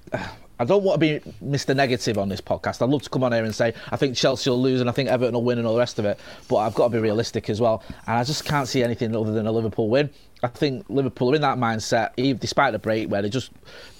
I 0.59 0.65
don't 0.65 0.83
want 0.83 0.99
to 0.99 1.19
be 1.19 1.31
Mr. 1.43 1.73
Negative 1.73 2.17
on 2.17 2.27
this 2.27 2.41
podcast. 2.41 2.81
I'd 2.81 2.89
love 2.89 3.01
to 3.03 3.09
come 3.09 3.23
on 3.23 3.31
here 3.31 3.45
and 3.45 3.55
say 3.55 3.73
I 3.91 3.95
think 3.95 4.15
Chelsea 4.15 4.49
will 4.49 4.61
lose 4.61 4.81
and 4.81 4.89
I 4.89 4.93
think 4.93 5.07
Everton 5.09 5.33
will 5.33 5.43
win 5.43 5.57
and 5.57 5.65
all 5.65 5.73
the 5.73 5.79
rest 5.79 5.99
of 5.99 6.05
it. 6.05 6.19
But 6.49 6.57
I've 6.57 6.75
got 6.75 6.89
to 6.89 6.89
be 6.89 6.99
realistic 6.99 7.49
as 7.49 7.61
well. 7.61 7.81
And 8.05 8.17
I 8.17 8.23
just 8.25 8.43
can't 8.43 8.67
see 8.67 8.83
anything 8.83 9.15
other 9.15 9.31
than 9.31 9.47
a 9.47 9.51
Liverpool 9.51 9.87
win. 9.87 10.09
I 10.43 10.47
think 10.47 10.85
Liverpool 10.89 11.31
are 11.31 11.35
in 11.35 11.41
that 11.41 11.57
mindset, 11.57 12.11
even 12.17 12.39
despite 12.39 12.73
the 12.73 12.79
break, 12.79 13.09
where 13.09 13.21
they 13.21 13.29
just 13.29 13.51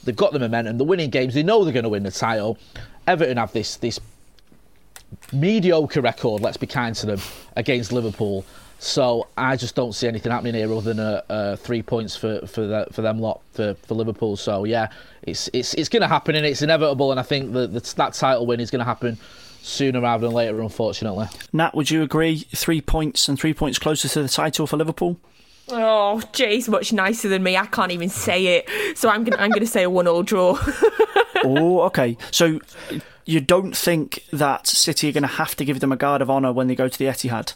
they've 0.03 0.15
got 0.15 0.33
the 0.33 0.39
momentum, 0.39 0.77
the 0.77 0.83
winning 0.83 1.09
games. 1.09 1.33
They 1.33 1.43
know 1.43 1.63
they're 1.63 1.73
going 1.73 1.83
to 1.83 1.89
win 1.89 2.03
the 2.03 2.11
title. 2.11 2.57
Everton 3.07 3.37
have 3.37 3.53
this 3.53 3.77
this 3.77 3.99
mediocre 5.31 6.01
record. 6.01 6.41
Let's 6.41 6.57
be 6.57 6.67
kind 6.67 6.95
to 6.95 7.05
them 7.05 7.19
against 7.55 7.91
Liverpool. 7.91 8.45
So 8.79 9.27
I 9.37 9.57
just 9.57 9.75
don't 9.75 9.93
see 9.93 10.07
anything 10.07 10.31
happening 10.31 10.55
here 10.55 10.71
other 10.71 10.93
than 10.93 10.99
a, 10.99 11.23
a 11.29 11.57
three 11.57 11.81
points 11.81 12.15
for 12.15 12.45
for 12.47 12.65
the, 12.65 12.87
for 12.91 13.01
them 13.01 13.19
lot 13.19 13.41
for, 13.51 13.75
for 13.83 13.93
Liverpool. 13.93 14.37
So 14.37 14.63
yeah, 14.63 14.89
it's 15.21 15.49
it's 15.53 15.73
it's 15.73 15.89
going 15.89 16.01
to 16.01 16.07
happen 16.07 16.35
and 16.35 16.45
it's 16.45 16.61
inevitable. 16.61 17.11
And 17.11 17.19
I 17.19 17.23
think 17.23 17.51
that 17.53 17.73
that 17.73 18.13
title 18.13 18.45
win 18.45 18.61
is 18.61 18.71
going 18.71 18.79
to 18.79 18.85
happen 18.85 19.17
sooner 19.61 19.99
rather 19.99 20.27
than 20.27 20.33
later. 20.33 20.61
Unfortunately, 20.61 21.27
Nat, 21.51 21.75
would 21.75 21.91
you 21.91 22.03
agree? 22.03 22.39
Three 22.55 22.79
points 22.79 23.27
and 23.27 23.37
three 23.37 23.53
points 23.53 23.79
closer 23.79 24.07
to 24.07 24.21
the 24.21 24.29
title 24.29 24.65
for 24.65 24.77
Liverpool. 24.77 25.17
Oh, 25.71 26.21
Jay's 26.31 26.67
much 26.69 26.93
nicer 26.93 27.27
than 27.27 27.43
me. 27.43 27.57
I 27.57 27.65
can't 27.65 27.91
even 27.91 28.09
say 28.09 28.57
it. 28.57 28.97
So 28.97 29.09
I'm 29.09 29.25
gonna 29.25 29.41
I'm 29.41 29.51
gonna 29.51 29.65
say 29.65 29.83
a 29.83 29.89
one 29.89 30.07
all 30.07 30.23
draw. 30.23 30.57
oh, 31.43 31.81
okay. 31.81 32.17
So 32.31 32.61
you 33.25 33.41
don't 33.41 33.75
think 33.75 34.23
that 34.31 34.65
City 34.65 35.09
are 35.09 35.11
going 35.11 35.21
to 35.21 35.27
have 35.27 35.55
to 35.55 35.63
give 35.63 35.81
them 35.81 35.91
a 35.91 35.95
guard 35.95 36.21
of 36.21 36.31
honour 36.31 36.51
when 36.51 36.67
they 36.67 36.73
go 36.73 36.87
to 36.87 36.97
the 36.97 37.05
Etihad? 37.05 37.53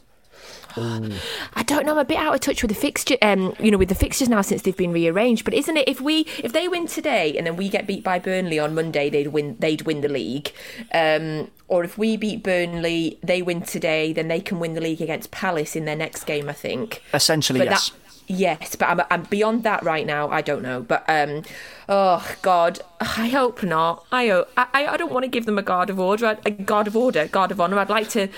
I 0.76 1.64
don't 1.64 1.86
know. 1.86 1.94
I'm 1.94 2.00
a 2.00 2.06
bit 2.06 2.18
out 2.18 2.34
of 2.34 2.42
touch 2.42 2.62
with 2.62 2.70
the 2.70 2.76
fixture. 2.76 3.18
Um, 3.22 3.56
you 3.60 3.72
know, 3.72 3.78
with 3.78 3.90
the 3.90 3.96
fixtures 3.96 4.30
now 4.30 4.42
since 4.42 4.64
they've 4.64 4.76
been 4.76 4.92
rearranged. 4.92 5.46
But 5.46 5.54
isn't 5.54 5.78
it 5.78 5.88
if 5.88 6.02
we 6.02 6.22
if 6.44 6.54
they 6.54 6.68
win 6.68 6.88
today 6.88 7.38
and 7.38 7.46
then 7.46 7.56
we 7.56 7.70
get 7.70 7.88
beat 7.88 8.04
by 8.04 8.20
Burnley 8.20 8.60
on 8.60 8.74
Monday, 8.74 9.10
they'd 9.10 9.28
win. 9.28 9.56
They'd 9.60 9.84
win 9.84 10.02
the 10.02 10.10
league. 10.10 10.52
Um, 10.94 11.52
or 11.68 11.84
if 11.84 11.98
we 11.98 12.18
beat 12.18 12.44
Burnley, 12.44 13.20
they 13.24 13.42
win 13.42 13.62
today, 13.62 14.14
then 14.14 14.28
they 14.28 14.40
can 14.40 14.60
win 14.60 14.74
the 14.74 14.82
league 14.82 15.02
against 15.02 15.32
Palace 15.32 15.76
in 15.76 15.86
their 15.86 15.96
next 15.96 16.26
game. 16.26 16.50
I 16.50 16.54
think. 16.54 17.02
Essentially, 17.14 17.60
but 17.60 17.70
yes. 17.70 17.90
That, 17.90 17.98
yes, 18.28 18.76
but 18.76 18.90
I'm, 18.90 19.02
I'm, 19.12 19.24
beyond 19.24 19.64
that 19.64 19.84
right 19.84 20.06
now. 20.06 20.30
I 20.30 20.42
don't 20.42 20.64
know, 20.64 20.82
but 20.82 21.04
um, 21.08 21.44
oh 21.88 22.36
God, 22.42 22.80
I 23.00 23.30
hope 23.30 23.64
not. 23.64 24.06
I 24.12 24.28
hope, 24.28 24.50
I, 24.58 24.88
I 24.88 24.98
don't 24.98 25.12
want 25.12 25.24
to 25.24 25.30
give 25.30 25.46
them 25.46 25.58
a 25.58 25.64
guard 25.64 25.90
of 25.90 26.00
order, 26.00 26.38
a 26.46 26.52
guard 26.52 26.88
of 26.88 26.98
order, 26.98 27.28
guard 27.28 27.52
of 27.52 27.62
honor. 27.62 27.80
I'd 27.80 27.90
like 27.90 28.10
to 28.10 28.30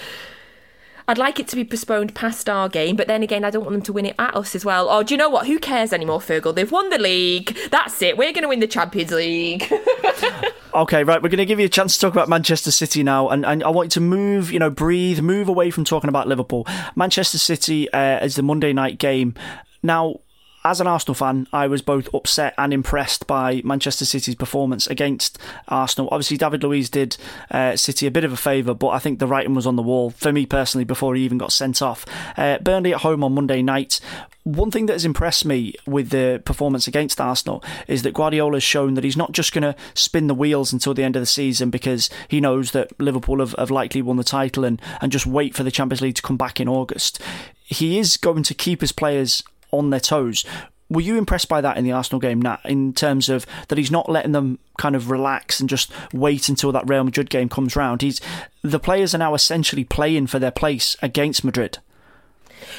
I'd 1.08 1.18
like 1.20 1.40
it 1.40 1.48
to 1.50 1.56
be 1.56 1.64
postponed 1.64 2.16
past 2.16 2.50
our 2.50 2.68
game, 2.68 2.96
but 2.96 3.08
then 3.08 3.22
again, 3.22 3.44
I 3.44 3.52
don't 3.52 3.64
want 3.64 3.74
them 3.74 3.82
to 3.84 3.94
win 3.94 4.08
it 4.08 4.16
at 4.18 4.36
us 4.36 4.56
as 4.56 4.66
well. 4.66 4.90
Or 4.90 5.04
do 5.04 5.14
you 5.14 5.18
know 5.18 5.30
what? 5.30 5.46
Who 5.46 5.60
cares 5.60 5.94
anymore, 5.94 6.20
Fergal? 6.20 6.56
They've 6.56 6.72
won 6.72 6.90
the 6.90 6.98
league. 6.98 7.56
That's 7.70 8.02
it. 8.02 8.18
We're 8.18 8.34
going 8.34 8.42
to 8.42 8.48
win 8.48 8.60
the 8.60 8.68
Champions 8.68 9.12
League. 9.12 9.72
okay, 10.74 11.04
right. 11.04 11.22
We're 11.22 11.30
going 11.30 11.38
to 11.38 11.46
give 11.46 11.60
you 11.60 11.68
a 11.68 11.70
chance 11.70 11.94
to 11.96 12.02
talk 12.02 12.14
about 12.14 12.28
Manchester 12.28 12.72
City 12.72 13.04
now, 13.04 13.30
and, 13.30 13.46
and 13.46 13.64
I 13.64 13.70
want 13.70 13.88
you 13.88 13.92
to 13.92 14.02
move, 14.02 14.52
you 14.52 14.58
know, 14.58 14.72
breathe, 14.72 15.20
move 15.20 15.48
away 15.48 15.70
from 15.70 15.86
talking 15.86 16.10
about 16.10 16.28
Liverpool. 16.28 16.66
Manchester 16.96 17.38
City 17.38 17.92
uh, 17.92 18.26
is 18.26 18.36
the 18.36 18.44
Monday 18.44 18.74
night 18.74 18.98
game. 18.98 19.36
Now, 19.84 20.22
as 20.66 20.82
an 20.82 20.88
Arsenal 20.88 21.14
fan, 21.14 21.48
I 21.54 21.68
was 21.68 21.84
both 21.84 22.12
upset 22.14 22.56
and 22.58 22.74
impressed 22.74 23.28
by 23.28 23.62
Manchester 23.64 24.04
City's 24.04 24.34
performance 24.34 24.88
against 24.88 25.38
Arsenal. 25.68 26.10
Obviously, 26.12 26.38
David 26.38 26.64
Luiz 26.64 26.90
did 26.90 27.18
uh, 27.52 27.76
City 27.76 28.08
a 28.08 28.12
bit 28.12 28.24
of 28.24 28.34
a 28.34 28.38
favour, 28.38 28.74
but 28.74 28.90
I 28.90 28.98
think 28.98 29.20
the 29.20 29.28
writing 29.28 29.54
was 29.54 29.68
on 29.68 29.76
the 29.76 29.84
wall 29.84 30.10
for 30.10 30.34
me 30.34 30.48
personally 30.48 30.84
before 30.84 31.14
he 31.14 31.24
even 31.24 31.38
got 31.38 31.52
sent 31.52 31.84
off. 31.84 32.04
Uh, 32.36 32.58
Burnley 32.58 32.96
at 32.96 33.02
home 33.02 33.24
on 33.24 33.36
Monday 33.36 33.62
night. 33.62 34.00
One 34.44 34.72
thing 34.72 34.88
that 34.88 34.94
has 34.94 35.06
impressed 35.06 35.46
me 35.46 35.76
with 35.86 36.10
the 36.10 36.42
performance 36.46 36.88
against 36.88 37.22
Arsenal 37.22 37.64
is 37.88 38.02
that 38.02 38.16
Guardiola 38.16 38.56
has 38.56 38.64
shown 38.64 38.96
that 38.96 39.04
he's 39.04 39.18
not 39.18 39.34
just 39.34 39.54
going 39.54 39.64
to 39.64 39.76
spin 39.94 40.28
the 40.28 40.36
wheels 40.36 40.74
until 40.74 40.96
the 40.96 41.04
end 41.04 41.16
of 41.16 41.22
the 41.22 41.28
season 41.28 41.70
because 41.70 42.10
he 42.28 42.40
knows 42.42 42.72
that 42.72 43.00
Liverpool 43.00 43.40
have, 43.40 43.54
have 43.58 43.72
likely 43.72 44.02
won 44.02 44.18
the 44.18 44.24
title 44.24 44.64
and, 44.64 44.82
and 45.02 45.12
just 45.12 45.28
wait 45.28 45.56
for 45.56 45.64
the 45.64 45.72
Champions 45.72 46.02
League 46.02 46.16
to 46.16 46.22
come 46.22 46.38
back 46.38 46.60
in 46.60 46.68
August. 46.68 47.20
He 47.64 47.98
is 47.98 48.18
going 48.18 48.44
to 48.44 48.54
keep 48.54 48.82
his 48.82 48.92
players 48.92 49.44
on 49.78 49.90
their 49.90 50.00
toes. 50.00 50.46
Were 50.90 51.02
you 51.02 51.18
impressed 51.18 51.50
by 51.50 51.62
that 51.62 51.78
in 51.78 51.84
the 51.84 51.92
Arsenal 51.92 52.20
game, 52.20 52.42
Nat, 52.42 52.60
in 52.64 52.94
terms 52.94 53.28
of 53.28 53.48
that 53.70 53.78
he's 53.78 53.90
not 53.90 54.10
letting 54.10 54.34
them 54.34 54.60
kind 54.78 54.96
of 54.96 55.10
relax 55.10 55.60
and 55.60 55.68
just 55.68 55.92
wait 56.14 56.48
until 56.48 56.72
that 56.74 56.88
Real 56.88 57.04
Madrid 57.04 57.30
game 57.30 57.50
comes 57.50 57.76
round? 57.76 58.04
He's 58.04 58.22
the 58.62 58.80
players 58.80 59.16
are 59.16 59.20
now 59.20 59.34
essentially 59.34 59.84
playing 59.84 60.28
for 60.28 60.38
their 60.38 60.52
place 60.52 60.96
against 61.02 61.44
Madrid. 61.44 61.80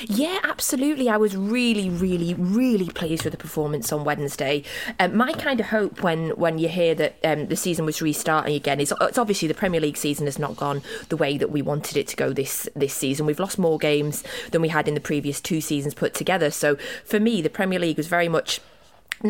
Yeah, 0.02 0.38
absolutely. 0.42 1.08
I 1.08 1.16
was 1.16 1.36
really, 1.36 1.90
really, 1.90 2.34
really 2.34 2.88
pleased 2.88 3.24
with 3.24 3.32
the 3.32 3.38
performance 3.38 3.92
on 3.92 4.04
Wednesday. 4.04 4.62
Um, 4.98 5.16
my 5.16 5.32
kind 5.32 5.60
of 5.60 5.66
hope 5.66 6.02
when 6.02 6.30
when 6.30 6.58
you 6.58 6.68
hear 6.68 6.94
that 6.94 7.16
um, 7.24 7.46
the 7.46 7.56
season 7.56 7.84
was 7.84 8.02
restarting 8.02 8.54
again 8.54 8.80
is 8.80 8.92
it's 9.00 9.18
obviously 9.18 9.48
the 9.48 9.54
Premier 9.54 9.80
League 9.80 9.96
season 9.96 10.26
has 10.26 10.38
not 10.38 10.56
gone 10.56 10.82
the 11.08 11.16
way 11.16 11.38
that 11.38 11.50
we 11.50 11.62
wanted 11.62 11.96
it 11.96 12.06
to 12.08 12.16
go 12.16 12.32
this 12.32 12.68
this 12.74 12.94
season. 12.94 13.26
We've 13.26 13.40
lost 13.40 13.58
more 13.58 13.78
games 13.78 14.22
than 14.50 14.62
we 14.62 14.68
had 14.68 14.88
in 14.88 14.94
the 14.94 15.00
previous 15.00 15.40
two 15.40 15.60
seasons 15.60 15.94
put 15.94 16.14
together. 16.14 16.50
So 16.50 16.76
for 17.04 17.20
me, 17.20 17.42
the 17.42 17.50
Premier 17.50 17.78
League 17.78 17.96
was 17.96 18.06
very 18.06 18.28
much 18.28 18.60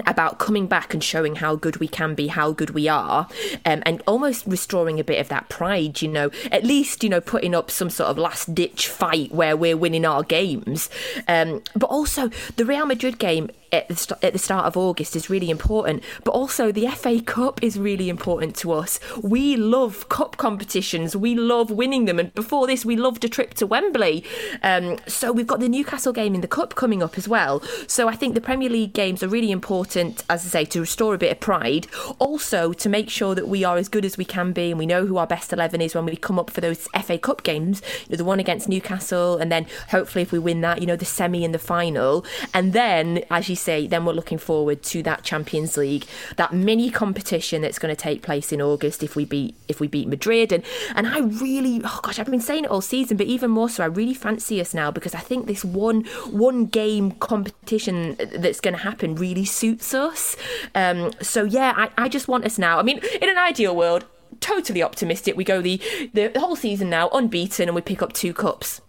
about 0.07 0.39
coming 0.39 0.67
back 0.67 0.93
and 0.95 1.03
showing 1.03 1.37
how 1.37 1.57
good 1.57 1.77
we 1.79 1.89
can 1.89 2.15
be, 2.15 2.29
how 2.29 2.53
good 2.53 2.71
we 2.71 2.89
are, 2.89 3.29
um, 3.65 3.83
and 3.87 4.03
almost 4.07 4.47
restoring 4.47 5.01
a 5.01 5.05
bit 5.05 5.21
of 5.21 5.29
that 5.29 5.49
pride, 5.49 6.03
you 6.03 6.09
know, 6.09 6.31
at 6.51 6.65
least, 6.65 7.03
you 7.03 7.11
know, 7.11 7.21
putting 7.21 7.55
up 7.55 7.71
some 7.71 7.91
sort 7.91 8.11
of 8.11 8.19
last 8.19 8.55
ditch 8.55 8.89
fight 8.89 9.33
where 9.33 9.57
we're 9.57 9.77
winning 9.77 10.05
our 10.05 10.23
games. 10.23 10.91
Um, 11.29 11.63
but 11.75 11.87
also, 11.87 12.31
the 12.57 12.65
Real 12.65 12.87
Madrid 12.87 13.19
game, 13.19 13.51
at 13.73 13.89
the, 13.89 13.97
st- 13.97 14.23
at 14.23 14.33
the 14.33 14.39
start 14.39 14.67
of 14.67 14.77
August 14.77 15.17
is 15.17 15.31
really 15.31 15.51
important. 15.51 16.03
But 16.25 16.33
also, 16.33 16.73
the 16.73 16.89
FA 16.89 17.21
Cup 17.21 17.63
is 17.63 17.79
really 17.79 18.09
important 18.09 18.57
to 18.57 18.73
us. 18.73 18.99
We 19.23 19.57
love 19.57 20.09
cup 20.09 20.37
competitions, 20.37 21.17
we 21.17 21.35
love 21.35 21.71
winning 21.71 22.05
them. 22.05 22.19
And 22.19 22.35
before 22.35 22.67
this, 22.67 22.85
we 22.85 22.97
loved 22.97 23.25
a 23.25 23.29
trip 23.29 23.55
to 23.55 23.67
Wembley. 23.67 24.25
Um, 24.63 24.99
so 25.07 25.33
we've 25.33 25.47
got 25.47 25.61
the 25.61 25.69
Newcastle 25.69 26.13
game 26.13 26.35
in 26.35 26.41
the 26.41 26.49
Cup 26.49 26.75
coming 26.75 27.03
up 27.03 27.19
as 27.19 27.29
well. 27.29 27.61
So 27.87 28.09
I 28.09 28.15
think 28.15 28.35
the 28.35 28.41
Premier 28.41 28.69
League 28.69 28.93
games 28.93 29.23
are 29.23 29.29
really 29.29 29.51
important, 29.51 30.25
as 30.31 30.45
I 30.47 30.49
say, 30.49 30.65
to 30.67 30.81
restore 30.81 31.15
a 31.15 31.19
bit 31.19 31.33
of 31.33 31.41
pride. 31.41 31.87
Also, 32.19 32.73
to 32.73 32.89
make 32.89 33.11
sure 33.11 33.35
that 33.35 33.49
we 33.49 33.65
are 33.65 33.77
as 33.77 33.89
good 33.89 34.05
as 34.05 34.17
we 34.17 34.25
can 34.25 34.53
be 34.53 34.71
and 34.71 34.79
we 34.79 34.87
know 34.87 35.07
who 35.07 35.17
our 35.17 35.27
best 35.27 35.53
11 35.53 35.81
is 35.81 35.95
when 35.95 36.05
we 36.05 36.17
come 36.17 36.39
up 36.39 36.51
for 36.51 36.61
those 36.61 36.89
FA 37.03 37.19
Cup 37.19 37.43
games, 37.43 37.83
you 38.05 38.13
know, 38.13 38.17
the 38.17 38.25
one 38.25 38.41
against 38.41 38.69
Newcastle, 38.69 39.37
and 39.39 39.51
then 39.51 39.67
hopefully 39.89 40.23
if 40.23 40.33
we 40.33 40.39
win 40.39 40.61
that, 40.61 40.81
you 40.81 40.87
know, 40.87 40.97
the 40.97 41.05
semi 41.05 41.45
and 41.45 41.55
the 41.55 41.59
final. 41.59 42.25
And 42.55 42.73
then, 42.73 43.25
as 43.31 43.49
you 43.49 43.56
say, 43.57 43.87
then 43.87 44.05
we're 44.05 44.13
looking 44.13 44.39
forward 44.39 44.83
to 44.85 45.03
that 45.03 45.25
Champions 45.25 45.77
League, 45.77 46.07
that 46.37 46.53
mini 46.53 46.91
competition 46.91 47.63
that's 47.63 47.79
going 47.79 47.95
to 47.95 48.01
take 48.01 48.23
place 48.23 48.53
in 48.53 48.63
August 48.63 49.03
if 49.03 49.17
we 49.17 49.25
beat 49.25 49.55
if 49.69 49.81
we 49.81 49.89
beat 49.89 50.09
Madrid. 50.09 50.53
And 50.53 50.63
and 50.95 51.07
I 51.07 51.21
really, 51.21 51.81
oh 51.85 52.01
gosh, 52.03 52.19
I've 52.19 52.31
been 52.31 52.41
saying 52.41 52.65
it 52.65 52.71
all 52.71 52.81
season, 52.81 53.17
but 53.17 53.27
even 53.27 53.51
more 53.51 53.69
so, 53.69 53.83
I 53.83 53.87
really 53.87 54.15
fancy 54.15 54.61
us 54.61 54.75
now 54.75 54.91
because 54.91 55.15
I 55.15 55.21
think 55.21 55.47
this 55.47 55.65
one 55.65 56.05
one 56.31 56.67
game 56.67 57.13
competition 57.13 58.17
that's 58.35 58.61
going 58.61 58.75
to 58.75 58.83
happen 58.83 59.17
really 59.17 59.45
suits 59.45 59.95
us. 59.95 60.37
Um, 60.75 61.13
so 61.21 61.45
yeah, 61.45 61.73
I, 61.77 62.05
I 62.05 62.09
just 62.09 62.29
want 62.29 62.45
us 62.45 62.59
now. 62.59 62.79
I 62.79 62.83
mean, 62.83 63.01
in 63.21 63.29
an 63.29 63.39
ideal 63.39 63.75
world, 63.75 64.05
totally 64.41 64.83
optimistic. 64.83 65.37
We 65.37 65.45
go 65.45 65.61
the, 65.61 65.81
the 66.13 66.33
whole 66.39 66.57
season 66.57 66.91
now 66.91 67.09
unbeaten, 67.11 67.69
and 67.69 67.75
we 67.75 67.81
pick 67.83 68.03
up 68.03 68.13
two 68.13 68.33
cups. 68.33 68.81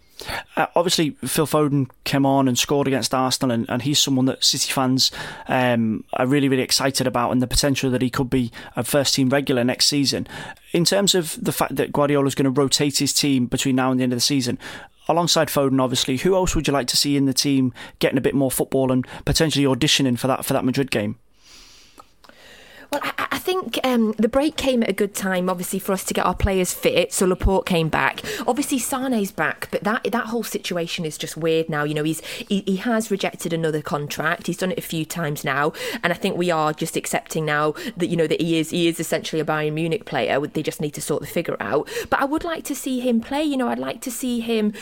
Uh, 0.56 0.66
obviously, 0.74 1.10
Phil 1.24 1.46
Foden 1.46 1.88
came 2.04 2.26
on 2.26 2.48
and 2.48 2.58
scored 2.58 2.88
against 2.88 3.14
Arsenal, 3.14 3.54
and, 3.54 3.68
and 3.68 3.82
he's 3.82 3.98
someone 3.98 4.26
that 4.26 4.44
City 4.44 4.72
fans 4.72 5.10
um, 5.46 6.04
are 6.14 6.26
really, 6.26 6.48
really 6.48 6.62
excited 6.62 7.06
about, 7.06 7.30
and 7.30 7.40
the 7.40 7.46
potential 7.46 7.90
that 7.90 8.02
he 8.02 8.10
could 8.10 8.30
be 8.30 8.50
a 8.76 8.84
first 8.84 9.14
team 9.14 9.28
regular 9.28 9.64
next 9.64 9.86
season. 9.86 10.26
In 10.72 10.84
terms 10.84 11.14
of 11.14 11.38
the 11.42 11.52
fact 11.52 11.76
that 11.76 11.92
Guardiola 11.92 12.26
is 12.26 12.34
going 12.34 12.52
to 12.52 12.60
rotate 12.60 12.98
his 12.98 13.12
team 13.12 13.46
between 13.46 13.76
now 13.76 13.90
and 13.90 14.00
the 14.00 14.04
end 14.04 14.12
of 14.12 14.16
the 14.16 14.20
season, 14.20 14.58
alongside 15.08 15.48
Foden, 15.48 15.80
obviously, 15.80 16.18
who 16.18 16.34
else 16.34 16.54
would 16.54 16.66
you 16.66 16.72
like 16.72 16.88
to 16.88 16.96
see 16.96 17.16
in 17.16 17.24
the 17.24 17.32
team 17.32 17.72
getting 17.98 18.18
a 18.18 18.22
bit 18.22 18.34
more 18.34 18.50
football 18.50 18.92
and 18.92 19.06
potentially 19.24 19.64
auditioning 19.64 20.18
for 20.18 20.26
that 20.26 20.44
for 20.44 20.52
that 20.52 20.64
Madrid 20.64 20.90
game? 20.90 21.18
Well, 22.90 23.00
I, 23.02 23.27
think 23.48 23.78
um, 23.82 24.12
the 24.18 24.28
break 24.28 24.56
came 24.56 24.82
at 24.82 24.90
a 24.90 24.92
good 24.92 25.14
time, 25.14 25.48
obviously, 25.48 25.78
for 25.78 25.92
us 25.92 26.04
to 26.04 26.12
get 26.12 26.26
our 26.26 26.34
players 26.34 26.74
fit. 26.74 27.14
So 27.14 27.24
Laporte 27.24 27.64
came 27.64 27.88
back. 27.88 28.22
Obviously, 28.46 28.78
Sane's 28.78 29.32
back, 29.32 29.68
but 29.70 29.82
that 29.84 30.04
that 30.04 30.26
whole 30.26 30.42
situation 30.42 31.06
is 31.06 31.16
just 31.16 31.34
weird 31.34 31.70
now. 31.70 31.82
You 31.84 31.94
know, 31.94 32.04
he's 32.04 32.20
he, 32.26 32.62
he 32.66 32.76
has 32.76 33.10
rejected 33.10 33.54
another 33.54 33.80
contract. 33.80 34.48
He's 34.48 34.58
done 34.58 34.72
it 34.72 34.78
a 34.78 34.82
few 34.82 35.06
times 35.06 35.44
now, 35.44 35.72
and 36.02 36.12
I 36.12 36.16
think 36.16 36.36
we 36.36 36.50
are 36.50 36.74
just 36.74 36.94
accepting 36.94 37.46
now 37.46 37.72
that 37.96 38.08
you 38.08 38.16
know 38.18 38.26
that 38.26 38.42
he 38.42 38.58
is 38.58 38.68
he 38.68 38.86
is 38.86 39.00
essentially 39.00 39.40
a 39.40 39.46
Bayern 39.46 39.72
Munich 39.72 40.04
player. 40.04 40.38
They 40.46 40.62
just 40.62 40.82
need 40.82 40.92
to 40.92 41.00
sort 41.00 41.22
the 41.22 41.26
figure 41.26 41.56
out. 41.58 41.88
But 42.10 42.20
I 42.20 42.26
would 42.26 42.44
like 42.44 42.64
to 42.64 42.74
see 42.74 43.00
him 43.00 43.22
play. 43.22 43.44
You 43.44 43.56
know, 43.56 43.68
I'd 43.68 43.78
like 43.78 44.02
to 44.02 44.10
see 44.10 44.40
him 44.40 44.74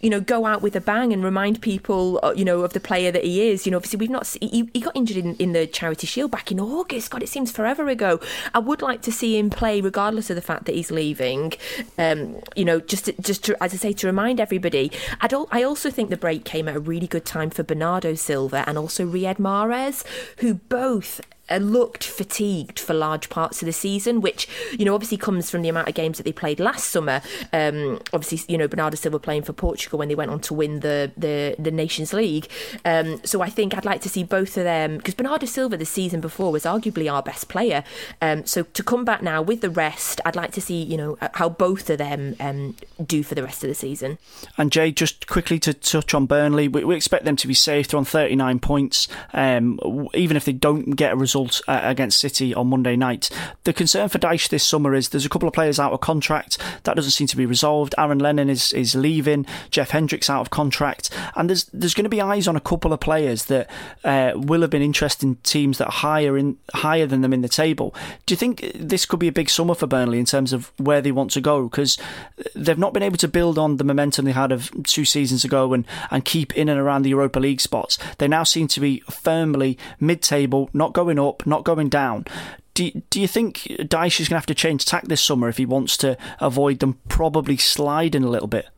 you 0.00 0.10
know, 0.10 0.20
go 0.20 0.46
out 0.46 0.62
with 0.62 0.74
a 0.76 0.80
bang 0.80 1.12
and 1.12 1.22
remind 1.22 1.60
people, 1.60 2.20
uh, 2.22 2.32
you 2.34 2.44
know, 2.44 2.60
of 2.60 2.72
the 2.72 2.80
player 2.80 3.10
that 3.10 3.24
he 3.24 3.48
is. 3.48 3.66
You 3.66 3.72
know, 3.72 3.76
obviously 3.76 3.98
we've 3.98 4.10
not. 4.10 4.26
He, 4.40 4.68
he 4.72 4.80
got 4.80 4.96
injured 4.96 5.18
in, 5.18 5.36
in 5.36 5.52
the 5.52 5.66
Charity 5.66 6.06
Shield 6.06 6.30
back 6.30 6.50
in 6.50 6.58
August. 6.58 7.10
God, 7.10 7.22
it 7.22 7.28
seems 7.28 7.50
forever 7.50 7.88
ago. 7.88 8.20
I 8.54 8.58
would 8.58 8.82
like 8.82 9.02
to 9.02 9.12
see 9.12 9.38
him 9.38 9.50
play, 9.50 9.80
regardless 9.80 10.30
of 10.30 10.36
the 10.36 10.42
fact 10.42 10.64
that 10.66 10.74
he's 10.74 10.90
leaving. 10.90 11.52
Um, 11.98 12.36
you 12.56 12.64
know, 12.64 12.80
just 12.80 13.06
to, 13.06 13.12
just 13.20 13.44
to, 13.44 13.62
as 13.62 13.74
I 13.74 13.76
say, 13.76 13.92
to 13.92 14.06
remind 14.06 14.40
everybody. 14.40 14.90
I 15.20 15.26
don't. 15.26 15.48
I 15.52 15.62
also 15.62 15.90
think 15.90 16.10
the 16.10 16.16
break 16.16 16.44
came 16.44 16.68
at 16.68 16.76
a 16.76 16.80
really 16.80 17.06
good 17.06 17.24
time 17.24 17.50
for 17.50 17.62
Bernardo 17.62 18.14
Silva 18.14 18.64
and 18.66 18.78
also 18.78 19.06
Riyad 19.06 19.36
Mahrez, 19.36 20.04
who 20.38 20.54
both 20.54 21.20
looked 21.58 22.04
fatigued 22.04 22.78
for 22.78 22.94
large 22.94 23.28
parts 23.28 23.62
of 23.62 23.66
the 23.66 23.72
season, 23.72 24.20
which 24.20 24.48
you 24.78 24.84
know 24.84 24.94
obviously 24.94 25.16
comes 25.16 25.50
from 25.50 25.62
the 25.62 25.68
amount 25.68 25.88
of 25.88 25.94
games 25.94 26.16
that 26.18 26.24
they 26.24 26.32
played 26.32 26.60
last 26.60 26.88
summer. 26.88 27.22
Um, 27.52 28.00
obviously, 28.12 28.52
you 28.52 28.58
know 28.58 28.68
Bernardo 28.68 28.96
Silva 28.96 29.18
playing 29.18 29.42
for 29.42 29.52
Portugal 29.52 29.98
when 29.98 30.08
they 30.08 30.14
went 30.14 30.30
on 30.30 30.40
to 30.40 30.54
win 30.54 30.80
the 30.80 31.12
the, 31.16 31.56
the 31.58 31.70
Nations 31.70 32.12
League. 32.12 32.48
Um, 32.84 33.20
so 33.24 33.42
I 33.42 33.50
think 33.50 33.76
I'd 33.76 33.84
like 33.84 34.00
to 34.02 34.08
see 34.08 34.24
both 34.24 34.56
of 34.56 34.64
them 34.64 34.98
because 34.98 35.14
Bernardo 35.14 35.46
Silva 35.46 35.76
the 35.76 35.84
season 35.84 36.20
before 36.20 36.52
was 36.52 36.64
arguably 36.64 37.12
our 37.12 37.22
best 37.22 37.48
player. 37.48 37.84
Um, 38.20 38.46
so 38.46 38.62
to 38.62 38.82
come 38.82 39.04
back 39.04 39.22
now 39.22 39.42
with 39.42 39.60
the 39.60 39.70
rest, 39.70 40.20
I'd 40.24 40.36
like 40.36 40.52
to 40.52 40.60
see 40.60 40.82
you 40.82 40.96
know 40.96 41.18
how 41.34 41.48
both 41.48 41.90
of 41.90 41.98
them 41.98 42.36
um, 42.40 42.76
do 43.04 43.22
for 43.22 43.34
the 43.34 43.42
rest 43.42 43.64
of 43.64 43.68
the 43.68 43.74
season. 43.74 44.18
And 44.56 44.70
Jay, 44.70 44.92
just 44.92 45.26
quickly 45.26 45.58
to 45.60 45.74
touch 45.74 46.14
on 46.14 46.26
Burnley, 46.26 46.68
we, 46.68 46.84
we 46.84 46.96
expect 46.96 47.24
them 47.24 47.36
to 47.36 47.46
be 47.46 47.54
safe. 47.54 47.88
They're 47.88 47.98
on 47.98 48.04
39 48.04 48.60
points. 48.60 49.08
Um, 49.32 49.78
even 50.14 50.36
if 50.36 50.44
they 50.44 50.52
don't 50.52 50.90
get 50.90 51.12
a 51.12 51.16
result 51.16 51.39
result 51.40 51.62
uh, 51.68 51.80
against 51.82 52.20
City 52.20 52.54
on 52.54 52.68
Monday 52.68 52.96
night. 52.96 53.30
The 53.64 53.72
concern 53.72 54.08
for 54.08 54.18
Dyche 54.18 54.48
this 54.48 54.66
summer 54.66 54.94
is 54.94 55.08
there's 55.08 55.26
a 55.26 55.28
couple 55.28 55.48
of 55.48 55.54
players 55.54 55.78
out 55.78 55.92
of 55.92 56.00
contract. 56.00 56.58
That 56.84 56.96
doesn't 56.96 57.12
seem 57.12 57.26
to 57.28 57.36
be 57.36 57.46
resolved. 57.46 57.94
Aaron 57.98 58.18
Lennon 58.18 58.50
is, 58.50 58.72
is 58.72 58.94
leaving. 58.94 59.46
Jeff 59.70 59.90
Hendricks 59.90 60.30
out 60.30 60.40
of 60.40 60.50
contract. 60.50 61.10
And 61.36 61.48
there's 61.48 61.64
there's 61.72 61.94
going 61.94 62.04
to 62.04 62.10
be 62.10 62.20
eyes 62.20 62.48
on 62.48 62.56
a 62.56 62.60
couple 62.60 62.92
of 62.92 63.00
players 63.00 63.46
that 63.46 63.68
uh, 64.04 64.32
will 64.34 64.60
have 64.62 64.70
been 64.70 64.82
interested 64.82 65.26
in 65.26 65.36
teams 65.36 65.78
that 65.78 65.86
are 65.86 65.92
higher, 65.92 66.36
in, 66.36 66.56
higher 66.74 67.06
than 67.06 67.20
them 67.20 67.32
in 67.32 67.42
the 67.42 67.48
table. 67.48 67.94
Do 68.26 68.32
you 68.32 68.36
think 68.36 68.72
this 68.74 69.06
could 69.06 69.20
be 69.20 69.28
a 69.28 69.32
big 69.32 69.50
summer 69.50 69.74
for 69.74 69.86
Burnley 69.86 70.18
in 70.18 70.26
terms 70.26 70.52
of 70.52 70.72
where 70.78 71.00
they 71.00 71.12
want 71.12 71.30
to 71.32 71.40
go? 71.40 71.68
Because 71.68 71.98
they've 72.54 72.78
not 72.78 72.92
been 72.92 73.02
able 73.02 73.18
to 73.18 73.28
build 73.28 73.58
on 73.58 73.76
the 73.76 73.84
momentum 73.84 74.24
they 74.24 74.32
had 74.32 74.52
of 74.52 74.70
two 74.84 75.04
seasons 75.04 75.44
ago 75.44 75.72
and, 75.72 75.86
and 76.10 76.24
keep 76.24 76.56
in 76.56 76.68
and 76.68 76.80
around 76.80 77.02
the 77.02 77.10
Europa 77.10 77.38
League 77.38 77.60
spots. 77.60 77.98
They 78.18 78.28
now 78.28 78.44
seem 78.44 78.68
to 78.68 78.80
be 78.80 79.00
firmly 79.10 79.78
mid 79.98 80.22
table, 80.22 80.70
not 80.72 80.92
going 80.92 81.18
up 81.20 81.46
not 81.46 81.64
going 81.64 81.88
down. 81.88 82.24
Do, 82.74 82.90
do 83.10 83.20
you 83.20 83.28
think 83.28 83.62
Dyche 83.62 84.20
is 84.20 84.28
going 84.28 84.36
to 84.36 84.40
have 84.40 84.46
to 84.46 84.54
change 84.54 84.84
tack 84.84 85.04
this 85.06 85.20
summer 85.20 85.48
if 85.48 85.56
he 85.56 85.66
wants 85.66 85.96
to 85.98 86.16
avoid 86.40 86.78
them 86.78 86.98
probably 87.08 87.56
sliding 87.56 88.24
a 88.24 88.30
little 88.30 88.48
bit? 88.48 88.68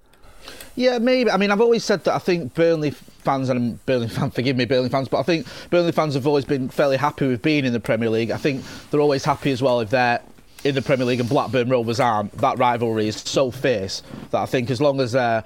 Yeah, 0.74 0.98
maybe. 0.98 1.31
I 1.31 1.37
mean, 1.37 1.50
I've 1.50 1.61
always 1.61 1.85
said 1.85 2.05
that 2.05 2.14
I 2.14 2.18
think 2.18 2.55
Burnley 2.55 2.90
fans, 2.90 3.48
and 3.48 3.85
Burnley 3.85 4.09
fans, 4.09 4.35
forgive 4.35 4.57
me, 4.57 4.64
Burnley 4.64 4.88
fans, 4.88 5.09
but 5.09 5.18
I 5.18 5.22
think 5.22 5.46
Burnley 5.70 5.92
fans 5.92 6.14
have 6.14 6.26
always 6.26 6.44
been 6.44 6.68
fairly 6.68 6.96
happy 6.96 7.28
with 7.28 7.42
being 7.42 7.64
in 7.64 7.72
the 7.72 7.81
Premier 7.81 8.09
League. 8.09 8.31
I 8.31 8.38
think 8.38 8.64
they're 8.90 9.00
always 9.00 9.24
happy 9.24 9.52
as 9.52 9.62
well 9.62 9.81
if 9.81 9.90
they're 9.90 10.20
in 10.64 10.74
the 10.74 10.83
Premier 10.83 11.05
League 11.05 11.20
and 11.20 11.28
Blackburn 11.28 11.68
Rovers 11.68 12.00
aren't. 12.00 12.33
That 12.38 12.59
rivalry 12.59 13.09
is 13.09 13.16
so 13.16 13.50
fierce 13.50 14.02
that 14.31 14.40
I 14.40 14.46
think 14.46 14.70
as 14.70 14.81
long 14.81 15.00
as 15.00 15.12
they're 15.12 15.44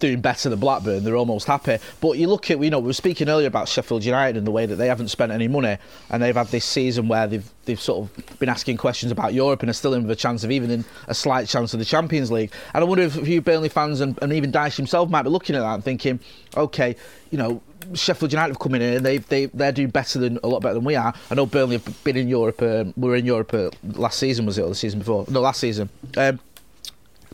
doing 0.00 0.20
better 0.20 0.48
than 0.48 0.58
Blackburn, 0.58 1.04
they're 1.04 1.16
almost 1.16 1.46
happy. 1.46 1.78
But 2.00 2.18
you 2.18 2.28
look 2.28 2.50
at, 2.50 2.60
you 2.60 2.70
know, 2.70 2.78
we 2.78 2.86
were 2.86 2.92
speaking 2.92 3.28
earlier 3.28 3.46
about 3.46 3.68
Sheffield 3.68 4.04
United 4.04 4.36
and 4.36 4.46
the 4.46 4.50
way 4.50 4.66
that 4.66 4.76
they 4.76 4.86
haven't 4.86 5.08
spent 5.08 5.32
any 5.32 5.48
money, 5.48 5.78
and 6.10 6.22
they've 6.22 6.34
had 6.34 6.48
this 6.48 6.64
season 6.64 7.08
where 7.08 7.26
they've 7.26 7.48
they've 7.64 7.80
sort 7.80 8.08
of 8.08 8.38
been 8.38 8.48
asking 8.48 8.78
questions 8.78 9.12
about 9.12 9.34
Europe 9.34 9.60
and 9.60 9.70
are 9.70 9.74
still 9.74 9.94
in 9.94 10.02
with 10.02 10.10
a 10.10 10.16
chance 10.16 10.42
of 10.42 10.50
even 10.50 10.70
in 10.70 10.84
a 11.06 11.14
slight 11.14 11.48
chance 11.48 11.74
of 11.74 11.78
the 11.78 11.84
Champions 11.84 12.32
League. 12.32 12.52
And 12.72 12.82
I 12.82 12.86
wonder 12.86 13.04
if 13.04 13.16
a 13.16 13.24
few 13.24 13.42
Burnley 13.42 13.68
fans 13.68 14.00
and, 14.00 14.18
and 14.22 14.32
even 14.32 14.50
Dyche 14.50 14.76
himself 14.76 15.10
might 15.10 15.22
be 15.22 15.28
looking 15.28 15.54
at 15.54 15.60
that 15.60 15.74
and 15.74 15.84
thinking, 15.84 16.18
okay, 16.56 16.96
you 17.30 17.36
know, 17.36 17.60
Sheffield 17.94 18.32
United 18.32 18.52
have 18.52 18.58
come 18.58 18.74
in 18.74 18.82
and 18.82 19.04
they 19.04 19.18
they 19.18 19.46
they're 19.46 19.72
doing 19.72 19.90
better 19.90 20.18
than 20.18 20.38
a 20.42 20.48
lot 20.48 20.62
better 20.62 20.74
than 20.74 20.84
we 20.84 20.96
are. 20.96 21.14
I 21.30 21.34
know 21.34 21.46
Burnley 21.46 21.78
have 21.78 22.04
been 22.04 22.16
in 22.16 22.28
Europe. 22.28 22.60
Um, 22.62 22.94
we 22.96 23.08
were 23.08 23.16
in 23.16 23.26
Europe 23.26 23.54
uh, 23.54 23.70
last 23.82 24.18
season, 24.18 24.46
was 24.46 24.58
it, 24.58 24.62
or 24.62 24.68
the 24.68 24.74
season 24.74 24.98
before? 24.98 25.26
No, 25.28 25.40
last 25.40 25.60
season. 25.60 25.88
Um, 26.16 26.40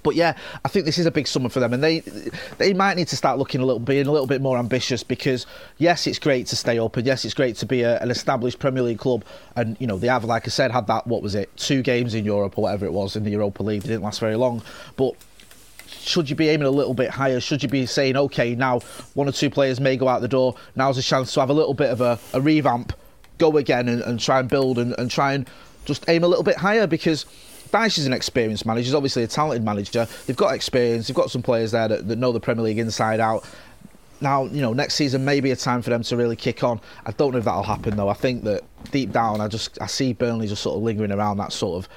but 0.05 0.15
yeah, 0.15 0.37
I 0.65 0.69
think 0.69 0.85
this 0.85 0.99
is 0.99 1.07
a 1.07 1.11
big 1.11 1.27
summer 1.27 1.49
for 1.49 1.59
them, 1.59 1.73
and 1.73 1.83
they 1.83 2.01
they 2.59 2.73
might 2.73 2.97
need 2.97 3.09
to 3.09 3.17
start 3.17 3.39
looking 3.39 3.61
a 3.61 3.65
little, 3.65 3.81
being 3.81 4.07
a 4.07 4.13
little 4.13 4.29
bit 4.29 4.41
more 4.41 4.59
ambitious 4.59 5.03
because 5.03 5.47
yes, 5.79 6.07
it's 6.07 6.21
great 6.21 6.47
to 6.49 6.57
stay 6.57 6.79
up, 6.79 6.97
and 6.97 7.07
yes, 7.07 7.25
it's 7.25 7.35
great 7.35 7.57
to 7.57 7.67
be 7.67 7.83
a, 7.83 7.99
an 8.01 8.11
established 8.11 8.61
Premier 8.61 8.83
League 8.83 8.99
club, 8.99 9.25
and 9.57 9.77
you 9.81 9.89
know 9.89 9.99
they 9.99 10.07
have, 10.07 10.23
like 10.23 10.47
I 10.47 10.51
said, 10.51 10.71
had 10.71 10.87
that 10.87 11.09
what 11.09 11.23
was 11.23 11.35
it, 11.35 11.55
two 11.57 11.83
games 11.83 12.15
in 12.15 12.25
Europe 12.25 12.57
or 12.57 12.63
whatever 12.63 12.87
it 12.87 12.93
was 12.93 13.17
in 13.17 13.25
the 13.25 13.31
Europa 13.31 13.63
League. 13.63 13.83
They 13.83 13.89
didn't 13.89 14.05
last 14.05 14.21
very 14.21 14.37
long, 14.37 14.63
but 14.97 15.15
should 15.87 16.29
you 16.29 16.37
be 16.37 16.51
aiming 16.51 16.67
a 16.67 16.71
little 16.71 16.95
bit 16.95 17.09
higher? 17.09 17.41
Should 17.41 17.63
you 17.63 17.69
be 17.69 17.87
saying, 17.87 18.17
okay, 18.17 18.55
now 18.55 18.81
one 19.15 19.27
or 19.27 19.33
two 19.33 19.49
players 19.49 19.81
may 19.81 19.97
go 19.97 20.07
out 20.07 20.21
the 20.21 20.29
door. 20.29 20.55
Now's 20.77 20.99
a 20.99 21.03
chance 21.03 21.33
to 21.33 21.41
have 21.41 21.49
a 21.49 21.55
little 21.55 21.73
bit 21.73 21.89
of 21.89 22.03
a, 22.03 22.19
a 22.35 22.41
revamp, 22.43 22.93
go 23.39 23.57
again 23.57 23.89
and, 23.89 24.03
and 24.03 24.21
try 24.21 24.39
and 24.39 24.49
build 24.51 24.79
and, 24.79 24.95
and 24.99 25.11
try 25.11 25.33
and 25.33 25.49
just 25.87 26.05
aim 26.09 26.23
a 26.23 26.29
little 26.29 26.45
bit 26.45 26.57
higher 26.57 26.87
because 26.87 27.25
Dyche 27.75 27.99
is 27.99 28.07
an 28.07 28.13
experienced 28.13 28.65
manager. 28.67 28.85
He's 28.85 28.95
obviously 28.95 29.25
a 29.25 29.27
talented 29.27 29.65
manager. 29.65 30.07
They've 30.27 30.37
got 30.37 30.55
experience. 30.55 31.09
They've 31.09 31.17
got 31.17 31.33
some 31.33 31.43
players 31.43 31.73
there 31.73 31.89
that, 31.89 32.07
that 32.07 32.17
know 32.17 32.31
the 32.31 32.39
Premier 32.39 32.63
League 32.65 32.79
inside 32.79 33.19
out. 33.19 33.45
Now, 34.21 34.45
you 34.45 34.63
know, 34.63 34.73
next 34.73 34.95
season 34.95 35.25
may 35.25 35.41
be 35.41 35.51
a 35.51 35.57
time 35.57 35.83
for 35.83 35.91
them 35.91 36.05
to 36.05 36.17
really 36.17 36.37
kick 36.37 36.63
on. 36.63 36.81
I 37.05 37.11
don't 37.11 37.33
know 37.33 37.39
if 37.39 37.45
that'll 37.45 37.65
happen 37.65 37.97
though. 37.97 38.09
I 38.09 38.15
think 38.15 38.45
that 38.45 38.63
deep 38.93 39.11
down, 39.11 39.41
I 39.41 39.49
just 39.49 39.81
I 39.83 39.87
see 39.87 40.13
Burnley 40.13 40.47
just 40.47 40.63
sort 40.63 40.77
of 40.77 40.85
lingering 40.85 41.11
around 41.11 41.39
that 41.39 41.53
sort 41.53 41.85
of 41.85 41.89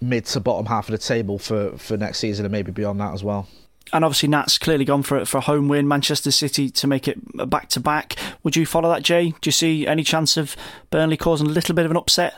mid 0.00 0.24
to 0.26 0.40
bottom 0.40 0.64
half 0.64 0.88
of 0.88 0.92
the 0.92 0.98
table 0.98 1.38
for, 1.38 1.76
for 1.76 1.98
next 1.98 2.18
season 2.18 2.46
and 2.46 2.50
maybe 2.50 2.72
beyond 2.72 2.98
that 3.00 3.12
as 3.12 3.22
well 3.22 3.46
and 3.92 4.04
obviously 4.04 4.28
Nats 4.28 4.58
clearly 4.58 4.84
gone 4.84 5.02
for 5.02 5.24
for 5.26 5.38
a 5.38 5.42
home 5.42 5.68
win. 5.68 5.86
Manchester 5.86 6.30
City 6.30 6.70
to 6.70 6.86
make 6.86 7.06
it 7.06 7.18
back 7.50 7.68
to 7.70 7.80
back. 7.80 8.16
Would 8.42 8.56
you 8.56 8.64
follow 8.64 8.88
that, 8.88 9.02
Jay? 9.02 9.34
Do 9.40 9.48
you 9.48 9.52
see 9.52 9.86
any 9.86 10.02
chance 10.02 10.36
of 10.36 10.56
Burnley 10.90 11.16
causing 11.16 11.48
a 11.48 11.50
little 11.50 11.74
bit 11.74 11.84
of 11.84 11.90
an 11.90 11.96
upset? 11.96 12.34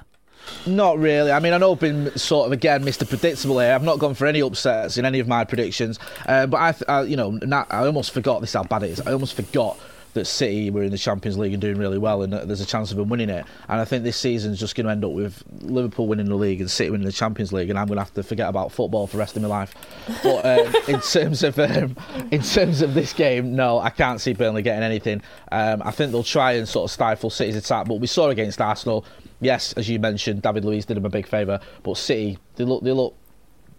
Not 0.66 0.98
really. 0.98 1.33
I 1.33 1.40
mean, 1.40 1.52
I 1.52 1.59
know 1.59 1.72
I've 1.72 1.80
been 1.80 2.16
sort 2.16 2.46
of 2.46 2.52
again 2.52 2.85
Mr. 2.85 3.09
Predictable 3.09 3.61
here. 3.61 3.72
I've 3.72 3.83
not 3.83 3.98
gone 3.98 4.14
for 4.14 4.26
any 4.26 4.40
upsets 4.40 4.96
in 4.98 5.04
any 5.04 5.20
of 5.20 5.28
my 5.28 5.44
predictions, 5.44 5.98
uh, 6.26 6.46
but 6.46 6.57
I, 6.88 6.92
I, 6.92 7.02
you 7.02 7.16
know, 7.16 7.38
I 7.52 7.87
almost 7.87 8.12
forgot 8.12 8.40
this 8.40 8.52
how 8.54 8.64
bad 8.64 8.83
it 8.83 8.90
is. 8.90 9.00
I 9.00 9.12
almost 9.12 9.35
forgot 9.35 9.78
that 10.14 10.24
City 10.24 10.70
were 10.70 10.83
in 10.83 10.90
the 10.90 10.98
Champions 10.98 11.37
League 11.37 11.52
and 11.52 11.61
doing 11.61 11.76
really 11.76 11.98
well, 11.98 12.22
and 12.22 12.33
there's 12.33 12.61
a 12.61 12.66
chance 12.66 12.90
of 12.90 12.96
them 12.96 13.09
winning 13.09 13.28
it. 13.28 13.44
And 13.68 13.80
I 13.80 13.85
think 13.85 14.04
this 14.04 14.16
season's 14.16 14.59
just 14.59 14.74
going 14.74 14.87
to 14.87 14.92
end 14.92 15.04
up 15.04 15.11
with 15.11 15.42
Liverpool 15.61 16.07
winning 16.07 16.26
the 16.26 16.37
league 16.37 16.61
and 16.61 16.70
City 16.70 16.90
winning 16.90 17.07
the 17.07 17.12
Champions 17.12 17.52
League, 17.52 17.68
and 17.68 17.78
I'm 17.78 17.87
going 17.87 17.96
to 17.96 18.02
have 18.02 18.14
to 18.14 18.22
forget 18.22 18.48
about 18.48 18.72
football 18.72 19.07
for 19.07 19.16
the 19.16 19.18
rest 19.18 19.37
of 19.37 19.42
my 19.42 19.48
life. 19.48 19.74
But 20.22 20.44
um, 20.46 20.74
in 20.88 21.00
terms 21.00 21.42
of 21.42 21.59
um, 21.59 21.96
in 22.30 22.42
terms 22.42 22.80
of 22.80 22.94
this 22.94 23.12
game, 23.12 23.54
no, 23.54 23.78
I 23.78 23.90
can't 23.90 24.20
see 24.20 24.33
Burnley 24.33 24.62
getting 24.62 24.85
anything. 24.85 25.20
Um, 25.52 25.83
I 25.85 25.90
think 25.90 26.12
they'll 26.12 26.23
try 26.23 26.52
and 26.52 26.68
sort 26.68 26.88
of 26.88 26.92
stifle 26.92 27.31
City's 27.31 27.56
attack, 27.56 27.87
but 27.87 27.94
we 27.94 28.06
saw 28.06 28.29
against 28.31 28.60
Arsenal. 28.60 29.04
Yes, 29.44 29.74
as 29.74 29.88
you 29.88 29.98
mentioned, 29.98 30.42
David 30.42 30.64
Luiz 30.64 30.86
did 30.86 30.96
him 30.96 31.04
a 31.04 31.10
big 31.10 31.26
favour, 31.26 31.60
but 31.82 31.96
City 31.96 32.38
they 32.56 32.64
look 32.64 32.82
they 32.82 32.92
look 32.92 33.14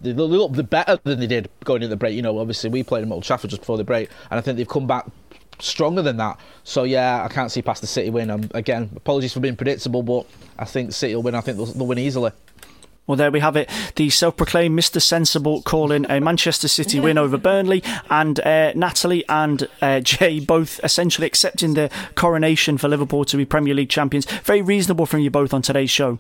they 0.02 0.14
look, 0.14 0.70
better 0.70 1.00
than 1.04 1.20
they 1.20 1.28
did 1.28 1.50
going 1.64 1.82
into 1.82 1.88
the 1.88 1.96
break. 1.96 2.16
You 2.16 2.22
know, 2.22 2.38
obviously 2.38 2.70
we 2.70 2.84
played 2.84 3.02
them 3.02 3.12
at 3.12 3.16
Old 3.16 3.24
Trafford 3.24 3.50
just 3.50 3.62
before 3.64 3.78
the 3.78 3.84
break, 3.84 4.10
and 4.30 4.38
I 4.38 4.42
think 4.42 4.58
they've 4.58 4.68
come 4.68 4.86
back 4.86 5.08
stronger 5.60 6.02
than 6.02 6.18
that. 6.18 6.40
So 6.64 6.84
yeah, 6.84 7.24
I 7.24 7.30
can't 7.34 7.52
see 7.52 7.62
past 7.64 7.82
the 7.82 7.88
City 7.88 8.12
win. 8.12 8.30
Um, 8.30 8.50
again, 8.54 8.92
apologies 8.96 9.34
for 9.34 9.40
being 9.40 9.56
predictable, 9.56 10.04
but 10.04 10.28
I 10.60 10.66
think 10.66 10.94
City 10.94 11.16
will 11.16 11.24
win. 11.24 11.34
I 11.34 11.42
think 11.42 11.58
they'll, 11.58 11.66
they'll 11.66 11.88
win 11.88 11.98
easily. 11.98 12.32
Well, 13.08 13.16
there 13.16 13.32
we 13.32 13.40
have 13.40 13.56
it. 13.56 13.70
The 13.96 14.10
self 14.10 14.36
proclaimed 14.36 14.78
Mr. 14.78 15.02
Sensible 15.02 15.62
calling 15.62 16.10
a 16.10 16.20
Manchester 16.20 16.68
City 16.68 17.00
win 17.00 17.18
over 17.18 17.38
Burnley, 17.38 17.84
and 18.10 18.40
uh, 18.40 18.74
Natalie 18.74 19.24
and 19.30 19.68
uh, 19.82 20.00
Jay 20.02 20.40
both 20.40 20.80
essentially 20.84 21.28
accepting 21.28 21.76
the 21.76 21.92
coronation 22.16 22.78
for 22.78 22.88
Liverpool 22.88 23.26
to 23.26 23.38
be 23.38 23.46
Premier 23.46 23.76
League 23.76 23.90
champions. 23.90 24.26
Very 24.44 24.62
reasonable 24.62 25.06
from 25.06 25.20
you 25.20 25.30
both 25.30 25.54
on 25.54 25.62
today's 25.62 25.92
show. 25.92 26.18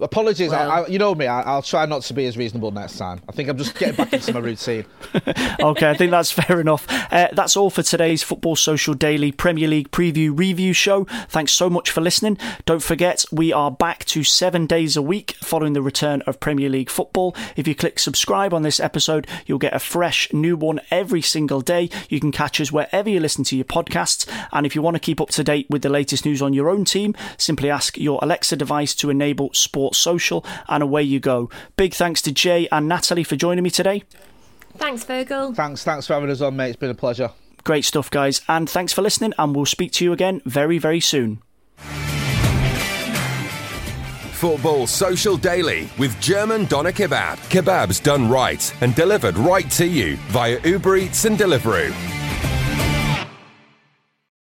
Apologies, 0.00 0.50
well, 0.50 0.70
I, 0.70 0.80
I, 0.80 0.86
you 0.86 0.98
know 0.98 1.14
me. 1.14 1.26
I, 1.26 1.54
will 1.54 1.62
try 1.62 1.86
not 1.86 2.02
to 2.02 2.14
be 2.14 2.26
as 2.26 2.36
reasonable 2.36 2.70
next 2.70 2.98
time. 2.98 3.20
I 3.28 3.32
think 3.32 3.48
I'm 3.48 3.56
just 3.56 3.78
getting 3.78 3.94
back 3.94 4.12
into 4.12 4.32
my 4.32 4.40
routine. 4.40 4.84
okay, 5.60 5.90
I 5.90 5.94
think 5.94 6.10
that's 6.10 6.32
fair 6.32 6.60
enough. 6.60 6.86
Uh, 7.12 7.28
that's 7.32 7.56
all 7.56 7.70
for 7.70 7.82
today's 7.82 8.22
Football 8.22 8.56
Social 8.56 8.94
Daily 8.94 9.30
Premier 9.30 9.68
League 9.68 9.90
preview 9.90 10.36
review 10.36 10.72
show. 10.72 11.04
Thanks 11.28 11.52
so 11.52 11.70
much 11.70 11.90
for 11.90 12.00
listening. 12.00 12.38
Don't 12.64 12.82
forget, 12.82 13.24
we 13.30 13.52
are 13.52 13.70
back 13.70 14.04
to 14.06 14.24
seven 14.24 14.66
days 14.66 14.96
a 14.96 15.02
week 15.02 15.36
following 15.42 15.74
the 15.74 15.82
return 15.82 16.22
of 16.22 16.40
Premier 16.40 16.68
League 16.68 16.90
football. 16.90 17.34
If 17.56 17.68
you 17.68 17.74
click 17.74 17.98
subscribe 17.98 18.52
on 18.52 18.62
this 18.62 18.80
episode, 18.80 19.26
you'll 19.46 19.58
get 19.58 19.74
a 19.74 19.78
fresh 19.78 20.32
new 20.32 20.56
one 20.56 20.80
every 20.90 21.22
single 21.22 21.60
day. 21.60 21.88
You 22.08 22.20
can 22.20 22.32
catch 22.32 22.60
us 22.60 22.72
wherever 22.72 23.08
you 23.08 23.20
listen 23.20 23.44
to 23.44 23.56
your 23.56 23.64
podcasts. 23.64 24.28
And 24.52 24.66
if 24.66 24.74
you 24.74 24.82
want 24.82 24.94
to 24.96 25.00
keep 25.00 25.20
up 25.20 25.28
to 25.30 25.44
date 25.44 25.68
with 25.70 25.82
the 25.82 25.88
latest 25.88 26.24
news 26.24 26.42
on 26.42 26.52
your 26.52 26.68
own 26.68 26.84
team, 26.84 27.14
simply 27.36 27.70
ask 27.70 27.96
your 27.96 28.18
Alexa 28.22 28.56
device 28.56 28.94
to 28.96 29.10
enable 29.10 29.52
Sport 29.52 29.83
Sports 29.84 29.98
Social, 29.98 30.44
and 30.66 30.82
away 30.82 31.02
you 31.02 31.20
go. 31.20 31.50
Big 31.76 31.92
thanks 31.92 32.22
to 32.22 32.32
Jay 32.32 32.66
and 32.72 32.88
Natalie 32.88 33.22
for 33.22 33.36
joining 33.36 33.62
me 33.62 33.68
today. 33.68 34.02
Thanks, 34.78 35.04
Virgil. 35.04 35.52
Thanks, 35.52 35.84
thanks 35.84 36.06
for 36.06 36.14
having 36.14 36.30
us 36.30 36.40
on, 36.40 36.56
mate. 36.56 36.70
It's 36.70 36.76
been 36.76 36.88
a 36.88 36.94
pleasure. 36.94 37.30
Great 37.64 37.84
stuff, 37.84 38.10
guys, 38.10 38.40
and 38.48 38.68
thanks 38.68 38.94
for 38.94 39.02
listening. 39.02 39.34
And 39.38 39.54
we'll 39.54 39.66
speak 39.66 39.92
to 39.92 40.04
you 40.04 40.14
again 40.14 40.40
very, 40.46 40.78
very 40.78 41.00
soon. 41.00 41.42
Football 44.32 44.86
Social 44.86 45.36
Daily 45.36 45.88
with 45.98 46.18
German 46.20 46.64
Doner 46.64 46.92
Kebab. 46.92 47.36
Kebabs 47.50 48.02
done 48.02 48.28
right 48.28 48.74
and 48.82 48.94
delivered 48.94 49.36
right 49.36 49.70
to 49.72 49.86
you 49.86 50.16
via 50.28 50.58
Uber 50.64 50.96
Eats 50.96 51.24
and 51.26 51.38
Deliveroo. 51.38 52.23